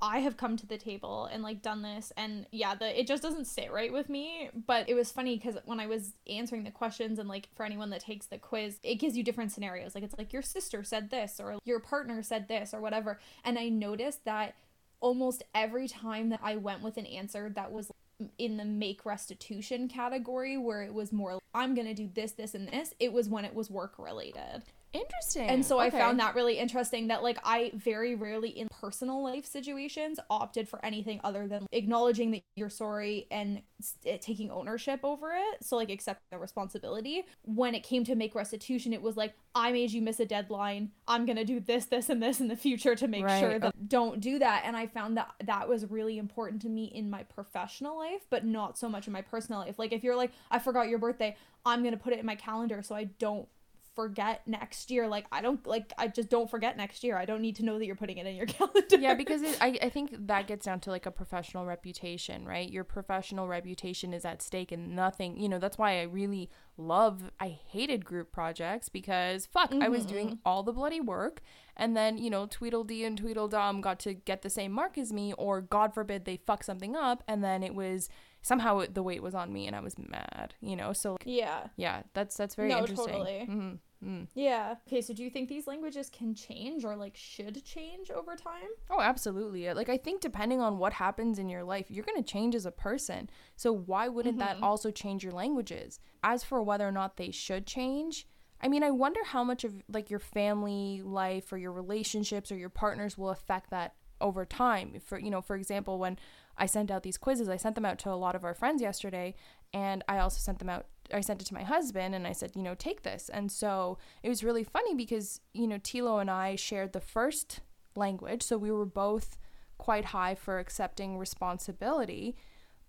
I 0.02 0.18
have 0.18 0.36
come 0.36 0.58
to 0.58 0.66
the 0.66 0.76
table 0.76 1.26
and 1.32 1.42
like 1.42 1.62
done 1.62 1.80
this 1.80 2.12
and 2.16 2.46
yeah, 2.50 2.74
the 2.74 2.98
it 2.98 3.06
just 3.06 3.22
doesn't 3.22 3.46
sit 3.46 3.72
right 3.72 3.90
with 3.90 4.10
me, 4.10 4.50
but 4.66 4.86
it 4.88 4.92
was 4.92 5.10
funny 5.10 5.38
cuz 5.38 5.56
when 5.64 5.80
I 5.80 5.86
was 5.86 6.12
answering 6.28 6.64
the 6.64 6.70
questions 6.70 7.18
and 7.18 7.26
like 7.26 7.48
for 7.54 7.64
anyone 7.64 7.88
that 7.90 8.00
takes 8.00 8.26
the 8.26 8.36
quiz, 8.36 8.78
it 8.82 8.96
gives 8.96 9.16
you 9.16 9.22
different 9.22 9.50
scenarios. 9.52 9.94
Like 9.94 10.04
it's 10.04 10.18
like 10.18 10.32
your 10.32 10.42
sister 10.42 10.84
said 10.84 11.08
this 11.08 11.40
or 11.40 11.58
your 11.64 11.80
partner 11.80 12.22
said 12.22 12.48
this 12.48 12.74
or 12.74 12.82
whatever. 12.82 13.18
And 13.44 13.58
I 13.58 13.70
noticed 13.70 14.26
that 14.26 14.56
almost 15.00 15.42
every 15.54 15.88
time 15.88 16.28
that 16.30 16.40
I 16.42 16.56
went 16.56 16.82
with 16.82 16.98
an 16.98 17.06
answer 17.06 17.48
that 17.50 17.72
was 17.72 17.90
in 18.38 18.56
the 18.56 18.64
make 18.64 19.04
restitution 19.04 19.88
category 19.88 20.56
where 20.56 20.82
it 20.82 20.94
was 20.94 21.12
more 21.12 21.38
I'm 21.54 21.74
going 21.74 21.86
to 21.86 21.94
do 21.94 22.10
this 22.12 22.32
this 22.32 22.54
and 22.54 22.68
this, 22.68 22.94
it 22.98 23.12
was 23.12 23.28
when 23.28 23.44
it 23.44 23.54
was 23.54 23.70
work 23.70 23.94
related. 23.98 24.62
Interesting. 24.94 25.48
And 25.48 25.66
so 25.66 25.80
okay. 25.80 25.86
I 25.86 25.90
found 25.90 26.20
that 26.20 26.36
really 26.36 26.56
interesting 26.56 27.08
that 27.08 27.22
like 27.22 27.38
I 27.42 27.72
very 27.74 28.14
rarely 28.14 28.50
in 28.50 28.68
personal 28.80 29.22
life 29.24 29.44
situations 29.44 30.20
opted 30.30 30.68
for 30.68 30.82
anything 30.84 31.20
other 31.24 31.48
than 31.48 31.66
acknowledging 31.72 32.30
that 32.30 32.42
you're 32.54 32.70
sorry 32.70 33.26
and 33.30 33.60
st- 33.80 34.14
eh, 34.14 34.18
taking 34.18 34.52
ownership 34.52 35.00
over 35.02 35.32
it. 35.32 35.64
So 35.64 35.76
like 35.76 35.90
accepting 35.90 36.24
the 36.30 36.38
responsibility. 36.38 37.24
When 37.42 37.74
it 37.74 37.82
came 37.82 38.04
to 38.04 38.14
make 38.14 38.36
restitution, 38.36 38.92
it 38.92 39.02
was 39.02 39.16
like 39.16 39.34
I 39.54 39.72
made 39.72 39.90
you 39.90 40.00
miss 40.00 40.20
a 40.20 40.26
deadline. 40.26 40.92
I'm 41.08 41.26
going 41.26 41.36
to 41.36 41.44
do 41.44 41.58
this 41.58 41.86
this 41.86 42.08
and 42.08 42.22
this 42.22 42.40
in 42.40 42.46
the 42.46 42.56
future 42.56 42.94
to 42.94 43.08
make 43.08 43.24
right. 43.24 43.40
sure 43.40 43.58
that 43.58 43.68
okay. 43.68 43.78
don't 43.88 44.20
do 44.20 44.38
that. 44.38 44.62
And 44.64 44.76
I 44.76 44.86
found 44.86 45.16
that 45.16 45.32
that 45.44 45.68
was 45.68 45.90
really 45.90 46.18
important 46.18 46.62
to 46.62 46.68
me 46.68 46.84
in 46.84 47.10
my 47.10 47.24
professional 47.24 47.98
life, 47.98 48.22
but 48.30 48.44
not 48.44 48.78
so 48.78 48.88
much 48.88 49.08
in 49.08 49.12
my 49.12 49.22
personal 49.22 49.60
life. 49.60 49.76
Like 49.76 49.92
if 49.92 50.04
you're 50.04 50.16
like 50.16 50.30
I 50.52 50.60
forgot 50.60 50.88
your 50.88 51.00
birthday, 51.00 51.36
I'm 51.66 51.82
going 51.82 51.96
to 51.96 52.00
put 52.00 52.12
it 52.12 52.20
in 52.20 52.26
my 52.26 52.36
calendar 52.36 52.80
so 52.82 52.94
I 52.94 53.04
don't 53.18 53.48
forget 53.94 54.42
next 54.46 54.90
year 54.90 55.06
like 55.06 55.26
i 55.30 55.40
don't 55.40 55.66
like 55.66 55.92
i 55.98 56.08
just 56.08 56.28
don't 56.28 56.50
forget 56.50 56.76
next 56.76 57.04
year 57.04 57.16
i 57.16 57.24
don't 57.24 57.40
need 57.40 57.56
to 57.56 57.64
know 57.64 57.78
that 57.78 57.86
you're 57.86 57.94
putting 57.94 58.18
it 58.18 58.26
in 58.26 58.34
your 58.34 58.46
calendar 58.46 58.96
yeah 58.98 59.14
because 59.14 59.42
it, 59.42 59.56
I, 59.60 59.78
I 59.82 59.88
think 59.88 60.26
that 60.26 60.46
gets 60.46 60.66
down 60.66 60.80
to 60.80 60.90
like 60.90 61.06
a 61.06 61.10
professional 61.10 61.64
reputation 61.64 62.44
right 62.44 62.68
your 62.68 62.84
professional 62.84 63.48
reputation 63.48 64.12
is 64.12 64.24
at 64.24 64.42
stake 64.42 64.72
and 64.72 64.94
nothing 64.96 65.40
you 65.40 65.48
know 65.48 65.58
that's 65.58 65.78
why 65.78 66.00
i 66.00 66.02
really 66.02 66.50
love 66.76 67.30
i 67.38 67.48
hated 67.48 68.04
group 68.04 68.32
projects 68.32 68.88
because 68.88 69.46
fuck 69.46 69.70
mm-hmm. 69.70 69.82
i 69.82 69.88
was 69.88 70.04
doing 70.04 70.26
mm-hmm. 70.26 70.38
all 70.44 70.62
the 70.62 70.72
bloody 70.72 71.00
work 71.00 71.40
and 71.76 71.96
then 71.96 72.18
you 72.18 72.30
know 72.30 72.46
tweedledee 72.46 73.04
and 73.04 73.18
tweedledum 73.18 73.80
got 73.80 73.98
to 74.00 74.14
get 74.14 74.42
the 74.42 74.50
same 74.50 74.72
mark 74.72 74.98
as 74.98 75.12
me 75.12 75.32
or 75.34 75.60
god 75.60 75.94
forbid 75.94 76.24
they 76.24 76.36
fuck 76.36 76.64
something 76.64 76.96
up 76.96 77.22
and 77.28 77.44
then 77.44 77.62
it 77.62 77.74
was 77.74 78.08
somehow 78.44 78.84
the 78.92 79.02
weight 79.02 79.22
was 79.22 79.34
on 79.34 79.52
me 79.52 79.66
and 79.66 79.74
I 79.74 79.80
was 79.80 79.96
mad, 79.98 80.54
you 80.60 80.76
know? 80.76 80.92
So, 80.92 81.16
yeah. 81.24 81.68
Yeah, 81.76 82.02
that's 82.12 82.36
that's 82.36 82.54
very 82.54 82.68
no, 82.68 82.80
interesting. 82.80 83.12
Totally. 83.12 83.46
Mm-hmm. 83.48 83.72
Mm. 84.06 84.26
Yeah. 84.34 84.74
Okay, 84.86 85.00
so 85.00 85.14
do 85.14 85.24
you 85.24 85.30
think 85.30 85.48
these 85.48 85.66
languages 85.66 86.10
can 86.10 86.34
change 86.34 86.84
or 86.84 86.94
like 86.94 87.16
should 87.16 87.64
change 87.64 88.10
over 88.10 88.36
time? 88.36 88.68
Oh, 88.90 89.00
absolutely. 89.00 89.72
Like 89.72 89.88
I 89.88 89.96
think 89.96 90.20
depending 90.20 90.60
on 90.60 90.76
what 90.76 90.92
happens 90.92 91.38
in 91.38 91.48
your 91.48 91.64
life, 91.64 91.86
you're 91.88 92.04
going 92.04 92.22
to 92.22 92.32
change 92.32 92.54
as 92.54 92.66
a 92.66 92.70
person. 92.70 93.30
So 93.56 93.72
why 93.72 94.08
wouldn't 94.08 94.38
mm-hmm. 94.38 94.60
that 94.60 94.62
also 94.62 94.90
change 94.90 95.24
your 95.24 95.32
languages? 95.32 96.00
As 96.22 96.44
for 96.44 96.62
whether 96.62 96.86
or 96.86 96.92
not 96.92 97.16
they 97.16 97.30
should 97.30 97.66
change, 97.66 98.28
I 98.60 98.68
mean, 98.68 98.82
I 98.82 98.90
wonder 98.90 99.24
how 99.24 99.42
much 99.42 99.64
of 99.64 99.82
like 99.88 100.10
your 100.10 100.20
family 100.20 101.00
life 101.02 101.50
or 101.50 101.56
your 101.56 101.72
relationships 101.72 102.52
or 102.52 102.56
your 102.56 102.68
partners 102.68 103.16
will 103.16 103.30
affect 103.30 103.70
that 103.70 103.94
over 104.20 104.44
time. 104.44 105.00
For 105.04 105.18
you 105.18 105.30
know, 105.30 105.40
for 105.40 105.56
example, 105.56 105.98
when 105.98 106.18
I 106.56 106.66
sent 106.66 106.90
out 106.90 107.02
these 107.02 107.18
quizzes. 107.18 107.48
I 107.48 107.56
sent 107.56 107.74
them 107.74 107.84
out 107.84 107.98
to 108.00 108.10
a 108.10 108.14
lot 108.14 108.34
of 108.34 108.44
our 108.44 108.54
friends 108.54 108.80
yesterday, 108.82 109.34
and 109.72 110.04
I 110.08 110.18
also 110.18 110.38
sent 110.38 110.58
them 110.58 110.68
out. 110.70 110.86
I 111.12 111.20
sent 111.20 111.42
it 111.42 111.46
to 111.46 111.54
my 111.54 111.62
husband, 111.62 112.14
and 112.14 112.26
I 112.26 112.32
said, 112.32 112.52
you 112.54 112.62
know, 112.62 112.74
take 112.74 113.02
this. 113.02 113.28
And 113.28 113.50
so 113.52 113.98
it 114.22 114.28
was 114.28 114.42
really 114.44 114.64
funny 114.64 114.94
because 114.94 115.40
you 115.52 115.66
know 115.66 115.78
Tilo 115.78 116.20
and 116.20 116.30
I 116.30 116.56
shared 116.56 116.92
the 116.92 117.00
first 117.00 117.60
language, 117.96 118.42
so 118.42 118.56
we 118.58 118.70
were 118.70 118.86
both 118.86 119.36
quite 119.78 120.06
high 120.06 120.34
for 120.34 120.58
accepting 120.58 121.18
responsibility. 121.18 122.36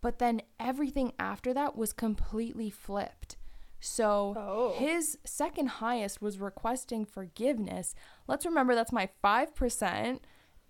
But 0.02 0.20
then 0.20 0.42
everything 0.60 1.14
after 1.18 1.54
that 1.54 1.76
was 1.76 1.92
completely 1.94 2.70
flipped. 2.70 3.38
So 3.80 4.34
Oh. 4.38 4.74
his 4.78 5.18
second 5.26 5.68
highest 5.68 6.22
was 6.22 6.40
requesting 6.40 7.06
forgiveness. 7.06 7.94
Let's 8.28 8.46
remember 8.46 8.76
that's 8.76 8.92
my 8.92 9.10
5%. 9.24 10.20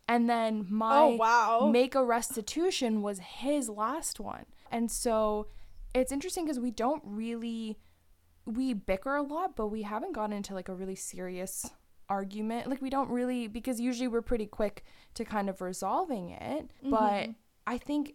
And 0.08 0.30
then 0.30 0.68
my 0.70 1.00
Oh, 1.00 1.16
wow. 1.16 1.70
make 1.72 1.96
a 1.96 2.04
restitution 2.04 3.02
was 3.02 3.20
his 3.20 3.70
last 3.70 4.20
one. 4.20 4.46
And 4.72 4.92
so 4.92 5.48
it's 5.94 6.12
interesting 6.12 6.46
because 6.46 6.60
we 6.60 6.72
don't 6.72 7.02
really 7.06 7.78
we 8.46 8.74
bicker 8.74 9.16
a 9.16 9.24
lot, 9.24 9.56
but 9.56 9.68
we 9.68 9.82
haven't 9.82 10.14
gotten 10.14 10.34
into 10.36 10.54
like 10.54 10.70
a 10.70 10.76
really 10.76 10.96
serious 10.96 11.72
argument. 12.10 12.70
Like 12.70 12.82
we 12.82 12.90
don't 12.90 13.10
really 13.10 13.48
because 13.48 13.80
usually 13.80 14.08
we're 14.08 14.22
pretty 14.22 14.46
quick 14.46 14.84
to 15.16 15.26
kind 15.26 15.50
of 15.50 15.62
resolving 15.62 16.30
it. 16.30 16.70
Mm-hmm. 16.84 16.90
But 16.92 17.30
I 17.66 17.78
think 17.78 18.14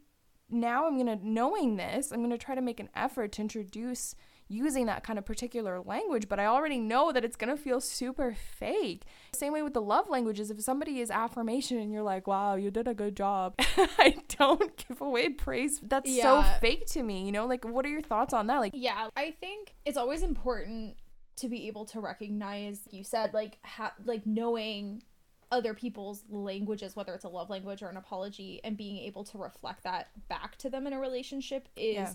now 0.48 0.87
I'm 0.87 0.96
gonna 0.96 1.18
knowing 1.22 1.76
this, 1.76 2.12
I'm 2.12 2.22
gonna 2.22 2.38
try 2.38 2.55
to 2.55 2.61
make 2.61 2.81
an 2.81 2.90
effort 2.94 3.33
to 3.33 3.42
introduce 3.42 4.14
using 4.50 4.86
that 4.86 5.04
kind 5.04 5.18
of 5.18 5.24
particular 5.24 5.80
language, 5.80 6.28
but 6.28 6.40
I 6.40 6.46
already 6.46 6.78
know 6.80 7.12
that 7.12 7.24
it's 7.24 7.36
gonna 7.36 7.56
feel 7.56 7.80
super 7.80 8.34
fake. 8.58 9.04
Same 9.32 9.52
way 9.52 9.62
with 9.62 9.74
the 9.74 9.80
love 9.80 10.08
languages. 10.10 10.50
If 10.50 10.60
somebody 10.60 11.00
is 11.00 11.10
affirmation 11.10 11.78
and 11.78 11.92
you're 11.92 12.02
like, 12.02 12.26
wow, 12.26 12.56
you 12.56 12.70
did 12.70 12.88
a 12.88 12.94
good 12.94 13.16
job, 13.16 13.54
I 13.58 14.16
don't 14.28 14.76
give 14.88 15.00
away 15.00 15.28
praise. 15.30 15.80
That's 15.82 16.10
so 16.20 16.42
fake 16.60 16.86
to 16.88 17.02
me, 17.02 17.24
you 17.24 17.32
know? 17.32 17.46
Like, 17.46 17.64
what 17.64 17.86
are 17.86 17.88
your 17.88 18.02
thoughts 18.02 18.34
on 18.34 18.48
that? 18.48 18.58
Like, 18.58 18.72
Yeah, 18.74 19.08
I 19.16 19.30
think 19.40 19.74
it's 19.86 19.96
always 19.96 20.22
important 20.22 20.96
to 21.36 21.48
be 21.48 21.68
able 21.68 21.86
to 21.86 22.00
recognize 22.00 22.80
you 22.90 23.02
said 23.02 23.32
like 23.32 23.56
ha- 23.64 23.94
like 24.04 24.26
knowing 24.26 25.02
other 25.50 25.72
people's 25.72 26.22
languages 26.28 26.94
whether 26.94 27.14
it's 27.14 27.24
a 27.24 27.28
love 27.28 27.48
language 27.48 27.82
or 27.82 27.88
an 27.88 27.96
apology 27.96 28.60
and 28.62 28.76
being 28.76 28.98
able 28.98 29.24
to 29.24 29.38
reflect 29.38 29.82
that 29.84 30.10
back 30.28 30.56
to 30.56 30.68
them 30.68 30.86
in 30.86 30.92
a 30.92 31.00
relationship 31.00 31.66
is 31.76 31.94
Yeah. 31.94 32.12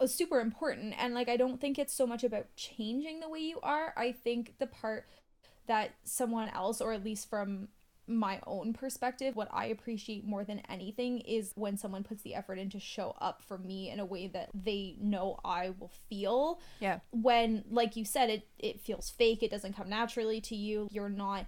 Uh, 0.00 0.06
super 0.06 0.40
important 0.40 0.94
and 0.98 1.14
like 1.14 1.28
I 1.28 1.36
don't 1.36 1.60
think 1.60 1.78
it's 1.78 1.94
so 1.94 2.06
much 2.06 2.24
about 2.24 2.46
changing 2.56 3.20
the 3.20 3.28
way 3.28 3.40
you 3.40 3.60
are. 3.62 3.92
I 3.96 4.12
think 4.12 4.54
the 4.58 4.66
part 4.66 5.06
that 5.66 5.94
someone 6.04 6.48
else 6.50 6.80
or 6.80 6.92
at 6.92 7.04
least 7.04 7.28
from 7.28 7.68
my 8.08 8.38
own 8.46 8.72
perspective 8.72 9.34
what 9.34 9.48
i 9.52 9.66
appreciate 9.66 10.24
more 10.24 10.44
than 10.44 10.60
anything 10.68 11.18
is 11.20 11.50
when 11.56 11.76
someone 11.76 12.04
puts 12.04 12.22
the 12.22 12.34
effort 12.34 12.56
in 12.56 12.70
to 12.70 12.78
show 12.78 13.16
up 13.20 13.42
for 13.42 13.58
me 13.58 13.90
in 13.90 13.98
a 13.98 14.04
way 14.04 14.28
that 14.28 14.48
they 14.54 14.96
know 15.00 15.38
i 15.44 15.70
will 15.80 15.90
feel. 16.08 16.60
Yeah, 16.78 17.00
when 17.10 17.64
like 17.68 17.96
you 17.96 18.04
said 18.04 18.30
it 18.30 18.46
it 18.58 18.80
feels 18.80 19.10
fake 19.10 19.42
it 19.42 19.50
doesn't 19.50 19.74
come 19.76 19.88
naturally 19.88 20.40
to 20.42 20.54
you 20.54 20.88
you're 20.92 21.08
not 21.08 21.46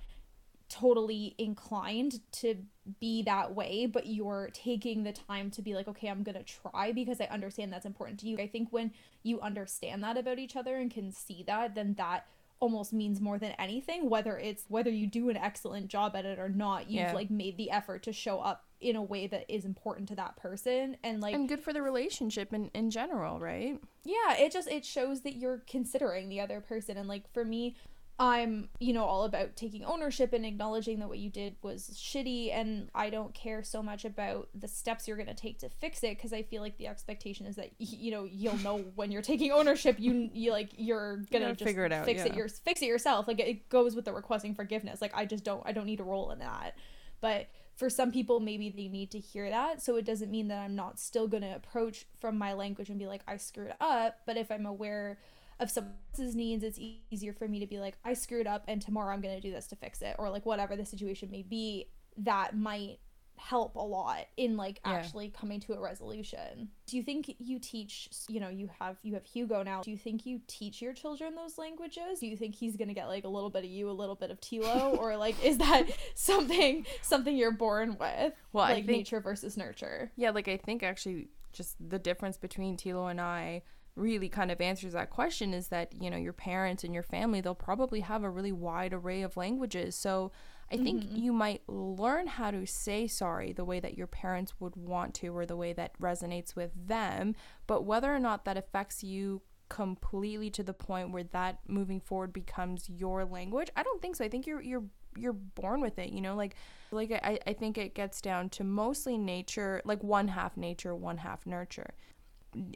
totally 0.69 1.35
inclined 1.39 2.21
to 2.33 2.55
be 3.01 3.23
that 3.23 3.55
way 3.55 3.87
but 3.87 4.07
you're 4.07 4.49
taking 4.53 5.03
the 5.05 5.13
time 5.13 5.51
to 5.51 5.61
be 5.63 5.75
like 5.75 5.89
okay 5.89 6.09
I'm 6.09 6.25
to 6.25 6.43
try 6.43 6.93
because 6.93 7.21
I 7.21 7.25
understand 7.25 7.73
that's 7.73 7.87
important 7.87 8.19
to 8.21 8.29
you. 8.29 8.39
I 8.39 8.47
think 8.47 8.69
when 8.71 8.93
you 9.23 9.41
understand 9.41 10.03
that 10.05 10.17
about 10.17 10.39
each 10.39 10.57
other 10.57 10.77
and 10.77 10.91
can 10.91 11.11
see 11.13 11.43
that 11.47 11.75
then 11.75 11.95
that 11.99 12.27
almost 12.61 12.93
means 12.93 13.21
more 13.21 13.39
than 13.39 13.53
anything 13.59 14.11
whether 14.11 14.37
it's 14.39 14.65
whether 14.69 14.91
you 14.91 15.07
do 15.07 15.29
an 15.29 15.37
excellent 15.37 15.89
job 15.89 16.17
at 16.17 16.25
it 16.25 16.39
or 16.39 16.49
not 16.49 16.91
you've 16.91 17.01
Yeah. 17.03 17.13
like 17.15 17.31
made 17.31 17.57
the 17.57 17.71
effort 17.71 18.03
to 18.05 18.13
show 18.13 18.41
up 18.41 18.65
in 18.81 18.97
a 18.97 19.03
way 19.03 19.27
that 19.29 19.45
is 19.49 19.65
important 19.65 20.09
to 20.09 20.17
that 20.17 20.37
person 20.37 20.97
and 21.05 21.21
like 21.21 21.35
and 21.35 21.49
good 21.49 21.61
for 21.61 21.73
the 21.73 21.83
relationship 21.83 22.53
in, 22.53 22.69
in 22.75 22.91
general, 22.91 23.39
right? 23.39 23.79
yeah 24.05 24.35
it 24.39 24.51
just 24.53 24.69
it 24.69 24.85
shows 24.85 25.21
that 25.21 25.37
you're 25.37 25.63
considering 25.69 26.29
the 26.29 26.41
other 26.41 26.61
person 26.61 26.97
and 26.97 27.09
like 27.09 27.33
for 27.33 27.45
me 27.45 27.77
i'm 28.21 28.69
you 28.81 28.93
know 28.93 29.05
all 29.05 29.25
about 29.25 29.55
taking 29.55 29.85
ownership 29.85 30.33
and 30.33 30.45
acknowledging 30.45 30.99
that 30.99 31.09
what 31.09 31.19
you 31.19 31.31
did 31.31 31.55
was 31.63 31.91
shitty 31.95 32.53
and 32.53 32.91
i 32.95 33.09
don't 33.09 33.33
care 33.33 33.63
so 33.63 33.81
much 33.81 34.05
about 34.05 34.49
the 34.55 34.67
steps 34.67 35.07
you're 35.07 35.17
going 35.17 35.29
to 35.29 35.35
take 35.35 35.59
to 35.59 35.69
fix 35.69 36.03
it 36.03 36.17
because 36.17 36.33
i 36.33 36.43
feel 36.43 36.61
like 36.61 36.77
the 36.79 36.89
expectation 36.89 37.47
is 37.47 37.55
that 37.55 37.71
you 37.79 38.11
know 38.11 38.25
you'll 38.25 38.59
know 38.59 38.79
when 38.97 39.13
you're 39.13 39.23
taking 39.23 39.53
ownership 39.53 39.97
you 40.01 40.29
you 40.33 40.51
like 40.51 40.71
you're 40.77 41.23
gonna 41.31 41.55
just 41.55 41.65
figure 41.65 41.85
it 41.85 41.93
out, 41.93 42.05
fix 42.05 42.23
it 42.23 42.33
yeah. 42.33 42.37
your, 42.37 42.49
fix 42.49 42.83
it 42.83 42.87
yourself 42.87 43.29
like 43.29 43.39
it 43.39 43.69
goes 43.69 43.95
with 43.95 44.05
the 44.05 44.13
requesting 44.13 44.55
forgiveness 44.55 45.01
like 45.01 45.13
i 45.15 45.25
just 45.25 45.45
don't 45.45 45.63
i 45.65 45.71
don't 45.71 45.87
need 45.87 46.01
a 46.01 46.05
role 46.05 46.33
in 46.33 46.41
that 46.41 46.77
but 47.21 47.49
for 47.77 47.89
some 47.89 48.11
people 48.11 48.41
maybe 48.41 48.69
they 48.69 48.89
need 48.89 49.13
to 49.13 49.21
hear 49.21 49.49
that 49.49 49.81
so 49.81 49.95
it 49.95 50.05
doesn't 50.05 50.31
mean 50.31 50.49
that 50.49 50.59
i'm 50.59 50.75
not 50.75 50.99
still 50.99 51.29
going 51.29 51.43
to 51.45 51.55
approach 51.55 52.05
from 52.19 52.37
my 52.37 52.53
language 52.53 52.89
and 52.89 52.99
be 52.99 53.07
like 53.07 53.23
i 53.29 53.37
screwed 53.37 53.73
up 53.81 54.19
but 54.27 54.37
if 54.37 54.51
i'm 54.51 54.67
aware 54.67 55.19
of 55.61 55.71
someone 55.71 55.95
else's 56.13 56.35
needs 56.35 56.63
it's 56.65 56.79
easier 57.11 57.33
for 57.33 57.49
me 57.49 57.59
to 57.61 57.67
be 57.67 57.79
like 57.79 57.97
i 58.05 58.13
screwed 58.15 58.47
up 58.47 58.65
and 58.69 58.81
tomorrow 58.81 59.13
i'm 59.13 59.21
going 59.21 59.35
to 59.35 59.41
do 59.41 59.53
this 59.53 59.67
to 59.67 59.77
fix 59.77 60.03
it 60.03 60.15
or 60.19 60.31
like 60.31 60.47
whatever 60.47 60.77
the 60.77 60.85
situation 60.85 61.31
may 61.31 61.43
be 61.43 61.87
that 62.17 62.57
might 62.57 62.99
help 63.41 63.77
a 63.77 63.81
lot 63.81 64.25
in 64.37 64.57
like 64.57 64.81
Yeah. 64.85 64.95
actually 64.95 65.29
coming 65.29 65.61
to 65.61 65.75
a 65.75 65.81
resolution. 65.81 66.71
Do 66.87 66.97
you 66.97 67.05
think 67.05 67.33
you 67.39 67.61
teach 67.61 68.09
you 68.29 68.41
know 68.41 68.49
you 68.49 68.69
have 68.81 68.97
you 69.05 69.15
have 69.15 69.25
hugo 69.25 69.63
now 69.63 69.81
do 69.83 69.93
you 69.93 69.97
think 69.97 70.27
you 70.27 70.41
teach 70.49 70.83
your 70.83 70.93
children 70.93 71.37
those 71.37 71.57
languages? 71.57 72.19
Do 72.19 72.27
you 72.27 72.37
think 72.37 72.57
he's 72.57 72.77
gonna 72.77 72.95
get 72.95 73.07
like 73.07 73.23
a 73.23 73.29
little 73.29 73.49
bit 73.49 73.63
of 73.63 73.71
you 73.71 73.89
a 73.89 73.93
little 73.93 74.17
bit 74.17 74.33
of 74.33 74.41
tilo 74.41 74.99
or 74.99 75.17
like 75.17 75.37
is 75.45 75.59
that 75.59 75.85
something 76.17 76.85
something 77.01 77.37
you're 77.37 77.53
born 77.53 77.97
with? 78.01 78.33
Well, 78.53 78.65
I 78.65 78.73
like 78.75 78.87
think- 78.87 78.99
nature 78.99 79.21
versus 79.21 79.57
nurture. 79.57 80.11
Yeah, 80.17 80.31
like 80.31 80.49
I 80.49 80.57
think 80.57 80.83
actually 80.83 81.29
just 81.53 81.77
the 81.81 81.99
difference 82.01 82.37
between 82.37 82.77
Tilo 82.77 83.09
and 83.11 83.21
I 83.21 83.63
really 83.99 84.29
kind 84.29 84.51
of 84.51 84.61
answers 84.61 84.93
that 84.93 85.11
question 85.11 85.53
is 85.53 85.69
that, 85.69 85.93
you 86.01 86.11
know, 86.11 86.17
your 86.17 86.33
parents 86.33 86.85
and 86.85 86.95
your 86.95 87.03
family, 87.03 87.41
they'll 87.41 87.55
probably 87.55 88.01
have 88.01 88.23
a 88.23 88.31
really 88.31 88.53
wide 88.53 88.93
array 88.93 89.23
of 89.23 89.37
languages. 89.37 89.95
So 89.97 90.33
I 90.71 90.77
think 90.77 91.05
mm-hmm. 91.05 91.17
you 91.17 91.33
might 91.33 91.63
learn 91.67 92.27
how 92.27 92.51
to 92.51 92.67
say 92.67 93.07
sorry 93.07 93.53
the 93.53 93.65
way 93.65 93.81
that 93.81 93.97
your 93.97 94.07
parents 94.07 94.55
would 94.61 94.77
want 94.77 95.15
to 95.15 95.29
or 95.29 95.47
the 95.47 95.57
way 95.57 95.73
that 95.73 95.99
resonates 95.99 96.55
with 96.55 96.71
them. 96.75 97.35
But 97.67 97.85
whether 97.85 98.15
or 98.15 98.19
not 98.19 98.45
that 98.45 98.59
affects 98.59 99.03
you 99.03 99.43
completely 99.71 100.51
to 100.51 100.63
the 100.63 100.75
point 100.75 101.11
where 101.11 101.25
that 101.25 101.61
moving 101.67 102.01
forward 102.01 102.33
becomes 102.33 102.89
your 102.89 103.25
language, 103.25 103.71
I 103.77 103.83
don't 103.83 104.03
think 104.03 104.17
so. 104.17 104.25
I 104.25 104.29
think 104.29 104.47
you're 104.47 104.61
you're 104.61 104.85
you're 105.17 105.33
born 105.33 105.81
with 105.81 105.99
it, 105.99 106.11
you 106.11 106.21
know, 106.21 106.35
like 106.35 106.55
like 106.91 107.13
I, 107.13 107.39
I 107.47 107.53
think 107.55 107.79
it 107.79 107.95
gets 107.95 108.21
down 108.21 108.51
to 108.51 108.65
mostly 108.65 109.17
nature 109.17 109.81
like 109.85 110.05
one 110.05 110.29
half 110.29 110.57
nature 110.57 110.95
one 110.95 111.19
half 111.19 111.47
nurture 111.47 111.95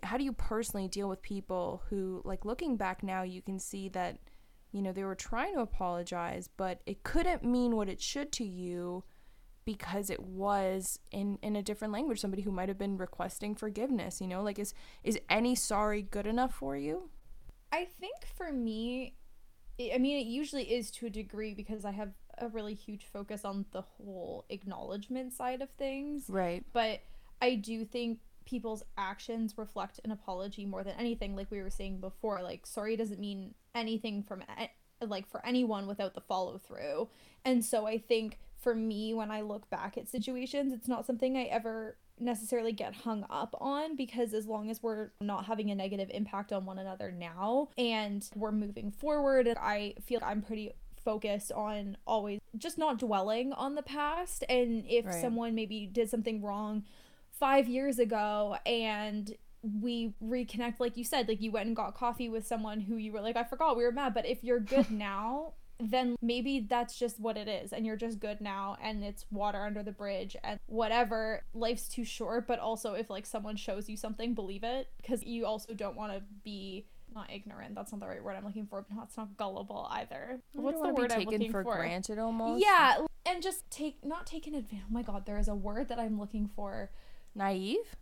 how 0.03 0.17
do 0.17 0.25
you 0.25 0.33
personally 0.33 0.89
deal 0.89 1.09
with 1.09 1.23
people 1.23 1.83
who 1.89 2.23
like 2.25 2.45
looking 2.45 2.77
back 2.77 3.03
now 3.03 3.23
you 3.23 3.43
can 3.43 3.59
see 3.59 3.89
that 3.89 4.19
you 4.73 4.83
know 4.83 4.93
they 4.93 5.05
were 5.05 5.15
trying 5.15 5.55
to 5.55 5.61
apologize 5.61 6.49
but 6.57 6.81
it 6.87 7.03
couldn't 7.03 7.45
mean 7.45 7.77
what 7.77 7.89
it 7.89 8.01
should 8.01 8.33
to 8.33 8.45
you 8.45 9.05
because 9.65 10.11
it 10.11 10.21
was 10.21 10.99
in 11.11 11.39
in 11.43 11.57
a 11.57 11.63
different 11.63 11.93
language 11.93 12.21
somebody 12.21 12.43
who 12.43 12.51
might 12.51 12.69
have 12.69 12.79
been 12.79 12.97
requesting 12.97 13.55
forgiveness 13.55 14.21
you 14.21 14.27
know? 14.27 14.43
Like 14.43 14.59
is 14.59 14.75
is 15.05 15.19
any 15.29 15.55
sorry 15.55 16.03
good 16.03 16.27
enough 16.27 16.55
for 16.55 16.77
you? 16.77 17.11
I 17.73 17.87
think 18.01 18.27
for 18.37 18.53
me, 18.53 19.15
I 19.81 19.93
I 19.95 19.99
mean, 19.99 20.19
it 20.19 20.27
usually 20.27 20.65
is 20.65 20.91
to 20.93 21.07
a 21.07 21.11
degree 21.11 21.55
because 21.55 21.85
I 21.85 21.91
have 21.91 22.13
a 22.39 22.49
really 22.49 22.75
huge 22.75 23.07
focus 23.07 23.45
on 23.45 23.65
the 23.73 23.83
whole 23.83 24.45
acknowledgement 24.49 25.33
side 25.33 25.63
of 25.63 25.71
things. 25.71 26.27
right. 26.29 26.65
But 26.73 27.01
I 27.41 27.57
do 27.57 27.85
think 27.85 28.21
people's 28.45 28.83
actions 28.97 29.55
reflect 29.57 30.01
an 30.05 30.11
apology 30.11 30.65
more 30.67 30.83
than 30.85 30.95
anything. 30.99 31.35
Like 31.37 31.51
we 31.51 31.63
were 31.63 31.71
saying 31.71 31.99
before, 32.01 32.43
like 32.43 32.67
sorry 32.67 32.97
doesn't 32.97 33.21
mean 33.21 33.55
anything 33.75 34.23
from 34.23 34.43
like 35.01 35.29
for 35.29 35.45
anyone 35.45 35.87
without 35.87 36.15
the 36.15 36.21
follow 36.21 36.59
through. 36.59 37.09
And 37.45 37.65
so 37.65 37.87
I 37.87 37.99
think 37.99 38.39
for 38.57 38.75
me, 38.75 39.13
when 39.15 39.31
I 39.31 39.41
look 39.41 39.69
back 39.71 39.99
at 39.99 40.09
situations, 40.09 40.73
it's 40.73 40.87
not 40.89 41.07
something 41.07 41.37
I 41.37 41.45
ever 41.45 41.97
necessarily 42.21 42.73
get 42.73 42.95
hung 42.95 43.27
up 43.29 43.57
on 43.61 43.97
because 43.97 44.33
as 44.33 44.47
long 44.47 44.71
as 44.71 44.81
we're 44.83 45.11
not 45.21 45.47
having 45.47 45.71
a 45.71 45.75
negative 45.75 46.09
impact 46.13 46.53
on 46.53 46.65
one 46.65 46.79
another 46.79 47.11
now 47.11 47.69
and 47.77 48.29
we're 48.37 48.53
moving 48.53 48.93
forward, 48.93 49.49
I 49.61 49.95
feel 50.05 50.21
I'm 50.23 50.43
pretty 50.43 50.73
focused 51.05 51.51
on 51.51 51.97
always 52.07 52.39
just 52.57 52.79
not 52.79 52.97
dwelling 52.99 53.53
on 53.55 53.75
the 53.75 53.83
past 53.83 54.45
and 54.49 54.85
if 54.87 55.07
Right. 55.07 55.15
someone 55.21 55.53
maybe 55.53 55.85
did 55.87 56.09
something 56.09 56.41
wrong 56.43 56.85
5 57.43 57.67
years 57.67 57.99
ago 57.99 58.57
and 58.65 59.35
we 59.81 60.15
reconnect 60.25 60.79
like 60.79 60.97
you 60.97 61.03
said 61.03 61.27
like 61.27 61.41
you 61.41 61.51
went 61.51 61.67
and 61.67 61.75
got 61.75 61.93
coffee 61.93 62.29
with 62.29 62.47
someone 62.47 62.79
who 62.79 62.95
you 62.95 63.11
were 63.11 63.21
like 63.21 63.37
I 63.37 63.43
forgot 63.43 63.77
we 63.77 63.83
were 63.83 63.91
mad 63.91 64.15
but 64.15 64.27
if 64.27 64.45
you're 64.45 64.61
good 64.77 64.93
now 64.93 65.55
then 65.81 66.15
maybe 66.23 66.61
that's 66.61 66.97
just 66.97 67.19
what 67.19 67.37
it 67.37 67.49
is 67.49 67.73
and 67.73 67.85
you're 67.85 67.97
just 67.97 68.21
good 68.21 68.41
now 68.41 68.77
and 68.81 69.03
it's 69.03 69.27
water 69.33 69.59
under 69.59 69.83
the 69.83 69.91
bridge 69.91 70.37
and 70.45 70.61
whatever. 70.67 71.43
Life's 71.53 71.89
too 71.89 72.05
short 72.05 72.47
but 72.47 72.61
also 72.61 72.93
if 72.93 73.11
like 73.11 73.27
someone 73.27 73.57
shows 73.57 73.89
you 73.89 73.97
something 73.97 74.35
believe 74.35 74.63
it 74.63 74.91
because 74.99 75.25
you 75.25 75.45
also 75.45 75.75
don't 75.75 75.97
want 75.97 76.13
to 76.13 76.23
be 76.45 76.87
not 77.13 77.29
ignorant. 77.29 77.75
That's 77.75 77.91
not 77.91 78.01
the 78.01 78.07
right 78.07 78.23
word 78.23 78.37
i'm 78.37 78.45
looking 78.45 78.69
for 78.69 78.83
but 78.89 78.95
not, 78.95 79.09
it's 79.09 79.17
not 79.17 79.37
gullible 79.37 79.89
either. 79.91 80.39
You 80.53 80.61
what's 80.61 80.81
the 80.81 80.91
word 80.91 81.09
be 81.09 81.15
i'm 81.15 81.19
taken 81.19 81.33
looking 81.33 81.51
for, 81.51 81.65
for? 81.65 81.75
granted 81.75 82.21
almost. 82.21 82.65
Yeah 82.65 82.99
and 83.27 83.43
just 83.43 83.69
take 83.71 84.05
not 84.05 84.27
taken 84.27 84.55
advantage 84.55 84.85
oh 84.89 84.93
my 84.93 85.03
god 85.03 85.27
there 85.27 85.39
is 85.39 85.49
a 85.49 85.55
word 85.55 85.89
that 85.89 85.99
i'm 85.99 86.19
looking 86.19 86.49
for 86.55 86.91
naive 87.35 87.97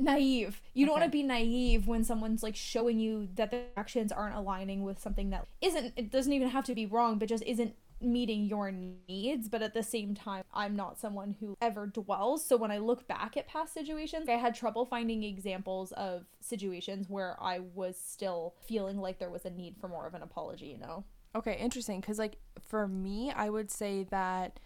naive. 0.00 0.62
You 0.74 0.86
don't 0.86 0.94
Okay. 0.94 1.00
want 1.02 1.12
to 1.12 1.16
be 1.18 1.22
naive 1.22 1.86
when 1.86 2.04
someone's 2.04 2.42
like 2.42 2.56
showing 2.56 2.98
you 2.98 3.28
that 3.34 3.50
their 3.50 3.66
actions 3.76 4.10
aren't 4.12 4.34
aligning 4.34 4.82
with 4.82 4.98
something 4.98 5.30
that 5.30 5.46
isn't 5.60 5.92
it 5.96 6.10
doesn't 6.10 6.32
even 6.32 6.48
have 6.48 6.64
to 6.64 6.74
be 6.74 6.86
wrong, 6.86 7.18
but 7.18 7.28
just 7.28 7.44
isn't 7.44 7.74
meeting 8.02 8.46
your 8.46 8.72
needs, 8.72 9.46
but 9.50 9.60
at 9.60 9.74
the 9.74 9.82
same 9.82 10.14
time, 10.14 10.42
I'm 10.54 10.74
not 10.74 10.98
someone 10.98 11.36
who 11.38 11.54
ever 11.60 11.86
dwells. 11.86 12.42
So 12.42 12.56
when 12.56 12.70
I 12.70 12.78
look 12.78 13.06
back 13.06 13.36
at 13.36 13.46
past 13.46 13.74
situations, 13.74 14.26
I 14.26 14.36
had 14.36 14.54
trouble 14.54 14.86
finding 14.86 15.22
examples 15.22 15.92
of 15.92 16.24
situations 16.40 17.10
where 17.10 17.36
I 17.38 17.58
was 17.58 17.98
still 17.98 18.54
feeling 18.64 18.98
like 18.98 19.18
there 19.18 19.28
was 19.28 19.44
a 19.44 19.50
need 19.50 19.76
for 19.78 19.86
more 19.88 20.06
of 20.06 20.14
an 20.14 20.22
apology, 20.22 20.66
you 20.68 20.78
know? 20.78 21.04
Okay, 21.34 21.58
interesting. 21.58 22.00
Because 22.00 22.18
like 22.18 22.38
for 22.66 22.88
me, 22.88 23.32
I 23.36 23.50
would 23.50 23.70
say 23.70 24.04
that 24.04 24.58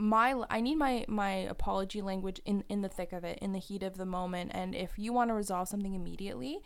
my 0.00 0.34
I 0.48 0.60
need 0.60 0.76
my 0.76 1.04
my 1.08 1.30
apology 1.30 2.00
language 2.00 2.40
in 2.44 2.64
in 2.68 2.80
the 2.80 2.88
thick 2.88 3.12
of 3.12 3.22
it, 3.22 3.38
in 3.40 3.52
the 3.52 3.58
heat 3.58 3.82
of 3.82 3.96
the 3.96 4.06
moment. 4.06 4.50
And 4.54 4.74
if 4.74 4.92
you 4.96 5.12
want 5.12 5.28
to 5.28 5.34
resolve 5.34 5.68
something 5.68 5.94
immediately, 5.94 6.60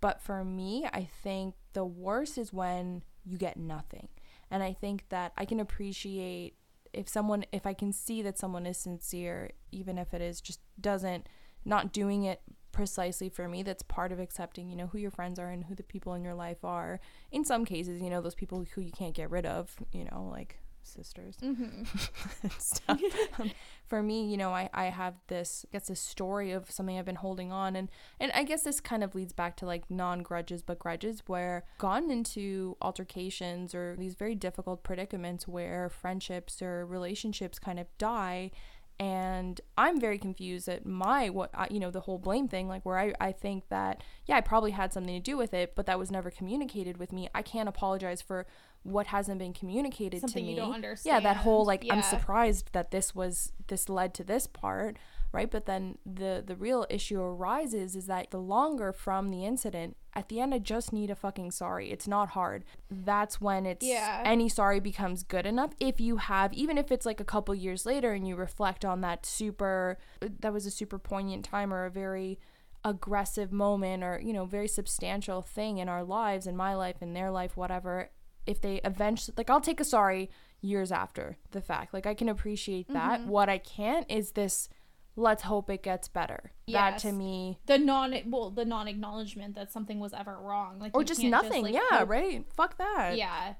but 0.00 0.20
for 0.20 0.44
me, 0.44 0.86
I 0.92 1.08
think 1.22 1.54
the 1.72 1.84
worst 1.84 2.38
is 2.38 2.52
when 2.52 3.02
you 3.24 3.38
get 3.38 3.56
nothing. 3.56 4.08
And 4.50 4.62
I 4.62 4.74
think 4.74 5.08
that 5.08 5.32
I 5.36 5.44
can 5.44 5.58
appreciate 5.58 6.54
if 6.92 7.08
someone 7.08 7.44
if 7.50 7.66
I 7.66 7.72
can 7.72 7.92
see 7.92 8.20
that 8.22 8.38
someone 8.38 8.66
is 8.66 8.76
sincere, 8.76 9.50
even 9.72 9.96
if 9.96 10.12
it 10.12 10.20
is 10.20 10.40
just 10.40 10.60
doesn't 10.80 11.28
not 11.64 11.92
doing 11.92 12.24
it 12.24 12.42
precisely 12.72 13.30
for 13.30 13.48
me 13.48 13.62
that's 13.62 13.82
part 13.82 14.12
of 14.12 14.20
accepting 14.20 14.68
you 14.68 14.76
know 14.76 14.86
who 14.86 14.98
your 14.98 15.10
friends 15.10 15.38
are 15.38 15.48
and 15.48 15.64
who 15.64 15.74
the 15.74 15.82
people 15.82 16.12
in 16.12 16.22
your 16.22 16.34
life 16.34 16.62
are 16.62 17.00
in 17.32 17.42
some 17.42 17.64
cases 17.64 18.02
you 18.02 18.10
know 18.10 18.20
those 18.20 18.34
people 18.34 18.66
who 18.74 18.82
you 18.82 18.92
can't 18.92 19.14
get 19.14 19.30
rid 19.30 19.46
of 19.46 19.74
you 19.92 20.04
know 20.04 20.28
like 20.30 20.58
sisters 20.86 21.36
Mm-hmm. 21.42 22.48
stuff. 22.58 23.00
Um, 23.38 23.50
for 23.86 24.02
me, 24.02 24.26
you 24.30 24.36
know, 24.36 24.50
I, 24.50 24.68
I 24.72 24.86
have 24.86 25.14
this 25.28 25.64
I 25.68 25.68
guess 25.72 25.88
this 25.88 26.00
story 26.00 26.52
of 26.52 26.70
something 26.70 26.98
I've 26.98 27.04
been 27.04 27.16
holding 27.16 27.52
on 27.52 27.76
and 27.76 27.88
and 28.18 28.32
I 28.32 28.42
guess 28.44 28.62
this 28.62 28.80
kind 28.80 29.04
of 29.04 29.14
leads 29.14 29.32
back 29.32 29.56
to 29.58 29.66
like 29.66 29.90
non 29.90 30.22
grudges 30.22 30.62
but 30.62 30.78
grudges 30.78 31.22
where 31.26 31.64
gotten 31.78 32.10
into 32.10 32.76
altercations 32.80 33.74
or 33.74 33.94
these 33.98 34.14
very 34.14 34.34
difficult 34.34 34.82
predicaments 34.82 35.46
where 35.46 35.88
friendships 35.88 36.62
or 36.62 36.86
relationships 36.86 37.58
kind 37.58 37.78
of 37.78 37.86
die 37.98 38.50
and 38.98 39.60
i'm 39.76 40.00
very 40.00 40.18
confused 40.18 40.68
at 40.68 40.86
my 40.86 41.28
what 41.28 41.50
I, 41.54 41.66
you 41.70 41.78
know 41.78 41.90
the 41.90 42.00
whole 42.00 42.18
blame 42.18 42.48
thing 42.48 42.66
like 42.66 42.86
where 42.86 42.98
I, 42.98 43.12
I 43.20 43.32
think 43.32 43.68
that 43.68 44.02
yeah 44.24 44.36
i 44.36 44.40
probably 44.40 44.70
had 44.70 44.92
something 44.92 45.14
to 45.14 45.20
do 45.20 45.36
with 45.36 45.52
it 45.52 45.74
but 45.74 45.86
that 45.86 45.98
was 45.98 46.10
never 46.10 46.30
communicated 46.30 46.96
with 46.96 47.12
me. 47.12 47.28
I 47.34 47.42
can't 47.42 47.68
apologize 47.68 48.22
for 48.22 48.46
what 48.82 49.08
hasn't 49.08 49.38
been 49.38 49.52
communicated 49.52 50.20
Something 50.20 50.44
to 50.44 50.46
me. 50.46 50.54
you 50.54 50.56
don't 50.56 50.70
yeah 51.04 51.20
that 51.20 51.38
whole 51.38 51.64
like 51.64 51.84
i'm 51.90 52.02
surprised 52.02 52.72
that 52.72 52.90
this 52.90 53.14
was 53.14 53.52
this 53.66 53.88
led 53.88 54.14
to 54.14 54.24
this 54.24 54.46
part 54.46 54.96
right? 55.36 55.50
But 55.50 55.66
then 55.66 55.98
the 56.04 56.42
the 56.44 56.56
real 56.56 56.86
issue 56.90 57.20
arises 57.20 57.94
is 57.94 58.06
that 58.06 58.30
the 58.30 58.38
longer 58.56 58.92
from 58.92 59.28
the 59.30 59.44
incident 59.44 59.96
at 60.14 60.28
the 60.30 60.40
end 60.40 60.54
i 60.54 60.58
just 60.58 60.92
need 60.94 61.10
a 61.10 61.14
fucking 61.14 61.50
sorry. 61.50 61.90
It's 61.90 62.08
not 62.08 62.30
hard. 62.30 62.64
That's 62.90 63.38
when 63.40 63.66
it's 63.66 63.86
Yeah. 63.86 64.22
any 64.24 64.48
sorry 64.48 64.80
becomes 64.80 65.22
good 65.22 65.46
enough. 65.46 65.72
If 65.78 66.00
you 66.00 66.16
have 66.16 66.52
even 66.54 66.78
if 66.78 66.90
it's 66.90 67.06
like 67.06 67.20
a 67.20 67.24
couple 67.34 67.54
years 67.54 67.84
later 67.86 68.12
and 68.12 68.26
you 68.26 68.34
reflect 68.36 68.84
on 68.84 69.02
that 69.02 69.26
super 69.26 69.98
that 70.20 70.52
was 70.52 70.64
a 70.66 70.70
super 70.70 70.98
poignant 70.98 71.44
time 71.44 71.72
or 71.72 71.84
a 71.84 71.90
very 71.90 72.38
aggressive 72.84 73.52
moment 73.52 74.02
or 74.04 74.20
you 74.22 74.32
know 74.32 74.44
very 74.46 74.68
substantial 74.68 75.42
thing 75.42 75.78
in 75.78 75.88
our 75.88 76.04
lives 76.04 76.46
in 76.46 76.56
my 76.56 76.72
life 76.74 76.96
in 77.02 77.14
their 77.14 77.30
life 77.32 77.56
whatever 77.56 78.10
if 78.46 78.60
they 78.60 78.80
eventually 78.84 79.34
like 79.36 79.50
I'll 79.50 79.60
take 79.60 79.80
a 79.80 79.84
sorry 79.84 80.30
years 80.62 80.90
after 80.90 81.36
the 81.50 81.60
fact. 81.60 81.92
Like 81.92 82.06
I 82.06 82.14
can 82.14 82.28
appreciate 82.28 82.88
that. 82.92 83.20
Mm-hmm. 83.20 83.28
what 83.28 83.48
I 83.48 83.58
can't 83.58 84.10
is 84.10 84.32
this 84.32 84.68
let's 85.16 85.42
hope 85.42 85.70
it 85.70 85.82
gets 85.82 86.08
better 86.08 86.52
that 86.68 86.98
to 86.98 87.12
me 87.12 87.58
The 87.66 87.78
non 87.78 88.14
well, 88.26 88.50
the 88.50 88.64
non 88.64 88.86
acknowledgement 88.86 89.54
that 89.54 89.72
something 89.72 89.98
was 89.98 90.12
ever 90.12 90.36
wrong. 90.38 90.78
Like 90.78 90.94
or 90.94 91.04
just 91.04 91.22
nothing 91.22 91.62
like, 91.62 91.74
yeah 91.74 91.80
hope- 91.90 92.08
right 92.08 92.44
fuck 92.54 92.76
that 92.78 93.16
Yeah. 93.16 93.54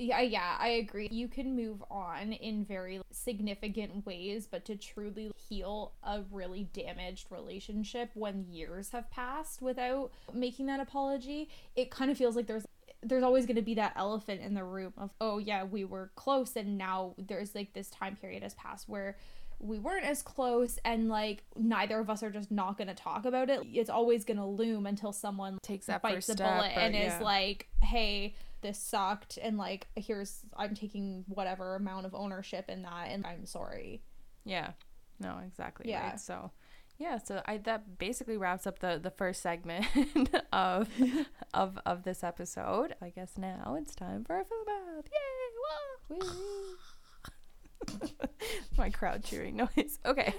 Yeah, 0.00 0.20
yeah, 0.20 0.56
I 0.60 0.68
agree. 0.68 1.08
You 1.10 1.26
can 1.26 1.56
move 1.56 1.82
on 1.90 2.32
in 2.32 2.64
very 2.64 3.00
significant 3.10 4.06
ways, 4.06 4.46
but 4.48 4.64
to 4.66 4.76
truly 4.76 5.32
heal 5.48 5.94
a 6.04 6.22
really 6.30 6.68
damaged 6.72 7.26
relationship 7.30 8.10
when 8.14 8.46
years 8.48 8.90
have 8.90 9.10
passed 9.10 9.60
without 9.60 10.12
making 10.32 10.66
that 10.66 10.78
apology, 10.78 11.48
it 11.74 11.90
kind 11.90 12.12
of 12.12 12.16
feels 12.16 12.36
like 12.36 12.46
there's 12.46 12.64
there's 13.02 13.22
always 13.24 13.44
going 13.46 13.56
to 13.56 13.62
be 13.62 13.74
that 13.74 13.92
elephant 13.96 14.40
in 14.40 14.54
the 14.54 14.62
room 14.64 14.92
of 14.96 15.10
oh 15.20 15.38
yeah, 15.38 15.64
we 15.64 15.84
were 15.84 16.12
close 16.14 16.54
and 16.54 16.78
now 16.78 17.14
there's 17.18 17.56
like 17.56 17.72
this 17.72 17.90
time 17.90 18.14
period 18.14 18.44
has 18.44 18.54
passed 18.54 18.88
where 18.88 19.16
we 19.60 19.78
weren't 19.78 20.04
as 20.04 20.22
close 20.22 20.78
and 20.84 21.08
like 21.08 21.42
neither 21.56 21.98
of 21.98 22.08
us 22.08 22.22
are 22.22 22.30
just 22.30 22.50
not 22.50 22.78
going 22.78 22.88
to 22.88 22.94
talk 22.94 23.24
about 23.24 23.50
it. 23.50 23.60
It's 23.72 23.90
always 23.90 24.24
going 24.24 24.36
to 24.36 24.44
loom 24.44 24.86
until 24.86 25.12
someone 25.12 25.58
Takes 25.62 25.86
that 25.86 26.02
bites 26.02 26.26
first 26.26 26.38
the 26.38 26.44
bullet 26.44 26.72
or- 26.76 26.80
and 26.80 26.94
yeah. 26.94 27.16
is 27.16 27.22
like, 27.22 27.68
"Hey, 27.82 28.34
this 28.60 28.78
sucked," 28.78 29.36
and 29.36 29.58
like, 29.58 29.88
"Here's 29.96 30.40
I'm 30.56 30.74
taking 30.74 31.24
whatever 31.28 31.74
amount 31.74 32.06
of 32.06 32.14
ownership 32.14 32.68
in 32.68 32.82
that, 32.82 33.08
and 33.08 33.26
I'm 33.26 33.46
sorry." 33.46 34.02
Yeah. 34.44 34.72
No, 35.20 35.38
exactly. 35.44 35.90
Yeah. 35.90 36.10
Right. 36.10 36.20
So, 36.20 36.52
yeah. 36.98 37.18
So 37.18 37.42
I 37.44 37.56
that 37.58 37.98
basically 37.98 38.36
wraps 38.36 38.66
up 38.66 38.78
the 38.78 39.00
the 39.02 39.10
first 39.10 39.42
segment 39.42 39.86
of 40.52 40.88
of 41.54 41.78
of 41.84 42.04
this 42.04 42.22
episode. 42.22 42.94
I 43.02 43.10
guess 43.10 43.32
now 43.36 43.76
it's 43.80 43.94
time 43.96 44.24
for 44.24 44.38
a 44.38 44.44
philomath. 44.44 45.06
Yay! 45.06 46.16
Woo! 46.20 46.76
My 48.78 48.90
crowd 48.90 49.24
cheering 49.24 49.56
noise. 49.56 49.98
Okay, 50.06 50.34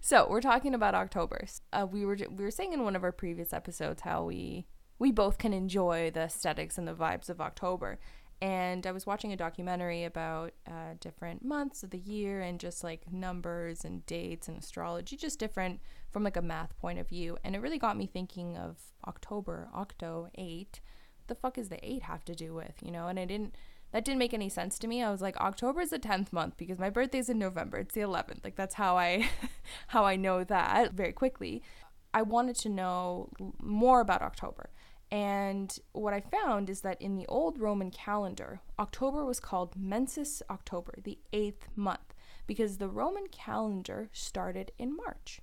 so 0.00 0.26
we're 0.28 0.40
talking 0.40 0.74
about 0.74 0.94
October. 0.94 1.46
Uh, 1.72 1.86
we 1.90 2.04
were 2.04 2.16
we 2.16 2.44
were 2.44 2.50
saying 2.50 2.72
in 2.72 2.84
one 2.84 2.96
of 2.96 3.04
our 3.04 3.12
previous 3.12 3.52
episodes 3.52 4.02
how 4.02 4.24
we 4.24 4.66
we 4.98 5.12
both 5.12 5.38
can 5.38 5.52
enjoy 5.52 6.10
the 6.10 6.22
aesthetics 6.22 6.78
and 6.78 6.86
the 6.86 6.94
vibes 6.94 7.28
of 7.28 7.40
October. 7.40 7.98
And 8.42 8.88
I 8.88 8.90
was 8.90 9.06
watching 9.06 9.32
a 9.32 9.36
documentary 9.36 10.02
about 10.02 10.52
uh, 10.66 10.94
different 10.98 11.44
months 11.44 11.84
of 11.84 11.90
the 11.90 11.98
year 11.98 12.40
and 12.40 12.58
just 12.58 12.82
like 12.82 13.12
numbers 13.12 13.84
and 13.84 14.04
dates 14.04 14.48
and 14.48 14.58
astrology, 14.58 15.16
just 15.16 15.38
different 15.38 15.80
from 16.10 16.24
like 16.24 16.36
a 16.36 16.42
math 16.42 16.76
point 16.76 16.98
of 16.98 17.08
view. 17.08 17.38
And 17.44 17.54
it 17.54 17.60
really 17.60 17.78
got 17.78 17.96
me 17.96 18.06
thinking 18.06 18.56
of 18.56 18.78
October, 19.06 19.68
Octo, 19.72 20.28
eight. 20.34 20.80
What 21.18 21.28
the 21.28 21.34
fuck 21.36 21.56
is 21.56 21.68
the 21.68 21.78
eight 21.88 22.02
have 22.02 22.24
to 22.24 22.34
do 22.34 22.52
with, 22.52 22.74
you 22.82 22.90
know? 22.90 23.06
And 23.06 23.20
I 23.20 23.26
didn't, 23.26 23.54
that 23.92 24.04
didn't 24.04 24.18
make 24.18 24.34
any 24.34 24.48
sense 24.48 24.78
to 24.80 24.86
me. 24.88 25.02
I 25.02 25.10
was 25.10 25.20
like, 25.22 25.36
October 25.38 25.80
is 25.80 25.90
the 25.90 25.98
10th 25.98 26.32
month 26.32 26.56
because 26.56 26.78
my 26.78 26.90
birthday's 26.90 27.28
in 27.28 27.38
November. 27.38 27.78
It's 27.78 27.94
the 27.94 28.00
11th. 28.00 28.44
Like 28.44 28.56
that's 28.56 28.74
how 28.74 28.96
I, 28.96 29.28
how 29.88 30.04
I 30.04 30.16
know 30.16 30.44
that 30.44 30.92
very 30.94 31.12
quickly. 31.12 31.62
I 32.14 32.22
wanted 32.22 32.56
to 32.56 32.68
know 32.68 33.30
more 33.60 34.00
about 34.00 34.22
October. 34.22 34.70
And 35.10 35.78
what 35.92 36.14
I 36.14 36.20
found 36.20 36.70
is 36.70 36.80
that 36.80 37.00
in 37.00 37.16
the 37.16 37.26
old 37.26 37.58
Roman 37.58 37.90
calendar, 37.90 38.60
October 38.78 39.24
was 39.26 39.40
called 39.40 39.76
Mensis 39.76 40.42
October, 40.48 40.94
the 41.02 41.18
eighth 41.34 41.68
month, 41.76 42.14
because 42.46 42.78
the 42.78 42.88
Roman 42.88 43.26
calendar 43.28 44.08
started 44.12 44.72
in 44.78 44.96
March. 44.96 45.40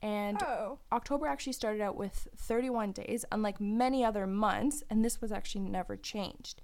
And 0.00 0.42
Oh. 0.42 0.78
October 0.90 1.26
actually 1.26 1.52
started 1.52 1.82
out 1.82 1.94
with 1.94 2.26
31 2.36 2.92
days, 2.92 3.24
unlike 3.30 3.60
many 3.60 4.02
other 4.02 4.26
months, 4.26 4.82
and 4.88 5.04
this 5.04 5.20
was 5.20 5.30
actually 5.30 5.60
never 5.68 5.96
changed. 5.96 6.62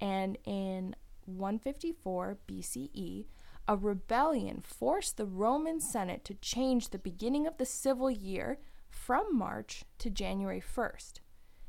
And 0.00 0.38
in 0.44 0.96
154 1.26 2.38
BCE, 2.48 3.26
a 3.68 3.76
rebellion 3.76 4.62
forced 4.64 5.16
the 5.16 5.26
Roman 5.26 5.80
Senate 5.80 6.24
to 6.24 6.34
change 6.34 6.88
the 6.88 6.98
beginning 6.98 7.46
of 7.46 7.58
the 7.58 7.66
civil 7.66 8.10
year 8.10 8.58
from 8.88 9.36
March 9.36 9.84
to 9.98 10.10
January 10.10 10.60
1st. 10.60 11.20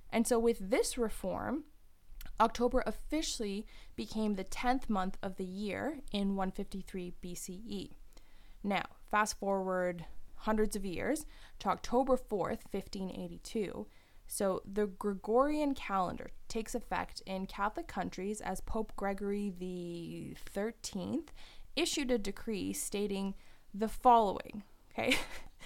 And 0.10 0.28
so, 0.28 0.40
with 0.40 0.72
this 0.72 0.98
reform, 0.98 1.66
October 2.40 2.84
officially 2.86 3.68
became 3.96 4.34
the 4.34 4.44
10th 4.44 4.90
month 4.90 5.18
of 5.22 5.38
the 5.38 5.46
year 5.46 6.00
in 6.12 6.36
153 6.36 7.14
BCE. 7.24 7.92
Now, 8.64 8.86
fast 9.10 9.40
forward 9.40 10.06
hundreds 10.36 10.76
of 10.76 10.86
years 10.86 11.26
to 11.60 11.70
October 11.70 12.18
4th, 12.18 12.64
1582. 12.72 13.86
So, 14.34 14.62
the 14.64 14.88
Gregorian 14.88 15.76
calendar 15.76 16.32
takes 16.48 16.74
effect 16.74 17.22
in 17.26 17.48
Catholic 17.48 17.90
countries 17.90 18.40
as 18.40 18.62
Pope 18.62 18.94
Gregory 18.96 19.54
the 19.60 20.38
13th 20.56 21.28
issued 21.76 22.12
a 22.12 22.18
decree 22.18 22.72
stating 22.72 23.34
the 23.74 23.90
following, 23.90 24.64
okay? 24.90 25.18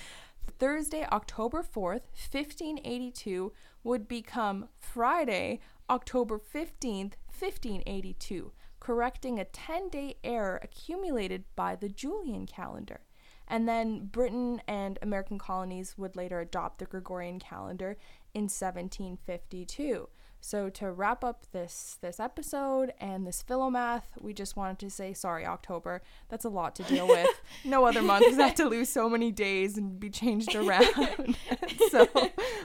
Thursday, 0.58 1.06
October 1.12 1.62
4th, 1.62 2.10
1582 2.32 3.54
would 3.84 4.08
become 4.08 4.70
Friday, 4.80 5.60
October 5.88 6.40
15th, 6.40 7.14
1582, 7.38 8.52
correcting 8.80 9.38
a 9.38 9.46
10 9.46 9.90
day 9.90 10.16
error 10.24 10.60
accumulated 10.64 11.44
by 11.56 11.76
the 11.76 11.88
Julian 11.88 12.48
calendar. 12.48 13.02
And 13.48 13.70
then 13.70 14.08
Britain 14.08 14.60
and 14.68 14.98
American 15.04 15.38
colonies 15.38 16.00
would 16.00 16.16
later 16.16 16.40
adopt 16.40 16.80
the 16.80 16.86
Gregorian 16.86 17.38
calendar 17.40 17.96
in 18.36 18.44
1752. 18.44 20.10
So 20.42 20.70
to 20.70 20.92
wrap 20.92 21.24
up 21.24 21.48
this 21.54 21.98
this 22.02 22.20
episode 22.20 22.94
and 23.00 23.26
this 23.26 23.42
philomath, 23.42 24.04
we 24.22 24.32
just 24.32 24.56
wanted 24.56 24.78
to 24.80 24.92
say 24.92 25.12
sorry 25.12 25.44
October. 25.44 26.04
That's 26.30 26.46
a 26.46 26.50
lot 26.50 26.76
to 26.76 26.84
deal 26.84 27.08
with. 27.08 27.28
no 27.66 27.86
other 27.86 28.04
month 28.04 28.28
has 28.28 28.36
had 28.36 28.56
to 28.58 28.70
lose 28.70 28.90
so 28.90 29.10
many 29.10 29.32
days 29.32 29.76
and 29.76 30.00
be 30.00 30.12
changed 30.12 30.54
around. 30.54 31.36
so 31.90 32.08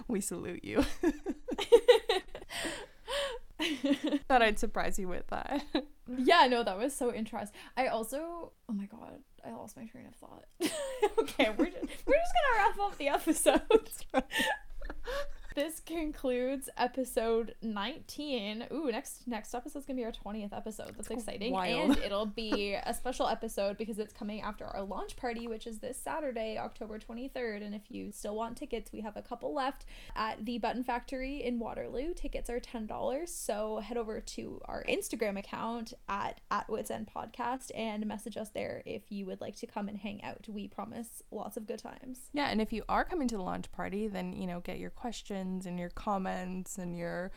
we 0.09 0.21
salute 0.21 0.63
you. 0.63 0.83
Thought 4.29 4.43
I'd 4.43 4.59
surprise 4.59 4.99
you 4.99 5.09
with 5.09 5.27
that. 5.29 5.65
yeah, 6.19 6.47
no, 6.51 6.63
that 6.63 6.77
was 6.77 6.95
so 6.95 7.15
interesting. 7.15 7.59
I 7.79 7.87
also, 7.87 8.53
oh 8.69 8.73
my 8.75 8.85
god, 8.87 9.21
I 9.43 9.53
lost 9.53 9.79
my 9.79 9.85
train 9.87 10.05
of 10.07 10.15
thought. 10.17 10.45
okay, 11.19 11.49
we're 11.57 11.67
just, 11.67 11.87
we're 12.07 12.15
just 12.15 12.35
gonna 12.35 12.59
wrap 12.59 12.79
up 12.79 12.99
the 12.99 13.09
episode. 13.09 13.91
This 15.57 15.81
concludes 15.81 16.69
episode 16.77 17.55
19 17.63 18.67
ooh 18.73 18.91
next 18.91 19.27
next 19.27 19.53
episode's 19.55 19.85
gonna 19.85 19.97
be 19.97 20.05
our 20.05 20.13
20th 20.13 20.57
episode. 20.57 20.95
That's 20.97 21.11
exciting. 21.11 21.53
Wild. 21.53 21.91
and 21.91 21.99
it'll 21.99 22.27
be 22.27 22.75
a 22.87 22.95
special 22.95 23.27
episode 23.27 23.77
because 23.77 23.99
it's 23.99 24.13
coming 24.13 24.43
after 24.43 24.65
our 24.65 24.83
launch 24.83 25.17
party 25.17 25.49
which 25.49 25.67
is 25.67 25.79
this 25.79 25.99
saturday 25.99 26.57
october 26.57 26.99
23rd 26.99 27.65
and 27.65 27.75
if 27.75 27.83
you 27.91 28.13
still 28.13 28.37
want 28.37 28.57
tickets 28.57 28.93
we 28.93 29.01
have 29.01 29.17
a 29.17 29.23
couple 29.23 29.53
left 29.53 29.87
at 30.15 30.45
the 30.45 30.59
button 30.59 30.85
factory 30.85 31.43
in 31.43 31.59
waterloo. 31.59 32.15
Tickets 32.15 32.49
are 32.49 32.61
$10 32.61 33.29
so 33.29 33.79
head 33.79 33.97
over 33.97 34.21
to 34.21 34.61
our 34.67 34.85
instagram 34.89 35.39
account 35.39 35.95
at 36.09 36.41
at 36.51 36.69
wits 36.69 36.91
end 36.91 37.09
podcast 37.15 37.71
and 37.75 38.07
message 38.07 38.37
us 38.37 38.51
there 38.51 38.83
if 38.87 39.03
you 39.11 39.27
would 39.27 39.41
like 39.41 39.57
to 39.57 39.67
come 39.67 39.89
and 39.89 39.99
hang 39.99 40.23
out. 40.23 40.47
We 40.49 40.69
promise 40.69 41.23
lots 41.31 41.57
of 41.57 41.67
good 41.67 41.81
times. 41.81 42.19
Yeah, 42.33 42.49
and 42.51 42.61
if 42.61 42.73
you 42.73 42.85
are 42.89 43.05
coming 43.05 43.27
to 43.29 43.37
the 43.37 43.43
launch 43.43 43.71
party, 43.73 44.07
then 44.07 44.33
you 44.33 44.47
know 44.47 44.61
get 44.61 44.79
your 44.79 44.91
questions 44.91 45.40
and 45.41 45.79
your 45.79 45.91
comments 45.91 46.79
and 46.79 46.97
your 46.97 47.31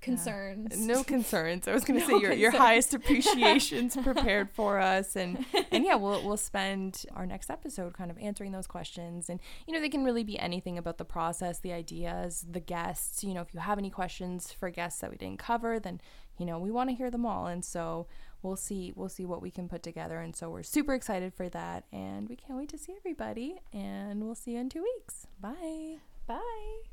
concerns 0.00 0.78
no 0.78 1.04
concerns. 1.04 1.68
I 1.68 1.72
was 1.72 1.84
going 1.84 2.00
to 2.00 2.06
No 2.06 2.18
say 2.18 2.22
your, 2.22 2.32
your 2.32 2.50
highest 2.50 2.94
appreciations 2.94 3.96
prepared 4.02 4.50
for 4.50 4.78
us, 4.78 5.16
and 5.16 5.44
and 5.70 5.84
yeah, 5.84 5.94
we'll 5.94 6.24
we'll 6.24 6.36
spend 6.36 7.04
our 7.14 7.26
next 7.26 7.50
episode 7.50 7.94
kind 7.94 8.10
of 8.10 8.18
answering 8.18 8.52
those 8.52 8.66
questions, 8.66 9.28
and 9.28 9.40
you 9.66 9.74
know 9.74 9.80
they 9.80 9.88
can 9.88 10.04
really 10.04 10.24
be 10.24 10.38
anything 10.38 10.78
about 10.78 10.98
the 10.98 11.04
process, 11.04 11.58
the 11.58 11.72
ideas, 11.72 12.46
the 12.50 12.60
guests. 12.60 13.22
You 13.22 13.34
know, 13.34 13.42
if 13.42 13.54
you 13.54 13.60
have 13.60 13.78
any 13.78 13.90
questions 13.90 14.52
for 14.52 14.70
guests 14.70 15.00
that 15.00 15.10
we 15.10 15.16
didn't 15.16 15.38
cover, 15.38 15.78
then 15.78 16.00
you 16.38 16.46
know 16.46 16.58
we 16.58 16.70
want 16.70 16.90
to 16.90 16.96
hear 16.96 17.10
them 17.10 17.26
all, 17.26 17.46
and 17.46 17.64
so 17.64 18.06
we'll 18.42 18.56
see 18.56 18.92
we'll 18.96 19.08
see 19.08 19.26
what 19.26 19.42
we 19.42 19.50
can 19.50 19.68
put 19.68 19.82
together, 19.82 20.20
and 20.20 20.34
so 20.34 20.50
we're 20.50 20.62
super 20.62 20.94
excited 20.94 21.34
for 21.34 21.48
that, 21.48 21.84
and 21.92 22.28
we 22.28 22.36
can't 22.36 22.58
wait 22.58 22.68
to 22.70 22.78
see 22.78 22.94
everybody, 22.96 23.56
and 23.72 24.24
we'll 24.24 24.34
see 24.34 24.52
you 24.52 24.58
in 24.58 24.68
two 24.68 24.82
weeks. 24.82 25.26
Bye. 25.40 25.98
bye 26.26 26.89